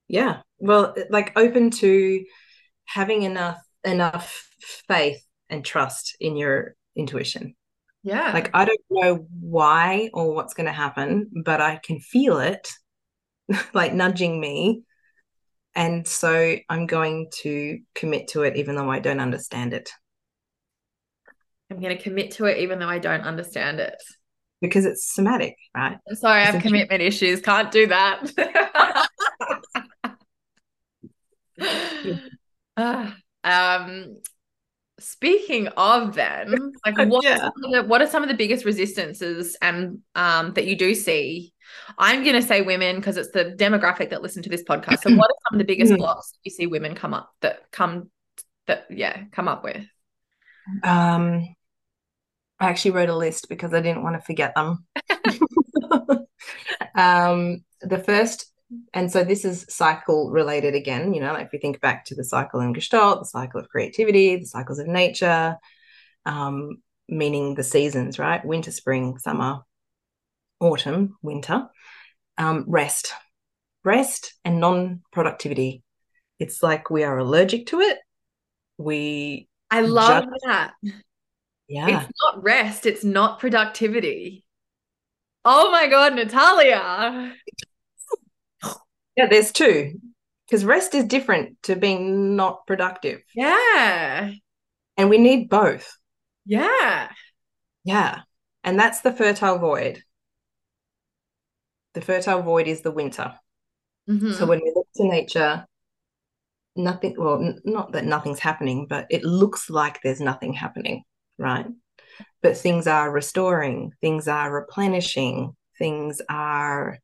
Yeah. 0.07 0.41
Well, 0.57 0.95
like 1.09 1.37
open 1.37 1.71
to 1.71 2.23
having 2.85 3.23
enough 3.23 3.61
enough 3.83 4.49
faith 4.87 5.23
and 5.49 5.63
trust 5.63 6.15
in 6.19 6.35
your 6.35 6.75
intuition. 6.95 7.55
Yeah. 8.03 8.31
Like 8.33 8.51
I 8.53 8.65
don't 8.65 8.79
know 8.89 9.27
why 9.39 10.09
or 10.13 10.33
what's 10.33 10.53
going 10.53 10.67
to 10.67 10.71
happen, 10.71 11.29
but 11.43 11.61
I 11.61 11.77
can 11.77 11.99
feel 11.99 12.39
it 12.39 12.71
like 13.73 13.93
nudging 13.93 14.39
me. 14.39 14.83
And 15.75 16.07
so 16.07 16.55
I'm 16.69 16.85
going 16.85 17.29
to 17.41 17.79
commit 17.95 18.29
to 18.29 18.43
it 18.43 18.55
even 18.55 18.75
though 18.75 18.89
I 18.89 18.99
don't 18.99 19.19
understand 19.19 19.73
it. 19.73 19.89
I'm 21.69 21.81
going 21.81 21.97
to 21.97 22.01
commit 22.01 22.31
to 22.31 22.45
it 22.45 22.59
even 22.59 22.79
though 22.79 22.87
I 22.87 22.99
don't 22.99 23.21
understand 23.21 23.79
it 23.79 24.01
because 24.67 24.85
it's 24.85 25.13
somatic, 25.13 25.55
right? 25.75 25.97
I'm 26.09 26.15
Sorry, 26.15 26.41
I 26.41 26.45
have 26.45 26.61
commitment 26.61 27.01
issues. 27.01 27.41
Can't 27.41 27.71
do 27.71 27.87
that. 27.87 28.31
um, 33.43 34.17
speaking 34.99 35.67
of 35.69 36.15
them, 36.15 36.71
like 36.85 36.97
what, 37.09 37.23
yeah. 37.23 37.47
are 37.47 37.51
the, 37.71 37.83
what 37.83 38.01
are 38.01 38.07
some 38.07 38.23
of 38.23 38.29
the 38.29 38.35
biggest 38.35 38.65
resistances 38.65 39.57
and 39.61 39.99
um 40.15 40.53
that 40.53 40.65
you 40.65 40.77
do 40.77 40.95
see? 40.95 41.53
I'm 41.97 42.23
gonna 42.23 42.41
say 42.41 42.61
women 42.61 42.97
because 42.97 43.17
it's 43.17 43.31
the 43.31 43.55
demographic 43.57 44.09
that 44.11 44.21
listen 44.21 44.43
to 44.43 44.49
this 44.49 44.63
podcast. 44.63 45.01
So 45.01 45.09
what 45.15 45.29
are 45.29 45.37
some 45.49 45.55
of 45.55 45.59
the 45.59 45.65
biggest 45.65 45.93
mm. 45.93 45.97
blocks 45.97 46.33
you 46.43 46.51
see 46.51 46.67
women 46.67 46.95
come 46.95 47.13
up 47.13 47.31
that 47.41 47.71
come 47.71 48.09
that 48.67 48.85
yeah, 48.89 49.23
come 49.31 49.47
up 49.47 49.63
with? 49.63 49.85
Um 50.83 51.55
I 52.59 52.69
actually 52.69 52.91
wrote 52.91 53.09
a 53.09 53.15
list 53.15 53.49
because 53.49 53.73
I 53.73 53.81
didn't 53.81 54.03
want 54.03 54.15
to 54.15 54.21
forget 54.21 54.53
them. 54.55 54.85
um, 56.95 57.63
the 57.81 57.99
first 57.99 58.51
And 58.93 59.11
so 59.11 59.23
this 59.23 59.45
is 59.45 59.65
cycle 59.69 60.31
related 60.31 60.75
again, 60.75 61.13
you 61.13 61.21
know, 61.21 61.33
like 61.33 61.47
if 61.47 61.51
we 61.51 61.59
think 61.59 61.81
back 61.81 62.05
to 62.05 62.15
the 62.15 62.23
cycle 62.23 62.59
in 62.61 62.73
Gestalt, 62.73 63.19
the 63.19 63.25
cycle 63.25 63.59
of 63.59 63.69
creativity, 63.69 64.37
the 64.37 64.45
cycles 64.45 64.79
of 64.79 64.87
nature, 64.87 65.57
um, 66.25 66.77
meaning 67.07 67.55
the 67.55 67.63
seasons, 67.63 68.17
right? 68.17 68.43
Winter, 68.43 68.71
spring, 68.71 69.17
summer, 69.19 69.59
autumn, 70.59 71.17
winter, 71.21 71.67
um, 72.37 72.65
rest, 72.67 73.13
rest 73.83 74.33
and 74.43 74.59
non 74.59 75.01
productivity. 75.11 75.83
It's 76.39 76.63
like 76.63 76.89
we 76.89 77.03
are 77.03 77.17
allergic 77.17 77.67
to 77.67 77.81
it. 77.81 77.99
We. 78.77 79.47
I 79.71 79.81
love 79.81 80.25
that. 80.45 80.73
Yeah. 81.67 82.01
It's 82.01 82.11
not 82.23 82.43
rest, 82.43 82.85
it's 82.85 83.03
not 83.03 83.39
productivity. 83.39 84.43
Oh 85.43 85.71
my 85.71 85.87
God, 85.87 86.15
Natalia. 86.15 87.33
Yeah, 89.15 89.27
there's 89.29 89.51
two. 89.51 89.99
Because 90.47 90.65
rest 90.65 90.93
is 90.93 91.05
different 91.05 91.61
to 91.63 91.75
being 91.75 92.35
not 92.35 92.67
productive. 92.67 93.21
Yeah. 93.33 94.31
And 94.97 95.09
we 95.09 95.17
need 95.17 95.49
both. 95.49 95.97
Yeah. 96.45 97.09
Yeah. 97.83 98.21
And 98.63 98.79
that's 98.79 99.01
the 99.01 99.11
fertile 99.11 99.57
void. 99.57 100.03
The 101.93 102.01
fertile 102.01 102.41
void 102.41 102.67
is 102.67 102.81
the 102.81 102.91
winter. 102.91 103.33
Mm-hmm. 104.09 104.33
So 104.33 104.45
when 104.45 104.61
we 104.63 104.71
look 104.75 104.87
to 104.97 105.03
nature, 105.05 105.65
nothing, 106.75 107.15
well, 107.17 107.41
n- 107.41 107.61
not 107.63 107.93
that 107.93 108.05
nothing's 108.05 108.39
happening, 108.39 108.85
but 108.87 109.07
it 109.09 109.23
looks 109.23 109.69
like 109.69 110.01
there's 110.01 110.21
nothing 110.21 110.53
happening, 110.53 111.03
right? 111.37 111.65
But 112.41 112.57
things 112.57 112.87
are 112.87 113.11
restoring, 113.11 113.91
things 114.01 114.27
are 114.27 114.53
replenishing, 114.53 115.55
things 115.77 116.21
are 116.29 116.99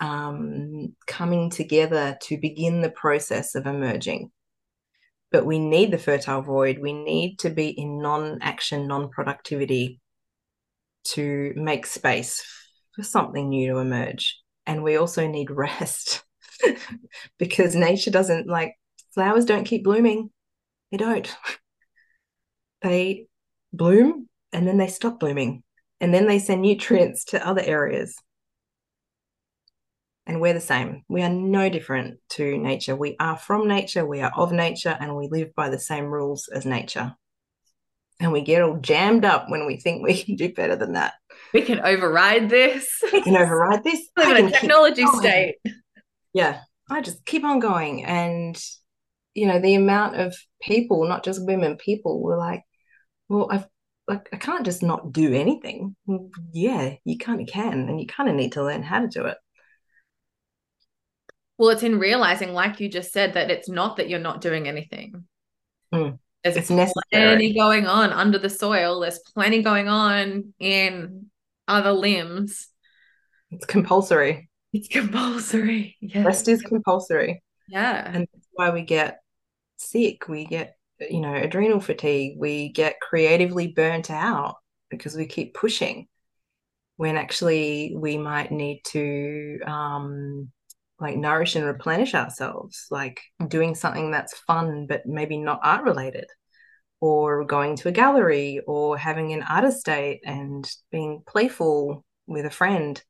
um, 0.00 0.94
coming 1.06 1.50
together 1.50 2.18
to 2.22 2.38
begin 2.38 2.80
the 2.80 2.90
process 2.90 3.54
of 3.54 3.66
emerging. 3.66 4.30
But 5.32 5.46
we 5.46 5.58
need 5.58 5.90
the 5.90 5.98
fertile 5.98 6.42
void. 6.42 6.78
We 6.78 6.92
need 6.92 7.40
to 7.40 7.50
be 7.50 7.68
in 7.68 7.98
non 8.00 8.38
action, 8.42 8.86
non 8.86 9.10
productivity 9.10 10.00
to 11.04 11.52
make 11.56 11.86
space 11.86 12.44
for 12.94 13.02
something 13.02 13.48
new 13.48 13.72
to 13.72 13.78
emerge. 13.78 14.40
And 14.66 14.82
we 14.82 14.96
also 14.96 15.26
need 15.26 15.50
rest 15.50 16.24
because 17.38 17.74
nature 17.74 18.10
doesn't 18.10 18.46
like 18.48 18.74
flowers 19.14 19.44
don't 19.44 19.64
keep 19.64 19.84
blooming. 19.84 20.30
They 20.90 20.98
don't. 20.98 21.34
They 22.82 23.26
bloom 23.76 24.28
and 24.52 24.66
then 24.66 24.78
they 24.78 24.88
stop 24.88 25.20
blooming. 25.20 25.62
And 26.00 26.12
then 26.12 26.26
they 26.26 26.38
send 26.38 26.62
nutrients 26.62 27.24
to 27.26 27.46
other 27.46 27.62
areas 27.62 28.14
and 30.26 30.40
we're 30.40 30.54
the 30.54 30.60
same. 30.60 31.04
We 31.08 31.22
are 31.22 31.30
no 31.30 31.68
different 31.68 32.18
to 32.30 32.58
nature. 32.58 32.96
We 32.96 33.16
are 33.20 33.38
from 33.38 33.68
nature, 33.68 34.04
we 34.04 34.20
are 34.20 34.32
of 34.34 34.52
nature, 34.52 34.96
and 34.98 35.16
we 35.16 35.28
live 35.30 35.54
by 35.54 35.68
the 35.68 35.78
same 35.78 36.06
rules 36.06 36.48
as 36.48 36.66
nature. 36.66 37.14
And 38.18 38.32
we 38.32 38.40
get 38.40 38.62
all 38.62 38.78
jammed 38.78 39.24
up 39.24 39.48
when 39.48 39.66
we 39.66 39.76
think 39.76 40.02
we 40.02 40.20
can 40.22 40.34
do 40.34 40.52
better 40.52 40.74
than 40.74 40.94
that. 40.94 41.14
We 41.52 41.62
can 41.62 41.80
override 41.80 42.50
this. 42.50 42.88
We 43.12 43.22
can 43.22 43.36
override 43.36 43.84
this. 43.84 44.00
Live 44.16 44.36
in 44.38 44.46
a 44.46 44.50
technology 44.50 45.06
state. 45.06 45.56
Yeah, 46.32 46.60
I 46.90 47.02
just 47.02 47.24
keep 47.24 47.44
on 47.44 47.60
going. 47.60 48.04
And, 48.04 48.60
you 49.34 49.46
know, 49.46 49.60
the 49.60 49.74
amount 49.74 50.16
of 50.16 50.34
people, 50.60 51.06
not 51.06 51.24
just 51.24 51.44
women, 51.44 51.76
people 51.76 52.20
were 52.20 52.38
like, 52.38 52.62
well, 53.28 53.48
I've 53.50 53.66
like 54.08 54.28
I 54.32 54.36
can't 54.36 54.64
just 54.64 54.82
not 54.82 55.12
do 55.12 55.32
anything. 55.34 55.96
Well, 56.06 56.30
yeah, 56.52 56.94
you 57.04 57.18
kind 57.18 57.40
of 57.40 57.48
can, 57.48 57.88
and 57.88 58.00
you 58.00 58.06
kind 58.06 58.28
of 58.28 58.34
need 58.36 58.52
to 58.52 58.62
learn 58.64 58.82
how 58.82 59.00
to 59.00 59.08
do 59.08 59.26
it. 59.26 59.38
Well, 61.58 61.70
it's 61.70 61.82
in 61.82 61.98
realizing, 61.98 62.52
like 62.52 62.80
you 62.80 62.88
just 62.88 63.12
said, 63.12 63.34
that 63.34 63.50
it's 63.50 63.68
not 63.68 63.96
that 63.96 64.08
you're 64.08 64.18
not 64.20 64.40
doing 64.40 64.68
anything. 64.68 65.24
Mm. 65.92 66.18
There's 66.44 66.56
It's 66.56 66.68
plenty 66.68 66.92
necessary. 67.10 67.54
going 67.54 67.86
on 67.86 68.12
under 68.12 68.38
the 68.38 68.50
soil. 68.50 69.00
There's 69.00 69.18
plenty 69.34 69.62
going 69.62 69.88
on 69.88 70.52
in 70.58 71.30
other 71.66 71.92
limbs. 71.92 72.68
It's 73.50 73.64
compulsory. 73.64 74.48
It's 74.72 74.88
compulsory. 74.88 75.96
Rest 76.14 76.48
is 76.48 76.62
compulsory. 76.62 77.42
Yeah. 77.68 78.04
And 78.06 78.28
that's 78.32 78.48
why 78.52 78.70
we 78.70 78.82
get 78.82 79.20
sick. 79.78 80.28
We 80.28 80.44
get, 80.44 80.75
you 81.00 81.20
know, 81.20 81.34
adrenal 81.34 81.80
fatigue. 81.80 82.36
We 82.38 82.70
get 82.70 83.00
creatively 83.00 83.68
burnt 83.68 84.10
out 84.10 84.56
because 84.90 85.14
we 85.16 85.26
keep 85.26 85.54
pushing 85.54 86.08
when 86.96 87.16
actually 87.16 87.94
we 87.94 88.16
might 88.16 88.50
need 88.50 88.80
to 88.84 89.58
um, 89.66 90.50
like 90.98 91.16
nourish 91.16 91.56
and 91.56 91.66
replenish 91.66 92.14
ourselves, 92.14 92.86
like 92.90 93.20
doing 93.48 93.74
something 93.74 94.10
that's 94.10 94.38
fun, 94.40 94.86
but 94.86 95.04
maybe 95.06 95.36
not 95.36 95.60
art 95.62 95.84
related, 95.84 96.26
or 97.00 97.44
going 97.44 97.76
to 97.76 97.88
a 97.88 97.92
gallery, 97.92 98.60
or 98.66 98.96
having 98.96 99.32
an 99.32 99.42
artist 99.42 99.84
date 99.84 100.20
and 100.24 100.70
being 100.90 101.22
playful 101.26 102.04
with 102.26 102.46
a 102.46 102.50
friend. 102.50 103.02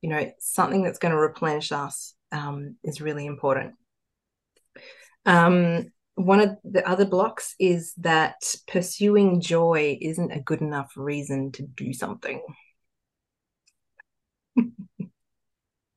You 0.00 0.10
know, 0.10 0.32
something 0.38 0.82
that's 0.82 0.98
going 0.98 1.12
to 1.12 1.18
replenish 1.18 1.72
us 1.72 2.14
um, 2.32 2.76
is 2.82 3.00
really 3.00 3.26
important. 3.26 3.74
Um, 5.26 5.86
one 6.16 6.40
of 6.40 6.56
the 6.64 6.86
other 6.88 7.04
blocks 7.04 7.54
is 7.60 7.92
that 7.98 8.54
pursuing 8.66 9.40
joy 9.40 9.98
isn't 10.00 10.32
a 10.32 10.40
good 10.40 10.62
enough 10.62 10.92
reason 10.96 11.52
to 11.52 11.62
do 11.62 11.92
something. 11.92 12.42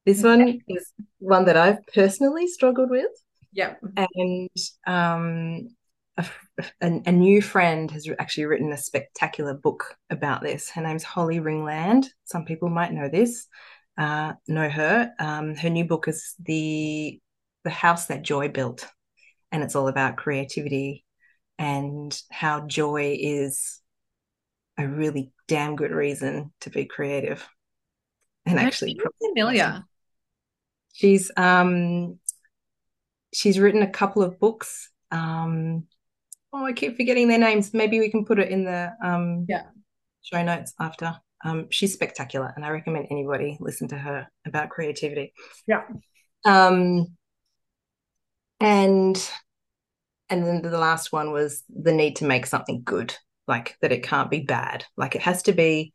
this 0.06 0.22
one 0.22 0.60
is 0.68 0.92
one 1.20 1.46
that 1.46 1.56
I've 1.56 1.86
personally 1.88 2.48
struggled 2.48 2.90
with. 2.90 3.08
Yeah. 3.54 3.76
And 3.96 4.50
um, 4.86 5.70
a, 6.18 6.26
a, 6.82 7.02
a, 7.06 7.12
new 7.14 7.42
friend 7.42 7.90
has 7.92 8.08
actually 8.20 8.46
written 8.46 8.74
a 8.74 8.78
spectacular 8.78 9.54
book 9.54 9.96
about 10.10 10.44
this. 10.44 10.70
Her 10.70 10.82
name's 10.82 11.04
Holly 11.04 11.40
Ringland. 11.40 12.08
Some 12.26 12.44
people 12.44 12.70
might 12.70 12.92
know 12.92 13.08
this, 13.08 13.48
uh, 13.98 14.34
know 14.48 14.70
her. 14.70 15.14
Um, 15.18 15.56
her 15.56 15.70
new 15.70 15.86
book 15.86 16.10
is 16.10 16.36
the 16.44 17.20
the 17.64 17.70
house 17.70 18.06
that 18.08 18.22
joy 18.22 18.50
built, 18.50 18.88
and 19.52 19.64
it's 19.64 19.76
all 19.76 19.88
about 19.88 20.18
creativity 20.18 21.06
and 21.58 22.20
how 22.32 22.66
joy 22.68 23.18
is 23.20 23.82
a 24.78 24.88
really 24.88 25.32
damn 25.48 25.76
good 25.76 25.92
reason 25.92 26.54
to 26.62 26.70
be 26.70 26.86
creative. 26.86 27.48
And 28.46 28.60
actually, 28.60 29.00
familiar. 29.22 29.84
She's 30.94 31.32
um 31.38 32.20
she's 33.34 33.60
written 33.60 33.84
a 33.84 33.90
couple 33.90 34.24
of 34.24 34.40
books. 34.40 34.90
Um 35.12 35.86
oh 36.54 36.66
I 36.66 36.74
keep 36.74 36.96
forgetting 36.96 37.28
their 37.28 37.38
names. 37.38 37.74
Maybe 37.74 38.00
we 38.00 38.10
can 38.10 38.26
put 38.26 38.40
it 38.40 38.50
in 38.50 38.64
the 38.64 38.94
um 39.04 39.46
yeah 39.48 39.64
show 40.22 40.42
notes 40.42 40.74
after. 40.80 41.16
Um 41.44 41.68
she's 41.70 41.94
spectacular 41.94 42.52
and 42.56 42.66
I 42.66 42.70
recommend 42.70 43.08
anybody 43.12 43.58
listen 43.60 43.88
to 43.90 43.98
her 43.98 44.28
about 44.48 44.70
creativity. 44.70 45.34
Yeah. 45.68 45.84
Um 46.46 47.18
and 48.60 49.32
and 50.30 50.46
then 50.46 50.62
the 50.62 50.78
last 50.78 51.12
one 51.12 51.32
was 51.32 51.64
the 51.70 51.92
need 51.92 52.18
to 52.18 52.26
make 52.26 52.46
something 52.46 52.82
good, 52.84 53.16
like 53.48 53.78
that 53.82 53.92
it 53.92 54.04
can't 54.04 54.30
be 54.30 54.42
bad. 54.42 54.86
Like 54.96 55.16
it 55.16 55.22
has 55.22 55.44
to 55.44 55.54
be 55.54 55.94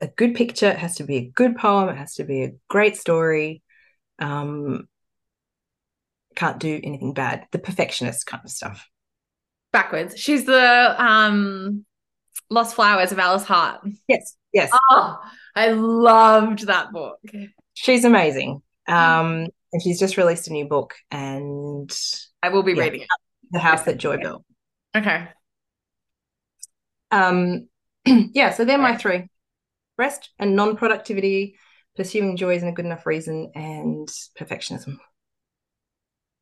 a 0.00 0.06
good 0.06 0.34
picture, 0.34 0.68
it 0.68 0.78
has 0.78 0.96
to 0.96 1.04
be 1.04 1.16
a 1.16 1.30
good 1.30 1.56
poem, 1.56 1.88
it 1.88 1.96
has 1.96 2.14
to 2.14 2.24
be 2.24 2.44
a 2.44 2.52
great 2.68 2.96
story. 2.96 3.62
Um, 4.18 4.88
can't 6.36 6.60
do 6.60 6.80
anything 6.82 7.14
bad. 7.14 7.46
The 7.50 7.58
perfectionist 7.58 8.26
kind 8.26 8.44
of 8.44 8.50
stuff. 8.50 8.88
Backwards. 9.72 10.18
She's 10.18 10.44
the 10.44 10.94
um 11.02 11.84
Lost 12.50 12.76
Flowers 12.76 13.12
of 13.12 13.18
Alice 13.18 13.44
Hart. 13.44 13.80
Yes, 14.06 14.36
yes. 14.52 14.70
Oh, 14.90 15.18
I 15.54 15.72
loved 15.72 16.66
that 16.68 16.92
book. 16.92 17.18
She's 17.74 18.04
amazing. 18.04 18.62
Um, 18.86 19.48
and 19.72 19.82
she's 19.82 19.98
just 19.98 20.16
released 20.16 20.48
a 20.48 20.52
new 20.52 20.66
book, 20.66 20.94
and 21.10 21.90
I 22.42 22.48
will 22.48 22.62
be 22.62 22.72
yeah, 22.72 22.82
reading 22.84 23.00
it. 23.02 23.08
The 23.50 23.58
House 23.58 23.82
That 23.82 23.98
Joy 23.98 24.18
Built. 24.18 24.44
Okay. 24.96 25.28
Um, 27.10 27.68
yeah, 28.06 28.50
so 28.50 28.64
they're 28.64 28.78
my 28.78 28.96
three: 28.96 29.28
rest 29.96 30.30
and 30.38 30.56
non-productivity, 30.56 31.56
pursuing 31.96 32.36
joy 32.36 32.56
isn't 32.56 32.68
a 32.68 32.72
good 32.72 32.84
enough 32.84 33.06
reason, 33.06 33.52
and 33.54 34.08
perfectionism. 34.38 34.96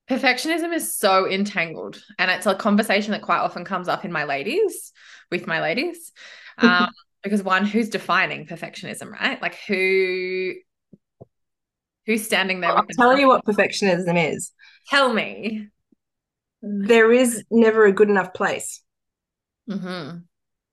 Perfectionism 0.09 0.72
is 0.72 0.97
so 0.97 1.29
entangled, 1.29 2.01
and 2.18 2.31
it's 2.31 2.47
a 2.47 2.55
conversation 2.55 3.11
that 3.12 3.22
quite 3.22 3.41
often 3.41 3.64
comes 3.64 3.89
up 3.89 4.05
in 4.05 4.12
my 4.12 4.24
ladies, 4.24 4.93
with 5.33 5.49
my 5.49 5.61
ladies, 5.61 6.12
um, 6.59 6.91
because 7.22 7.43
one, 7.43 7.66
who's 7.66 7.89
defining 7.89 8.47
perfectionism, 8.47 9.11
right? 9.11 9.43
Like 9.43 9.57
who, 9.66 10.53
who's 12.07 12.24
standing 12.24 12.61
there? 12.61 12.70
I'll 12.70 12.86
tell 12.86 13.18
you 13.18 13.28
what 13.28 13.44
perfectionism 13.44 14.32
is. 14.32 14.52
Tell 14.88 15.12
me. 15.12 15.68
There 16.62 17.12
is 17.12 17.44
never 17.50 17.84
a 17.84 17.92
good 17.92 18.09
enough 18.09 18.32
place. 18.34 18.82
Mm-hmm. 19.70 20.18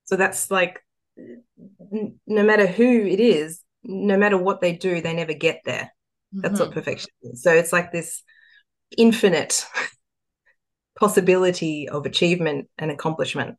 So 0.06 0.16
that's 0.16 0.50
like, 0.50 0.80
n- 1.18 2.20
no 2.26 2.44
matter 2.44 2.66
who 2.66 3.06
it 3.06 3.20
is, 3.20 3.62
no 3.84 4.18
matter 4.18 4.38
what 4.38 4.62
they 4.62 4.74
do, 4.74 5.02
they 5.02 5.14
never 5.14 5.34
get 5.34 5.62
there. 5.66 5.94
That's 6.32 6.60
what 6.60 6.72
perfection 6.72 7.12
is. 7.22 7.44
So 7.44 7.54
it's 7.54 7.72
like 7.72 7.92
this 7.92 8.24
infinite 8.98 9.68
possibility 11.00 11.88
of 11.88 12.08
achievement 12.08 12.70
and 12.78 12.90
accomplishment. 12.90 13.58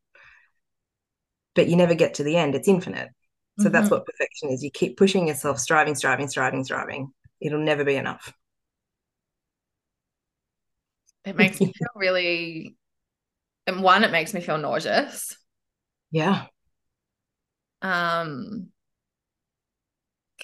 But 1.54 1.68
you 1.68 1.76
never 1.76 1.94
get 1.94 2.14
to 2.14 2.24
the 2.24 2.36
end, 2.36 2.56
it's 2.56 2.66
infinite. 2.66 3.10
So 3.60 3.68
that's 3.68 3.88
what 3.88 4.04
perfection 4.04 4.50
is. 4.50 4.64
You 4.64 4.70
keep 4.72 4.96
pushing 4.96 5.28
yourself, 5.28 5.60
striving, 5.60 5.94
striving, 5.94 6.26
striving, 6.26 6.64
striving. 6.64 7.12
It'll 7.41 7.61
never 7.62 7.85
be 7.85 7.97
enough. 7.97 8.32
It 11.24 11.37
makes 11.37 11.61
me 11.61 11.72
feel 11.72 11.89
really, 11.97 12.76
and 13.66 13.82
one, 13.82 14.05
it 14.05 14.12
makes 14.12 14.35
me 14.35 14.41
feel 14.41 14.59
nauseous. 14.59 15.37
Yeah. 16.11 16.47
Um, 17.82 18.70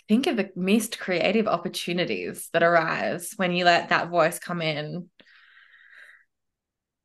think 0.09 0.26
of 0.26 0.36
the 0.36 0.51
missed 0.57 0.99
creative 0.99 1.47
opportunities 1.47 2.49
that 2.53 2.62
arise 2.62 3.32
when 3.36 3.53
you 3.53 3.64
let 3.64 3.88
that 3.91 4.09
voice 4.09 4.38
come 4.38 4.62
in. 4.62 5.09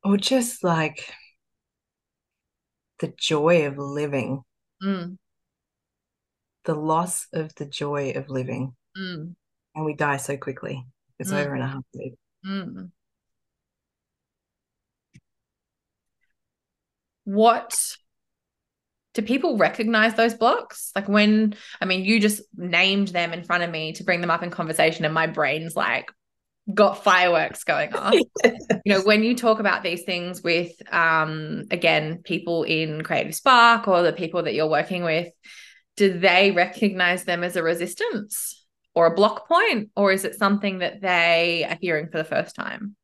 Or 0.02 0.16
just 0.16 0.64
like 0.64 1.12
the 2.98 3.08
joy 3.08 3.66
of 3.66 3.78
living, 3.78 4.44
Mm, 4.82 5.16
the 6.64 6.74
loss 6.74 7.28
of 7.32 7.54
the 7.54 7.64
joy 7.64 8.10
of 8.10 8.28
living. 8.28 8.76
mm, 8.96 9.36
And 9.76 9.84
we 9.84 9.94
die 9.94 10.16
so 10.16 10.36
quickly. 10.38 10.84
It's 11.18 11.30
Mm. 11.30 11.44
over 11.44 11.54
in 11.54 11.62
a 11.62 11.68
heartbeat. 11.68 12.14
mm. 12.44 12.90
What 17.24 17.96
do 19.14 19.22
people 19.22 19.58
recognize 19.58 20.14
those 20.14 20.34
blocks? 20.34 20.92
Like 20.94 21.08
when, 21.08 21.54
I 21.80 21.84
mean, 21.84 22.04
you 22.04 22.20
just 22.20 22.42
named 22.56 23.08
them 23.08 23.32
in 23.32 23.44
front 23.44 23.64
of 23.64 23.70
me 23.70 23.92
to 23.94 24.04
bring 24.04 24.20
them 24.20 24.30
up 24.30 24.42
in 24.42 24.50
conversation, 24.50 25.04
and 25.04 25.12
my 25.12 25.26
brain's 25.26 25.76
like 25.76 26.10
got 26.72 27.02
fireworks 27.04 27.64
going 27.64 27.94
off. 27.94 28.14
you 28.44 28.52
know, 28.86 29.02
when 29.02 29.22
you 29.24 29.34
talk 29.36 29.58
about 29.58 29.82
these 29.82 30.04
things 30.04 30.42
with, 30.42 30.70
um, 30.92 31.64
again, 31.70 32.22
people 32.22 32.62
in 32.62 33.02
Creative 33.02 33.34
Spark 33.34 33.88
or 33.88 34.02
the 34.02 34.12
people 34.12 34.44
that 34.44 34.54
you're 34.54 34.68
working 34.68 35.02
with, 35.02 35.32
do 35.96 36.18
they 36.18 36.50
recognize 36.52 37.24
them 37.24 37.42
as 37.42 37.56
a 37.56 37.62
resistance 37.62 38.62
or 38.96 39.06
a 39.06 39.14
block 39.14 39.46
point, 39.46 39.90
or 39.94 40.10
is 40.10 40.24
it 40.24 40.34
something 40.34 40.78
that 40.78 41.02
they 41.02 41.66
are 41.68 41.76
hearing 41.80 42.08
for 42.08 42.16
the 42.16 42.24
first 42.24 42.56
time? 42.56 42.96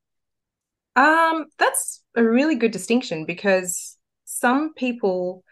Um, 0.96 1.44
that's 1.58 2.02
a 2.16 2.24
really 2.24 2.56
good 2.56 2.70
distinction 2.70 3.26
because 3.26 3.98
some 4.24 4.72
people 4.72 5.44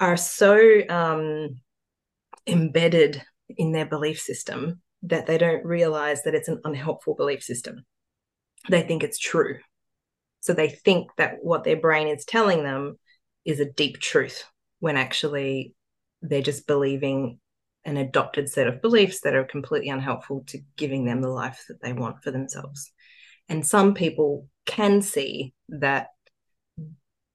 are 0.00 0.16
so 0.16 0.58
um, 0.88 1.60
embedded 2.48 3.22
in 3.56 3.70
their 3.70 3.86
belief 3.86 4.20
system 4.20 4.82
that 5.04 5.26
they 5.26 5.38
don't 5.38 5.64
realize 5.64 6.24
that 6.24 6.34
it's 6.34 6.48
an 6.48 6.60
unhelpful 6.64 7.14
belief 7.14 7.44
system. 7.44 7.86
They 8.68 8.82
think 8.82 9.04
it's 9.04 9.18
true. 9.18 9.60
So 10.40 10.52
they 10.52 10.68
think 10.68 11.10
that 11.16 11.36
what 11.42 11.62
their 11.62 11.76
brain 11.76 12.08
is 12.08 12.24
telling 12.24 12.64
them 12.64 12.98
is 13.44 13.60
a 13.60 13.70
deep 13.70 14.00
truth 14.00 14.44
when 14.80 14.96
actually 14.96 15.74
they're 16.22 16.42
just 16.42 16.66
believing 16.66 17.38
an 17.86 17.96
adopted 17.96 18.50
set 18.50 18.66
of 18.66 18.82
beliefs 18.82 19.20
that 19.20 19.34
are 19.34 19.44
completely 19.44 19.88
unhelpful 19.88 20.42
to 20.48 20.58
giving 20.76 21.04
them 21.04 21.22
the 21.22 21.28
life 21.28 21.64
that 21.68 21.80
they 21.80 21.92
want 21.92 22.22
for 22.22 22.32
themselves. 22.32 22.92
And 23.48 23.64
some 23.64 23.94
people 23.94 24.48
can 24.66 25.00
see 25.00 25.54
that 25.68 26.08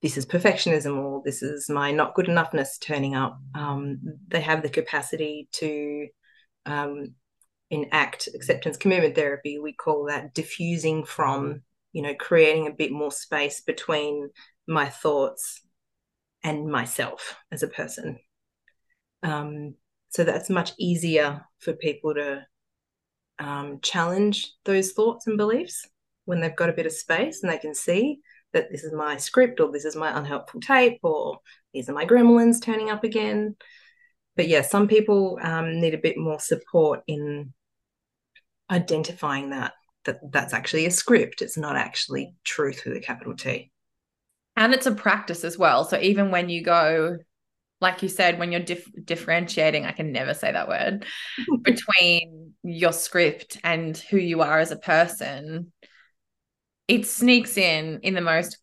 this 0.01 0.17
is 0.17 0.25
perfectionism 0.25 0.97
or 0.97 1.21
this 1.23 1.41
is 1.41 1.69
my 1.69 1.91
not 1.91 2.15
good 2.15 2.25
enoughness 2.25 2.79
turning 2.81 3.15
up. 3.15 3.39
Um, 3.55 3.99
they 4.27 4.41
have 4.41 4.61
the 4.61 4.69
capacity 4.69 5.47
to 5.53 6.07
um, 6.65 7.15
enact 7.69 8.27
acceptance 8.35 8.75
commitment 8.75 9.15
therapy. 9.15 9.57
We 9.57 9.71
call 9.71 10.07
that 10.07 10.35
defusing 10.35 11.07
from, 11.07 11.61
you 11.93 12.01
know, 12.01 12.13
creating 12.15 12.67
a 12.67 12.73
bit 12.73 12.91
more 12.91 13.11
space 13.11 13.61
between 13.61 14.29
my 14.67 14.89
thoughts 14.89 15.61
and 16.43 16.67
myself 16.69 17.37
as 17.51 17.63
a 17.63 17.67
person. 17.67 18.19
Um, 19.23 19.75
so 20.11 20.23
that's 20.23 20.49
much 20.49 20.71
easier 20.77 21.43
for 21.59 21.73
people 21.73 22.13
to 22.13 22.45
um, 23.39 23.79
challenge 23.81 24.53
those 24.65 24.91
thoughts 24.91 25.25
and 25.25 25.37
beliefs 25.37 25.87
when 26.25 26.39
they've 26.39 26.55
got 26.55 26.69
a 26.69 26.73
bit 26.73 26.85
of 26.85 26.91
space 26.91 27.41
and 27.41 27.51
they 27.51 27.57
can 27.57 27.73
see 27.73 28.19
that 28.53 28.69
this 28.69 28.83
is 28.83 28.93
my 28.93 29.17
script 29.17 29.59
or 29.59 29.71
this 29.71 29.85
is 29.85 29.95
my 29.95 30.15
unhelpful 30.17 30.59
tape 30.59 30.99
or 31.01 31.39
these 31.73 31.89
are 31.89 31.93
my 31.93 32.05
gremlins 32.05 32.61
turning 32.61 32.89
up 32.89 33.03
again. 33.03 33.55
But 34.35 34.47
yeah, 34.47 34.61
some 34.61 34.87
people 34.87 35.39
um, 35.41 35.79
need 35.79 35.93
a 35.93 35.97
bit 35.99 36.17
more 36.17 36.39
support 36.39 37.01
in 37.07 37.53
identifying 38.69 39.49
that 39.49 39.73
that 40.05 40.19
that's 40.31 40.53
actually 40.53 40.85
a 40.85 40.91
script. 40.91 41.41
It's 41.41 41.57
not 41.57 41.75
actually 41.75 42.35
truth 42.43 42.83
with 42.85 42.97
a 42.97 42.99
capital 42.99 43.35
T. 43.35 43.71
And 44.57 44.73
it's 44.73 44.87
a 44.87 44.93
practice 44.93 45.43
as 45.43 45.57
well. 45.57 45.85
So 45.85 45.99
even 45.99 46.31
when 46.31 46.49
you 46.49 46.63
go, 46.63 47.17
like 47.81 48.03
you 48.03 48.09
said, 48.09 48.37
when 48.39 48.51
you're 48.51 48.61
dif- 48.61 48.91
differentiating, 49.03 49.85
I 49.85 49.91
can 49.91 50.11
never 50.11 50.33
say 50.33 50.51
that 50.51 50.67
word, 50.67 51.05
between 51.63 52.53
your 52.63 52.93
script 52.93 53.57
and 53.63 53.97
who 53.97 54.17
you 54.17 54.41
are 54.41 54.59
as 54.59 54.71
a 54.71 54.77
person, 54.77 55.73
it 56.87 57.07
sneaks 57.07 57.57
in 57.57 57.99
in 58.03 58.13
the 58.13 58.21
most 58.21 58.57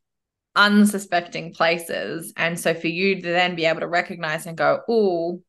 unsuspecting 0.55 1.53
places. 1.53 2.33
And 2.37 2.59
so 2.59 2.75
for 2.75 2.89
you 2.89 3.17
to 3.17 3.23
then 3.23 3.57
be 3.57 3.65
able 3.65 3.81
to 3.81 3.89
recognize 3.89 4.47
and 4.47 4.57
go, 4.57 4.81
oh, 4.89 5.43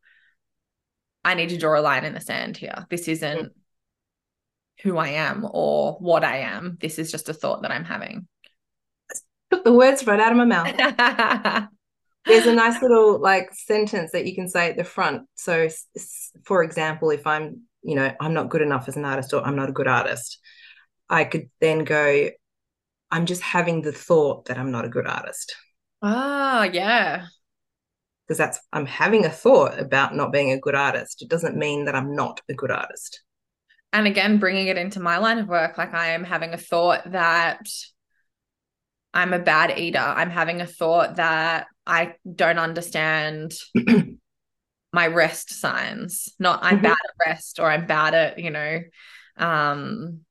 I 1.24 1.36
need 1.36 1.50
to 1.50 1.58
draw 1.58 1.80
a 1.80 1.82
line 1.82 2.06
in 2.06 2.14
the 2.14 2.22
sand 2.22 2.58
here. 2.58 2.86
This 2.90 3.08
isn't 3.08 3.52
who 4.82 4.98
I 4.98 5.10
am 5.10 5.46
or 5.50 5.94
what 6.00 6.24
I 6.24 6.38
am. 6.38 6.78
This 6.80 6.98
is 6.98 7.12
just 7.12 7.30
a 7.30 7.34
thought 7.34 7.64
that 7.64 7.72
I'm 7.72 7.84
having. 7.84 8.28
Took 9.52 9.64
the 9.64 9.74
words 9.74 10.06
right 10.08 10.20
out 10.20 10.32
of 10.32 10.38
my 10.38 10.46
mouth. 10.46 11.68
There's 12.26 12.46
a 12.46 12.54
nice 12.54 12.82
little 12.82 13.20
like 13.20 13.54
sentence 13.54 14.12
that 14.12 14.28
you 14.28 14.36
can 14.36 14.48
say 14.48 14.70
at 14.70 14.78
the 14.78 14.84
front. 14.84 15.24
So, 15.36 15.70
for 16.44 16.64
example, 16.64 17.10
if 17.10 17.26
I'm, 17.26 17.64
you 17.82 17.96
know, 17.96 18.12
I'm 18.20 18.34
not 18.34 18.50
good 18.50 18.62
enough 18.62 18.88
as 18.88 18.98
an 18.98 19.06
artist 19.06 19.34
or 19.34 19.42
I'm 19.42 19.56
not 19.56 19.70
a 19.70 19.74
good 19.74 19.88
artist, 19.88 20.40
I 21.10 21.24
could 21.24 21.50
then 21.60 21.84
go, 21.84 22.30
I'm 23.10 23.26
just 23.26 23.42
having 23.42 23.82
the 23.82 23.92
thought 23.92 24.46
that 24.46 24.58
I'm 24.58 24.72
not 24.72 24.86
a 24.86 24.90
good 24.90 25.08
artist. 25.08 25.56
Ah, 26.02 26.64
yeah. 26.64 27.26
Because 28.28 28.38
that's, 28.38 28.60
I'm 28.72 28.86
having 28.86 29.26
a 29.26 29.30
thought 29.30 29.80
about 29.80 30.16
not 30.16 30.32
being 30.32 30.52
a 30.52 30.60
good 30.60 30.76
artist. 30.76 31.24
It 31.24 31.30
doesn't 31.30 31.58
mean 31.58 31.86
that 31.86 31.96
I'm 31.96 32.16
not 32.16 32.42
a 32.48 32.54
good 32.54 32.70
artist. 32.70 33.24
And 33.92 34.06
again, 34.06 34.38
bringing 34.38 34.68
it 34.68 34.78
into 34.78 35.00
my 35.00 35.18
line 35.18 35.40
of 35.40 35.48
work, 35.48 35.80
like 35.80 35.96
I 35.96 36.10
am 36.10 36.24
having 36.24 36.54
a 36.54 36.58
thought 36.58 37.12
that 37.12 37.68
I'm 39.14 39.34
a 39.34 39.40
bad 39.40 39.78
eater. 39.78 40.00
I'm 40.00 40.30
having 40.30 40.62
a 40.62 40.68
thought 40.68 41.16
that 41.18 41.68
I 41.88 42.14
don't 42.36 42.60
understand 42.60 43.54
my 44.94 45.08
rest 45.08 45.52
signs. 45.60 46.30
Not 46.40 46.60
I'm 46.64 46.78
Mhm. 46.78 46.84
bad 46.84 46.92
at 46.94 47.28
rest 47.28 47.60
or 47.60 47.70
I'm 47.70 47.86
bad 47.88 48.14
at, 48.16 48.40
you 48.40 48.52
know, 48.52 48.82
um 49.38 50.22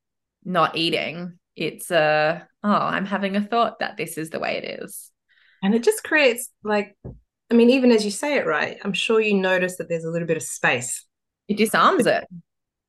not 0.44 0.76
eating. 0.76 1.38
It's 1.56 1.90
a 1.90 2.46
oh, 2.62 2.70
I'm 2.70 3.06
having 3.06 3.36
a 3.36 3.40
thought 3.44 3.80
that 3.80 3.96
this 3.96 4.18
is 4.18 4.30
the 4.30 4.40
way 4.40 4.56
it 4.58 4.82
is. 4.82 5.10
And 5.62 5.74
it 5.74 5.82
just 5.82 6.04
creates 6.04 6.50
like, 6.62 6.96
I 7.50 7.54
mean, 7.54 7.70
even 7.70 7.90
as 7.90 8.04
you 8.04 8.10
say 8.10 8.36
it 8.36 8.46
right, 8.46 8.78
I'm 8.84 8.92
sure 8.92 9.20
you 9.20 9.34
notice 9.34 9.76
that 9.76 9.88
there's 9.88 10.04
a 10.04 10.10
little 10.10 10.28
bit 10.28 10.36
of 10.36 10.42
space. 10.42 11.04
It 11.48 11.56
disarms 11.56 12.06
it. 12.06 12.24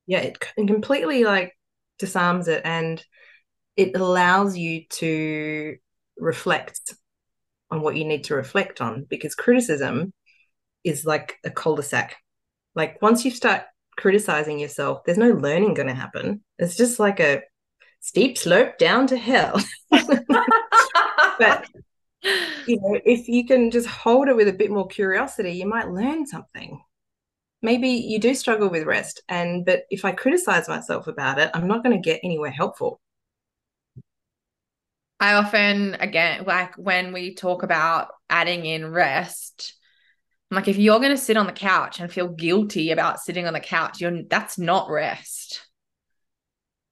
Yeah, 0.06 0.20
it 0.20 0.38
completely 0.56 1.24
like 1.24 1.56
disarms 1.98 2.48
it 2.48 2.62
and 2.64 3.04
it 3.80 3.96
allows 3.96 4.58
you 4.58 4.84
to 4.90 5.76
reflect 6.18 6.94
on 7.70 7.80
what 7.80 7.96
you 7.96 8.04
need 8.04 8.24
to 8.24 8.34
reflect 8.34 8.82
on 8.82 9.06
because 9.08 9.34
criticism 9.34 10.12
is 10.84 11.06
like 11.06 11.38
a 11.44 11.50
cul-de-sac. 11.50 12.16
Like 12.74 13.00
once 13.00 13.24
you 13.24 13.30
start 13.30 13.62
criticizing 13.96 14.58
yourself, 14.58 15.04
there's 15.04 15.16
no 15.16 15.30
learning 15.30 15.72
going 15.72 15.88
to 15.88 15.94
happen. 15.94 16.42
It's 16.58 16.76
just 16.76 17.00
like 17.00 17.20
a 17.20 17.40
steep 18.00 18.36
slope 18.36 18.76
down 18.76 19.06
to 19.06 19.16
hell. 19.16 19.58
but 19.90 21.66
you 22.66 22.78
know, 22.82 23.00
if 23.06 23.28
you 23.28 23.46
can 23.46 23.70
just 23.70 23.86
hold 23.86 24.28
it 24.28 24.36
with 24.36 24.48
a 24.48 24.52
bit 24.52 24.70
more 24.70 24.88
curiosity, 24.88 25.52
you 25.52 25.66
might 25.66 25.90
learn 25.90 26.26
something. 26.26 26.82
Maybe 27.62 27.88
you 27.88 28.18
do 28.18 28.34
struggle 28.34 28.68
with 28.68 28.86
rest, 28.86 29.22
and 29.26 29.64
but 29.64 29.84
if 29.88 30.04
I 30.04 30.12
criticize 30.12 30.68
myself 30.68 31.06
about 31.06 31.38
it, 31.38 31.50
I'm 31.54 31.66
not 31.66 31.82
going 31.82 31.96
to 31.96 32.10
get 32.10 32.20
anywhere 32.22 32.50
helpful. 32.50 33.00
I 35.20 35.34
often, 35.34 35.94
again, 36.00 36.44
like 36.46 36.76
when 36.76 37.12
we 37.12 37.34
talk 37.34 37.62
about 37.62 38.08
adding 38.30 38.64
in 38.64 38.90
rest, 38.90 39.74
I'm 40.50 40.56
like, 40.56 40.68
if 40.68 40.78
you're 40.78 40.98
going 40.98 41.10
to 41.10 41.18
sit 41.18 41.36
on 41.36 41.46
the 41.46 41.52
couch 41.52 42.00
and 42.00 42.10
feel 42.10 42.28
guilty 42.28 42.90
about 42.90 43.20
sitting 43.20 43.46
on 43.46 43.52
the 43.52 43.60
couch, 43.60 44.00
you're 44.00 44.22
that's 44.28 44.58
not 44.58 44.90
rest. 44.90 45.60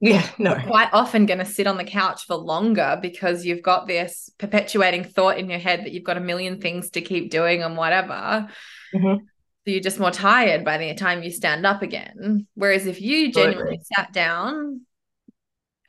Yeah, 0.01 0.29
no. 0.39 0.53
You're 0.53 0.63
quite 0.63 0.91
often 0.93 1.27
going 1.27 1.41
to 1.41 1.45
sit 1.45 1.67
on 1.67 1.77
the 1.77 1.85
couch 1.85 2.27
for 2.27 2.37
longer 2.37 2.99
because 3.03 3.45
you've 3.45 3.63
got 3.63 3.89
this 3.89 4.31
perpetuating 4.39 5.05
thought 5.05 5.39
in 5.39 5.51
your 5.51 5.59
head 5.59 5.81
that 5.81 5.93
you've 5.93 6.05
got 6.05 6.17
a 6.17 6.21
million 6.21 6.61
things 6.61 6.91
to 6.91 7.01
keep 7.01 7.31
doing 7.31 7.63
and 7.63 7.77
whatever. 7.77 8.49
Mhm. 8.95 9.19
So 9.19 9.73
you're 9.73 9.81
just 9.81 9.99
more 9.99 10.13
tired 10.13 10.65
by 10.65 10.79
the 10.79 10.95
time 10.95 11.23
you 11.23 11.31
stand 11.31 11.67
up 11.67 11.83
again. 11.83 12.47
Whereas 12.55 12.87
if 12.87 13.01
you 13.01 13.33
genuinely 13.33 13.81
sat 13.83 14.13
down 14.13 14.83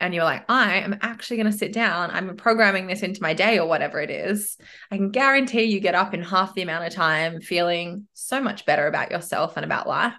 and 0.00 0.14
you're 0.14 0.24
like, 0.24 0.44
I 0.48 0.76
am 0.76 0.98
actually 1.02 1.36
going 1.36 1.52
to 1.52 1.56
sit 1.56 1.72
down, 1.72 2.10
I'm 2.10 2.36
programming 2.36 2.86
this 2.86 3.02
into 3.02 3.22
my 3.22 3.34
day 3.34 3.58
or 3.58 3.68
whatever 3.68 4.00
it 4.00 4.10
is, 4.10 4.56
I 4.90 4.96
can 4.96 5.10
guarantee 5.10 5.64
you 5.64 5.80
get 5.80 5.94
up 5.94 6.14
in 6.14 6.22
half 6.22 6.54
the 6.54 6.62
amount 6.62 6.86
of 6.86 6.94
time 6.94 7.40
feeling 7.40 8.08
so 8.14 8.40
much 8.40 8.64
better 8.64 8.86
about 8.86 9.10
yourself 9.10 9.56
and 9.56 9.64
about 9.64 9.86
life. 9.86 10.14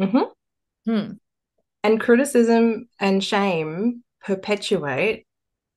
Mm-hmm. 0.00 0.90
Hmm. 0.90 1.12
And 1.82 2.00
criticism 2.00 2.88
and 3.00 3.24
shame 3.24 4.04
perpetuate 4.24 5.26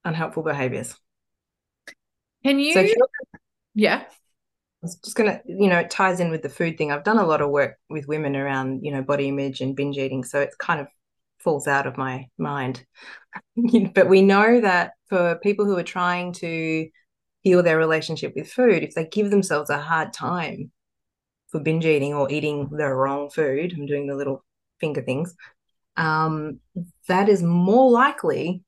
unhelpful 0.04 0.44
behaviors. 0.44 0.96
Can 2.44 2.60
you? 2.60 2.74
So 2.74 2.86
yeah. 3.74 4.04
I 4.04 4.08
was 4.82 4.96
just 4.98 5.16
gonna, 5.16 5.42
you 5.46 5.68
know, 5.68 5.80
it 5.80 5.90
ties 5.90 6.20
in 6.20 6.30
with 6.30 6.44
the 6.44 6.50
food 6.50 6.78
thing. 6.78 6.92
I've 6.92 7.04
done 7.04 7.18
a 7.18 7.26
lot 7.26 7.42
of 7.42 7.50
work 7.50 7.78
with 7.90 8.08
women 8.08 8.36
around, 8.36 8.84
you 8.84 8.92
know, 8.92 9.02
body 9.02 9.30
image 9.30 9.62
and 9.62 9.76
binge 9.76 9.98
eating, 9.98 10.24
so 10.24 10.42
it's 10.42 10.56
kind 10.56 10.80
of 10.80 10.88
falls 11.46 11.68
out 11.68 11.88
of 11.88 11.98
my 11.98 12.28
mind. 12.38 12.86
but 13.94 14.10
we 14.10 14.22
know 14.22 14.60
that 14.60 14.92
for 15.08 15.40
people 15.42 15.64
who 15.66 15.78
are 15.78 15.84
trying 15.84 16.34
to 16.34 16.90
heal 17.42 17.64
their 17.64 17.78
relationship 17.78 18.34
with 18.36 18.52
food, 18.52 18.84
if 18.84 18.96
they 18.96 19.06
give 19.06 19.30
themselves 19.30 19.70
a 19.70 19.78
hard 19.78 20.12
time 20.12 20.72
for 21.48 21.62
binge 21.62 21.86
eating 21.86 22.14
or 22.14 22.30
eating 22.30 22.68
the 22.72 22.88
wrong 22.88 23.30
food, 23.30 23.74
I'm 23.78 23.86
doing 23.86 24.08
the 24.08 24.16
little 24.16 24.44
finger 24.82 25.02
things, 25.02 25.34
um, 25.96 26.60
that 27.08 27.30
is 27.30 27.42
more 27.42 27.90
likely 27.90 28.64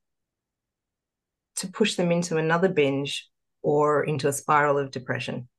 to 1.58 1.68
push 1.68 1.96
them 1.96 2.12
into 2.12 2.38
another 2.38 2.70
binge 2.70 3.28
or 3.64 4.04
into 4.04 4.28
a 4.28 4.34
spiral 4.34 4.78
of 4.78 4.92
depression. 4.92 5.50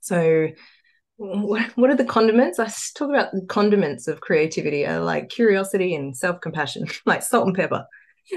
So, 0.00 0.48
what 1.18 1.90
are 1.90 1.96
the 1.96 2.04
condiments? 2.04 2.58
I 2.58 2.66
talk 2.94 3.08
about 3.08 3.32
the 3.32 3.44
condiments 3.48 4.06
of 4.06 4.20
creativity 4.20 4.86
are 4.86 5.00
like 5.00 5.28
curiosity 5.28 5.94
and 5.94 6.16
self 6.16 6.40
compassion, 6.40 6.86
like 7.06 7.22
salt 7.22 7.46
and 7.46 7.56
pepper. 7.56 7.86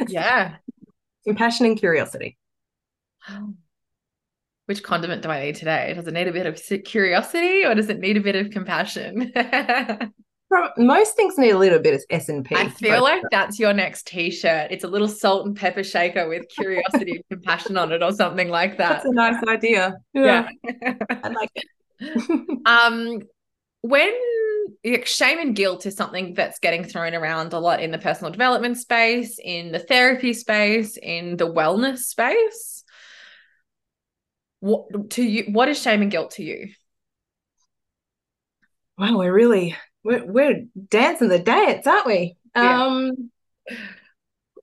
Yeah. 0.08 0.56
Compassion 1.26 1.66
and 1.66 1.78
curiosity. 1.78 2.38
Which 4.68 4.84
condiment 4.84 5.24
do 5.24 5.30
I 5.30 5.46
need 5.46 5.56
today? 5.56 5.94
Does 5.96 6.08
it 6.08 6.14
need 6.14 6.28
a 6.28 6.32
bit 6.32 6.46
of 6.46 6.62
curiosity 6.86 7.66
or 7.66 7.74
does 7.74 7.90
it 7.90 8.00
need 8.00 8.18
a 8.18 8.22
bit 8.22 8.36
of 8.36 8.52
compassion? 8.52 9.34
most 10.78 11.16
things 11.16 11.38
need 11.38 11.52
a 11.52 11.58
little 11.58 11.80
bit 11.80 11.96
of 11.96 12.04
S 12.12 12.30
and 12.30 12.46
P. 12.46 12.56
I 12.56 12.70
feel 12.70 13.02
like 13.02 13.24
that's 13.32 13.60
your 13.60 13.74
next 13.74 14.06
T-shirt. 14.08 14.72
It's 14.72 14.84
a 14.84 14.88
little 14.88 15.08
salt 15.08 15.48
and 15.48 15.56
pepper 15.56 15.84
shaker 15.84 16.30
with 16.30 16.48
curiosity 16.50 17.14
and 17.14 17.24
compassion 17.32 17.78
on 17.78 17.92
it, 17.92 18.04
or 18.04 18.12
something 18.12 18.50
like 18.50 18.78
that. 18.78 19.04
That's 19.04 19.06
a 19.06 19.12
nice 19.12 19.44
idea. 19.48 19.98
Yeah, 20.14 20.48
yeah. 20.64 20.94
I 21.24 21.30
like 21.30 21.50
it. 21.56 21.66
Um, 22.66 23.20
when 23.82 24.14
shame 25.04 25.40
and 25.40 25.56
guilt 25.56 25.86
is 25.86 25.96
something 25.96 26.34
that's 26.34 26.60
getting 26.60 26.84
thrown 26.84 27.14
around 27.14 27.54
a 27.54 27.60
lot 27.60 27.82
in 27.82 27.92
the 27.92 27.98
personal 27.98 28.32
development 28.32 28.78
space, 28.78 29.40
in 29.44 29.72
the 29.72 29.80
therapy 29.80 30.34
space, 30.34 30.98
in 30.98 31.38
the 31.38 31.52
wellness 31.52 32.00
space. 32.00 32.84
What 34.60 35.12
to 35.12 35.24
you? 35.24 35.46
What 35.52 35.70
is 35.70 35.82
shame 35.82 36.02
and 36.02 36.12
guilt 36.12 36.32
to 36.32 36.44
you? 36.44 36.70
Wow, 38.98 39.18
we're 39.18 39.34
really 39.34 39.78
we're, 40.04 40.26
we're 40.26 40.66
dancing 40.90 41.30
the 41.30 41.40
dance, 41.40 41.88
aren't 41.88 42.06
we? 42.06 42.36
Yeah. 42.56 42.84
Um, 42.84 43.32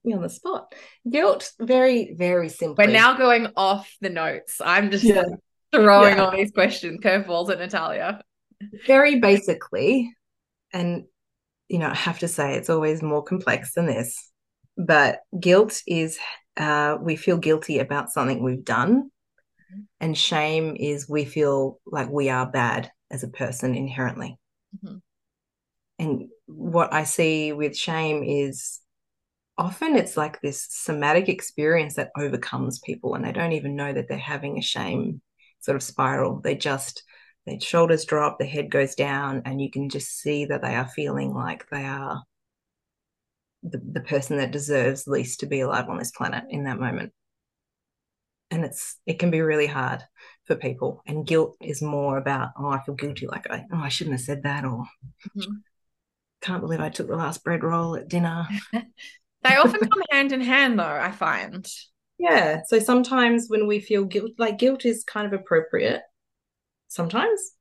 me 0.04 0.14
on 0.14 0.22
the 0.22 0.28
spot. 0.28 0.72
Guilt, 1.08 1.52
very, 1.58 2.14
very 2.16 2.48
simple. 2.48 2.76
We're 2.78 2.92
now 2.92 3.16
going 3.16 3.48
off 3.56 3.90
the 4.00 4.08
notes. 4.08 4.60
I'm 4.64 4.90
just 4.90 5.04
yeah. 5.04 5.24
Throwing 5.76 6.16
yeah. 6.16 6.24
all 6.24 6.30
these 6.30 6.52
questions, 6.52 7.00
curveballs 7.00 7.50
at 7.50 7.58
Natalia. 7.58 8.22
Very 8.86 9.20
basically, 9.20 10.14
and 10.72 11.04
you 11.68 11.78
know, 11.78 11.88
I 11.88 11.94
have 11.94 12.20
to 12.20 12.28
say 12.28 12.56
it's 12.56 12.70
always 12.70 13.02
more 13.02 13.22
complex 13.22 13.74
than 13.74 13.86
this. 13.86 14.30
But 14.76 15.20
guilt 15.38 15.82
is 15.86 16.18
uh, 16.56 16.96
we 17.00 17.16
feel 17.16 17.38
guilty 17.38 17.78
about 17.78 18.10
something 18.10 18.42
we've 18.42 18.64
done, 18.64 19.04
mm-hmm. 19.04 19.80
and 20.00 20.16
shame 20.16 20.76
is 20.78 21.08
we 21.08 21.24
feel 21.24 21.80
like 21.86 22.10
we 22.10 22.28
are 22.30 22.50
bad 22.50 22.90
as 23.10 23.22
a 23.22 23.28
person 23.28 23.74
inherently. 23.74 24.38
Mm-hmm 24.76 24.96
and 25.98 26.28
what 26.46 26.92
I 26.92 27.04
see 27.04 27.52
with 27.52 27.76
shame 27.76 28.22
is 28.22 28.80
often 29.58 29.96
it's 29.96 30.16
like 30.16 30.40
this 30.40 30.66
somatic 30.68 31.28
experience 31.28 31.94
that 31.94 32.10
overcomes 32.16 32.78
people 32.80 33.14
and 33.14 33.24
they 33.24 33.32
don't 33.32 33.52
even 33.52 33.76
know 33.76 33.92
that 33.92 34.08
they're 34.08 34.18
having 34.18 34.58
a 34.58 34.62
shame 34.62 35.20
sort 35.66 35.76
of 35.76 35.82
spiral. 35.82 36.40
They 36.40 36.54
just 36.54 37.02
their 37.44 37.60
shoulders 37.60 38.04
drop, 38.04 38.38
the 38.38 38.46
head 38.46 38.70
goes 38.70 38.94
down, 38.94 39.42
and 39.44 39.60
you 39.60 39.70
can 39.70 39.88
just 39.88 40.18
see 40.20 40.46
that 40.46 40.62
they 40.62 40.74
are 40.74 40.88
feeling 40.88 41.32
like 41.32 41.68
they 41.70 41.84
are 41.84 42.22
the, 43.62 43.80
the 43.92 44.00
person 44.00 44.38
that 44.38 44.50
deserves 44.50 45.06
least 45.06 45.40
to 45.40 45.46
be 45.46 45.60
alive 45.60 45.88
on 45.88 45.98
this 45.98 46.10
planet 46.10 46.44
in 46.50 46.64
that 46.64 46.80
moment. 46.80 47.12
And 48.50 48.64
it's 48.64 48.96
it 49.06 49.18
can 49.18 49.30
be 49.30 49.42
really 49.42 49.66
hard 49.66 50.02
for 50.46 50.56
people. 50.56 51.02
And 51.06 51.26
guilt 51.26 51.56
is 51.60 51.82
more 51.82 52.16
about, 52.16 52.50
oh, 52.58 52.68
I 52.68 52.82
feel 52.82 52.94
guilty, 52.94 53.26
like 53.26 53.50
I 53.50 53.64
oh, 53.72 53.78
I 53.78 53.88
shouldn't 53.88 54.14
have 54.14 54.24
said 54.24 54.44
that, 54.44 54.64
or 54.64 54.86
mm-hmm 55.36 55.52
can't 56.46 56.60
believe 56.60 56.80
I 56.80 56.90
took 56.90 57.08
the 57.08 57.16
last 57.16 57.42
bread 57.42 57.64
roll 57.64 57.96
at 57.96 58.08
dinner. 58.08 58.46
they 58.72 59.56
often 59.56 59.80
come 59.80 60.02
hand 60.10 60.32
in 60.32 60.40
hand, 60.40 60.78
though, 60.78 60.84
I 60.84 61.10
find. 61.10 61.66
Yeah. 62.18 62.62
So 62.66 62.78
sometimes 62.78 63.46
when 63.48 63.66
we 63.66 63.80
feel 63.80 64.04
guilt, 64.04 64.32
like 64.38 64.58
guilt 64.58 64.84
is 64.84 65.04
kind 65.04 65.26
of 65.26 65.38
appropriate 65.38 66.02
sometimes. 66.88 67.52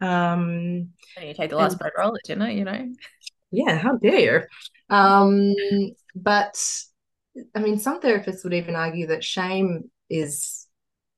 Um, 0.00 0.90
and 1.16 1.28
you 1.28 1.34
take 1.34 1.50
the 1.50 1.56
last 1.56 1.72
and, 1.72 1.80
bread 1.80 1.92
roll 1.98 2.14
at 2.14 2.22
dinner, 2.24 2.50
you 2.50 2.64
know? 2.64 2.88
Yeah, 3.50 3.78
how 3.78 3.96
dare 3.96 4.18
you? 4.18 4.94
Um, 4.94 5.54
but 6.14 6.62
I 7.54 7.60
mean, 7.60 7.78
some 7.78 8.00
therapists 8.00 8.44
would 8.44 8.54
even 8.54 8.76
argue 8.76 9.06
that 9.08 9.24
shame 9.24 9.90
is 10.10 10.66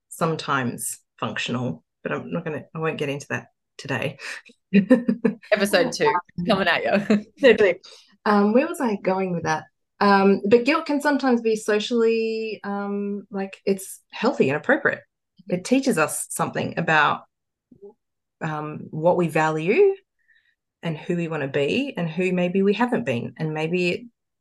sometimes 0.08 0.98
functional, 1.18 1.84
but 2.02 2.12
I'm 2.12 2.30
not 2.32 2.44
going 2.44 2.60
to, 2.60 2.66
I 2.74 2.78
won't 2.78 2.98
get 2.98 3.08
into 3.08 3.26
that 3.30 3.48
today. 3.78 4.18
Episode 5.52 5.92
two 5.92 6.12
coming 6.46 6.68
at 6.68 6.84
you. 6.84 7.74
um, 8.24 8.52
where 8.52 8.68
was 8.68 8.80
I 8.80 8.96
going 8.96 9.32
with 9.32 9.44
that? 9.44 9.64
Um, 10.00 10.40
but 10.48 10.64
guilt 10.64 10.86
can 10.86 11.00
sometimes 11.00 11.42
be 11.42 11.56
socially 11.56 12.60
um, 12.64 13.26
like 13.30 13.60
it's 13.66 14.00
healthy 14.10 14.48
and 14.48 14.56
appropriate. 14.56 15.00
It 15.48 15.64
teaches 15.64 15.98
us 15.98 16.26
something 16.30 16.78
about 16.78 17.22
um, 18.40 18.86
what 18.90 19.16
we 19.16 19.28
value 19.28 19.94
and 20.82 20.96
who 20.96 21.16
we 21.16 21.28
want 21.28 21.42
to 21.42 21.48
be 21.48 21.92
and 21.96 22.08
who 22.08 22.32
maybe 22.32 22.62
we 22.62 22.72
haven't 22.72 23.04
been. 23.04 23.34
And 23.36 23.52
maybe 23.52 23.90
it 23.90 24.00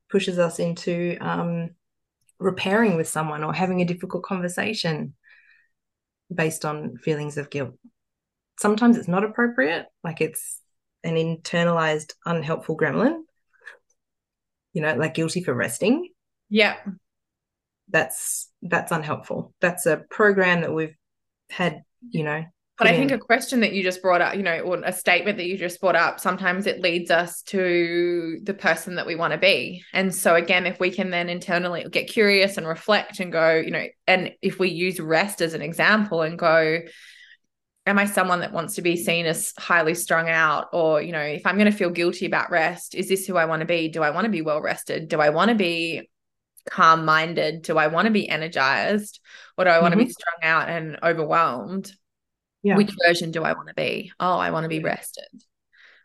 pushes 0.09 0.39
us 0.39 0.59
into 0.59 1.17
um, 1.19 1.71
repairing 2.39 2.95
with 2.95 3.09
someone 3.09 3.43
or 3.43 3.53
having 3.53 3.81
a 3.81 3.85
difficult 3.85 4.23
conversation 4.23 5.15
based 6.33 6.63
on 6.63 6.95
feelings 6.97 7.37
of 7.37 7.49
guilt 7.49 7.75
sometimes 8.59 8.97
it's 8.97 9.07
not 9.07 9.23
appropriate, 9.23 9.85
like 10.03 10.21
it's 10.21 10.59
an 11.03 11.15
internalized 11.15 12.13
unhelpful 12.25 12.77
gremlin, 12.77 13.21
you 14.73 14.81
know, 14.81 14.93
like 14.95 15.13
guilty 15.13 15.43
for 15.43 15.53
resting. 15.53 16.09
Yeah. 16.49 16.75
That's 17.89 18.49
that's 18.61 18.91
unhelpful. 18.91 19.53
That's 19.61 19.85
a 19.85 19.97
program 20.09 20.61
that 20.61 20.73
we've 20.73 20.95
had, 21.49 21.83
you 22.09 22.23
know. 22.23 22.43
But 22.77 22.87
I 22.87 22.95
think 22.95 23.11
in. 23.11 23.17
a 23.17 23.21
question 23.21 23.59
that 23.59 23.73
you 23.73 23.83
just 23.83 24.01
brought 24.01 24.21
up, 24.21 24.35
you 24.35 24.43
know, 24.43 24.59
or 24.59 24.81
a 24.85 24.93
statement 24.93 25.37
that 25.37 25.47
you 25.47 25.57
just 25.57 25.81
brought 25.81 25.97
up, 25.97 26.21
sometimes 26.21 26.65
it 26.65 26.79
leads 26.79 27.11
us 27.11 27.41
to 27.43 28.39
the 28.41 28.53
person 28.53 28.95
that 28.95 29.05
we 29.05 29.15
want 29.15 29.33
to 29.33 29.37
be. 29.37 29.83
And 29.91 30.15
so 30.15 30.35
again, 30.35 30.65
if 30.65 30.79
we 30.79 30.89
can 30.89 31.09
then 31.09 31.27
internally 31.27 31.85
get 31.91 32.07
curious 32.07 32.55
and 32.55 32.65
reflect 32.65 33.19
and 33.19 33.33
go, 33.33 33.55
you 33.55 33.71
know, 33.71 33.85
and 34.07 34.31
if 34.41 34.59
we 34.59 34.69
use 34.69 34.97
rest 34.97 35.41
as 35.41 35.53
an 35.53 35.61
example 35.61 36.21
and 36.21 36.39
go, 36.39 36.79
am 37.89 37.97
I 37.97 38.05
someone 38.05 38.41
that 38.41 38.53
wants 38.53 38.75
to 38.75 38.81
be 38.81 38.95
seen 38.95 39.25
as 39.25 39.53
highly 39.57 39.95
strung 39.95 40.29
out? 40.29 40.67
Or, 40.71 41.01
you 41.01 41.11
know, 41.11 41.19
if 41.19 41.45
I'm 41.45 41.57
going 41.57 41.71
to 41.71 41.77
feel 41.77 41.89
guilty 41.89 42.25
about 42.25 42.51
rest, 42.51 42.95
is 42.95 43.09
this 43.09 43.25
who 43.25 43.35
I 43.35 43.45
want 43.45 43.61
to 43.61 43.65
be? 43.65 43.89
Do 43.89 44.03
I 44.03 44.11
want 44.11 44.25
to 44.25 44.31
be 44.31 44.41
well 44.41 44.61
rested? 44.61 45.07
Do 45.09 45.19
I 45.19 45.29
want 45.29 45.49
to 45.49 45.55
be 45.55 46.09
calm 46.69 47.03
minded? 47.03 47.63
Do 47.63 47.77
I 47.77 47.87
want 47.87 48.05
to 48.05 48.11
be 48.11 48.29
energized? 48.29 49.19
Or 49.57 49.65
do 49.65 49.71
I 49.71 49.81
want 49.81 49.93
mm-hmm. 49.93 50.01
to 50.01 50.05
be 50.05 50.11
strung 50.11 50.43
out 50.43 50.69
and 50.69 50.99
overwhelmed? 51.03 51.91
Yeah. 52.61 52.77
Which 52.77 52.91
version 53.05 53.31
do 53.31 53.43
I 53.43 53.53
want 53.53 53.69
to 53.69 53.73
be? 53.73 54.11
Oh, 54.19 54.37
I 54.37 54.51
want 54.51 54.65
to 54.65 54.69
be 54.69 54.79
rested. 54.79 55.27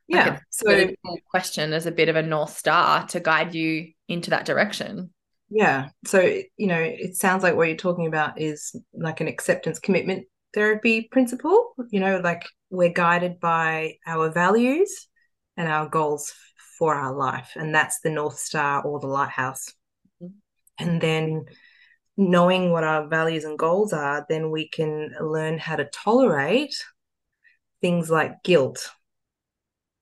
Yeah. 0.08 0.30
Like 0.30 0.42
so 0.50 0.70
really 0.70 0.96
cool 1.04 1.18
question 1.30 1.72
as 1.72 1.86
a 1.86 1.92
bit 1.92 2.08
of 2.08 2.16
a 2.16 2.22
north 2.22 2.56
star 2.56 3.06
to 3.08 3.20
guide 3.20 3.54
you 3.54 3.92
into 4.08 4.30
that 4.30 4.46
direction. 4.46 5.10
Yeah. 5.50 5.88
So, 6.04 6.20
you 6.20 6.66
know, 6.66 6.80
it 6.80 7.16
sounds 7.16 7.42
like 7.42 7.56
what 7.56 7.68
you're 7.68 7.76
talking 7.76 8.06
about 8.06 8.40
is 8.40 8.74
like 8.92 9.20
an 9.20 9.28
acceptance 9.28 9.78
commitment 9.78 10.26
therapy 10.54 11.08
principle. 11.10 11.74
You 11.90 12.00
know, 12.00 12.20
like 12.22 12.46
we're 12.70 12.92
guided 12.92 13.40
by 13.40 13.96
our 14.06 14.30
values 14.30 15.08
and 15.56 15.68
our 15.68 15.88
goals 15.88 16.32
for 16.78 16.94
our 16.94 17.14
life. 17.14 17.52
And 17.56 17.74
that's 17.74 18.00
the 18.00 18.10
North 18.10 18.38
Star 18.38 18.82
or 18.82 19.00
the 19.00 19.06
lighthouse. 19.06 19.72
Mm-hmm. 20.22 20.34
And 20.78 21.00
then 21.00 21.44
knowing 22.16 22.70
what 22.70 22.84
our 22.84 23.08
values 23.08 23.44
and 23.44 23.58
goals 23.58 23.92
are, 23.92 24.24
then 24.28 24.50
we 24.50 24.68
can 24.68 25.14
learn 25.20 25.58
how 25.58 25.76
to 25.76 25.84
tolerate 25.86 26.74
things 27.80 28.10
like 28.10 28.42
guilt, 28.42 28.90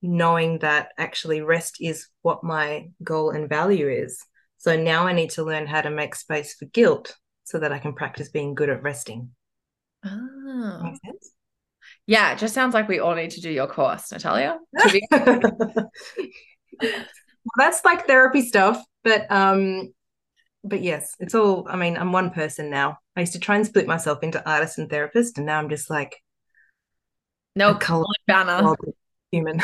knowing 0.03 0.59
that 0.61 0.90
actually 0.98 1.40
rest 1.40 1.76
is 1.80 2.09
what 2.22 2.44
my 2.44 2.88
goal 3.03 3.30
and 3.30 3.48
value 3.48 3.88
is. 3.88 4.24
So 4.59 4.80
now 4.80 5.07
I 5.07 5.12
need 5.12 5.30
to 5.30 5.42
learn 5.42 5.66
how 5.66 5.80
to 5.80 5.90
make 5.90 6.14
space 6.14 6.55
for 6.55 6.66
guilt 6.66 7.16
so 7.44 7.59
that 7.59 7.72
I 7.72 7.78
can 7.78 7.94
practice 7.94 8.28
being 8.28 8.55
good 8.55 8.70
at 8.70 8.82
resting. 8.82 9.30
Oh. 10.05 10.94
Yeah, 12.07 12.32
it 12.32 12.38
just 12.38 12.55
sounds 12.55 12.74
like 12.74 12.88
we 12.88 12.98
all 12.98 13.14
need 13.14 13.30
to 13.32 13.40
do 13.40 13.50
your 13.50 13.66
course, 13.68 14.11
Natalia. 14.11 14.59
Be- 14.90 15.07
well, 15.11 15.88
that's 17.57 17.84
like 17.84 18.07
therapy 18.07 18.42
stuff, 18.42 18.82
but 19.05 19.30
um, 19.30 19.92
but 20.64 20.82
yes, 20.82 21.14
it's 21.20 21.34
all. 21.34 21.66
I 21.68 21.76
mean, 21.76 21.96
I'm 21.96 22.12
one 22.12 22.30
person 22.30 22.70
now. 22.70 22.98
I 23.16 23.20
used 23.20 23.34
to 23.34 23.38
try 23.38 23.57
and 23.57 23.66
split 23.66 23.86
myself 23.86 24.22
into 24.22 24.48
artist 24.48 24.78
and 24.78 24.90
therapist, 24.90 25.38
and 25.38 25.46
now 25.46 25.59
I'm 25.59 25.68
just 25.68 25.90
like 25.90 26.16
no 27.55 27.74
color 27.74 28.05
banner 28.26 28.74
human. 29.30 29.62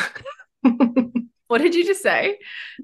what 1.47 1.61
did 1.61 1.75
you 1.75 1.85
just 1.85 2.03
say? 2.03 2.37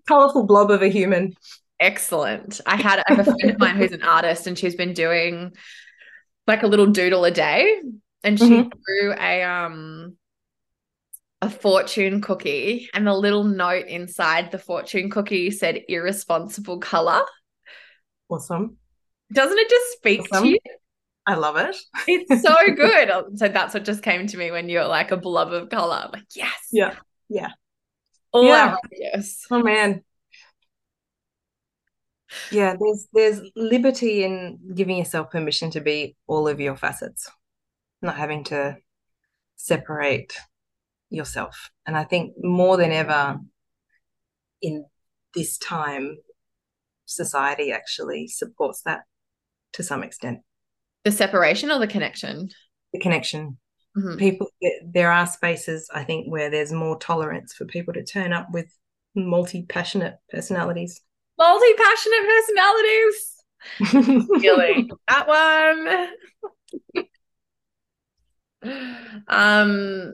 Colorful 0.08 0.46
blob 0.46 0.72
of 0.72 0.82
a 0.82 0.90
human. 0.90 1.34
Excellent. 1.80 2.62
I 2.66 2.76
had 2.76 3.04
I 3.08 3.14
have 3.14 3.28
a 3.28 3.32
friend 3.32 3.52
of 3.52 3.60
mine 3.60 3.78
who's 3.78 3.92
an 3.92 4.04
artist, 4.04 4.48
and 4.48 4.58
she's 4.58 4.76
been 4.76 4.94
doing 4.94 5.54
like 6.48 6.64
a 6.64 6.68
little 6.68 6.88
doodle 6.88 7.26
a 7.26 7.32
day. 7.32 7.82
And 8.24 8.40
she 8.40 8.50
mm-hmm. 8.50 8.70
drew 8.70 9.14
a 9.14 9.44
um 9.44 10.18
a 11.42 11.50
fortune 11.50 12.22
cookie 12.22 12.90
and 12.94 13.06
the 13.06 13.14
little 13.14 13.44
note 13.44 13.86
inside 13.88 14.52
the 14.52 14.58
fortune 14.58 15.10
cookie 15.10 15.52
said 15.52 15.84
irresponsible 15.88 16.80
color. 16.80 17.22
Awesome. 18.30 18.78
Doesn't 19.32 19.58
it 19.58 19.70
just 19.70 19.94
speak 19.94 20.22
awesome. 20.32 20.44
to 20.44 20.50
you? 20.50 20.60
I 21.28 21.36
love 21.36 21.58
it. 21.58 21.76
It's 22.08 22.44
so 22.44 22.56
good. 22.76 23.38
So 23.38 23.48
that's 23.48 23.74
what 23.74 23.86
just 23.86 24.04
came 24.04 24.28
to 24.28 24.38
me 24.38 24.52
when 24.52 24.70
you're 24.70 24.88
like 24.88 25.12
a 25.12 25.18
blob 25.18 25.52
of 25.52 25.70
color. 25.70 26.02
I'm 26.06 26.12
like 26.12 26.24
yes. 26.36 26.68
Yeah. 26.72 26.96
Yeah. 27.30 27.50
All 28.32 28.46
yeah. 28.46 28.76
yes. 28.92 29.46
Oh 29.52 29.62
man 29.62 30.04
yeah 32.52 32.76
there's 32.80 33.08
there's 33.14 33.42
liberty 33.56 34.24
in 34.24 34.60
giving 34.74 34.98
yourself 34.98 35.30
permission 35.30 35.70
to 35.70 35.82
be 35.82 36.16
all 36.28 36.48
of 36.48 36.60
your 36.60 36.76
facets 36.76 37.30
not 38.02 38.18
having 38.18 38.44
to 38.46 38.78
separate 39.56 40.38
yourself. 41.10 41.72
And 41.86 41.98
I 41.98 42.04
think 42.04 42.34
more 42.42 42.78
than 42.78 42.92
ever 42.92 43.40
in 44.62 44.86
this 45.34 45.58
time, 45.58 46.18
society 47.06 47.72
actually 47.72 48.28
supports 48.28 48.82
that 48.84 49.02
to 49.74 49.84
some 49.84 50.04
extent. 50.04 50.40
The 51.04 51.12
separation 51.12 51.72
or 51.72 51.80
the 51.80 51.88
connection? 51.88 52.50
The 52.94 53.00
connection. 53.00 53.58
Mm-hmm. 53.98 54.18
People, 54.18 54.48
there 54.84 55.12
are 55.12 55.28
spaces, 55.28 55.90
I 55.94 56.04
think, 56.04 56.28
where 56.30 56.50
there's 56.50 56.72
more 56.72 56.98
tolerance 56.98 57.54
for 57.54 57.66
people 57.66 57.94
to 57.94 58.04
turn 58.04 58.34
up 58.34 58.48
with 58.52 58.68
multi 59.16 59.64
passionate 59.64 60.16
personalities. 60.30 61.02
Multi 61.38 61.74
passionate 61.78 62.26
personalities. 62.28 63.32
Feeling 64.42 64.90
that 65.08 65.28
one. 65.28 66.08
Um, 69.28 70.14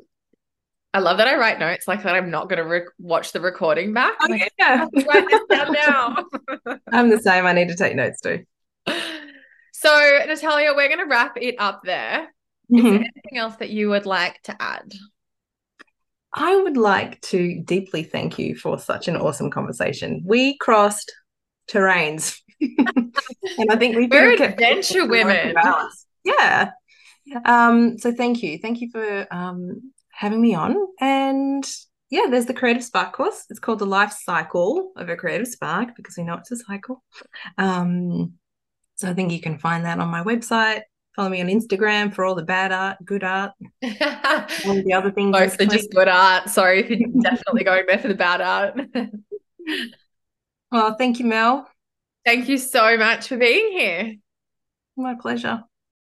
I 0.93 0.99
love 0.99 1.17
that 1.17 1.28
I 1.28 1.38
write 1.38 1.59
notes 1.59 1.88
like 1.88 2.03
that. 2.03 2.15
I'm 2.15 2.32
not 2.32 2.49
going 2.49 2.57
to 2.57 2.67
re- 2.67 2.88
watch 2.99 3.32
the 3.32 3.39
recording 3.39 3.93
back. 3.93 4.15
Oh, 4.22 4.28
like, 4.30 4.51
yeah. 4.59 4.88
write 4.93 5.30
this 5.30 5.41
down 5.49 5.72
now. 5.72 6.26
I'm 6.91 7.09
the 7.09 7.19
same. 7.19 7.45
I 7.45 7.53
need 7.53 7.69
to 7.69 7.76
take 7.76 7.95
notes 7.95 8.19
too. 8.19 8.43
So, 9.74 10.19
Natalia, 10.28 10.74
we're 10.76 10.89
going 10.89 10.99
to 10.99 11.05
wrap 11.05 11.38
it 11.38 11.55
up 11.57 11.82
there. 11.84 12.28
Is 12.69 12.78
mm-hmm. 12.78 12.84
there 12.84 12.95
anything 12.95 13.38
else 13.38 13.55
that 13.57 13.69
you 13.69 13.89
would 13.89 14.05
like 14.05 14.41
to 14.43 14.61
add? 14.61 14.93
I 16.34 16.55
would 16.55 16.77
like 16.77 17.19
to 17.21 17.61
deeply 17.63 18.03
thank 18.03 18.39
you 18.39 18.55
for 18.55 18.79
such 18.79 19.07
an 19.07 19.17
awesome 19.17 19.49
conversation. 19.49 20.23
We 20.25 20.57
crossed 20.57 21.11
terrains, 21.69 22.39
and 22.61 23.69
I 23.69 23.75
think 23.75 23.95
we 23.95 24.07
we're 24.07 24.41
adventure 24.41 25.05
women. 25.07 25.55
Yeah, 26.23 26.71
um, 27.45 27.97
so 27.97 28.11
thank 28.13 28.43
you. 28.43 28.57
Thank 28.57 28.82
you 28.82 28.89
for 28.91 29.27
um, 29.32 29.91
having 30.11 30.41
me 30.41 30.53
on. 30.53 30.77
And 30.99 31.69
yeah, 32.09 32.27
there's 32.29 32.45
the 32.45 32.53
Creative 32.53 32.84
Spark 32.84 33.13
course. 33.13 33.45
It's 33.49 33.59
called 33.59 33.79
the 33.79 33.86
Life 33.86 34.13
Cycle 34.13 34.91
of 34.95 35.09
a 35.09 35.15
Creative 35.15 35.47
Spark 35.47 35.95
because 35.95 36.17
we 36.17 36.23
know 36.23 36.36
it's 36.36 36.51
a 36.51 36.57
cycle. 36.57 37.03
Um, 37.57 38.34
so 38.95 39.09
I 39.09 39.13
think 39.13 39.32
you 39.32 39.41
can 39.41 39.57
find 39.57 39.86
that 39.86 39.99
on 39.99 40.09
my 40.09 40.23
website. 40.23 40.82
Follow 41.16 41.30
me 41.30 41.41
on 41.41 41.47
Instagram 41.47 42.14
for 42.14 42.24
all 42.24 42.36
the 42.36 42.43
bad 42.43 42.72
art, 42.72 42.97
good 43.03 43.24
art, 43.24 43.51
all 43.84 44.82
the 44.82 44.93
other 44.93 45.12
things. 45.12 45.32
Mostly 45.32 45.68
just 45.68 45.91
good 45.91 46.07
art. 46.07 46.49
Sorry 46.49 46.80
if 46.80 46.89
you're 46.89 47.09
definitely 47.22 47.64
going 47.66 47.84
there 47.88 47.99
for 47.99 48.07
the 48.07 48.14
bad 48.14 48.39
art. 48.39 48.80
well, 50.72 50.95
thank 50.95 51.20
you, 51.20 51.26
Mel. 51.26 51.70
Thank 52.26 52.47
you 52.47 52.57
so 52.57 52.97
much 52.97 53.28
for 53.28 53.38
being 53.38 53.72
here. 53.72 54.16
My 54.95 55.16
pleasure. 55.16 55.64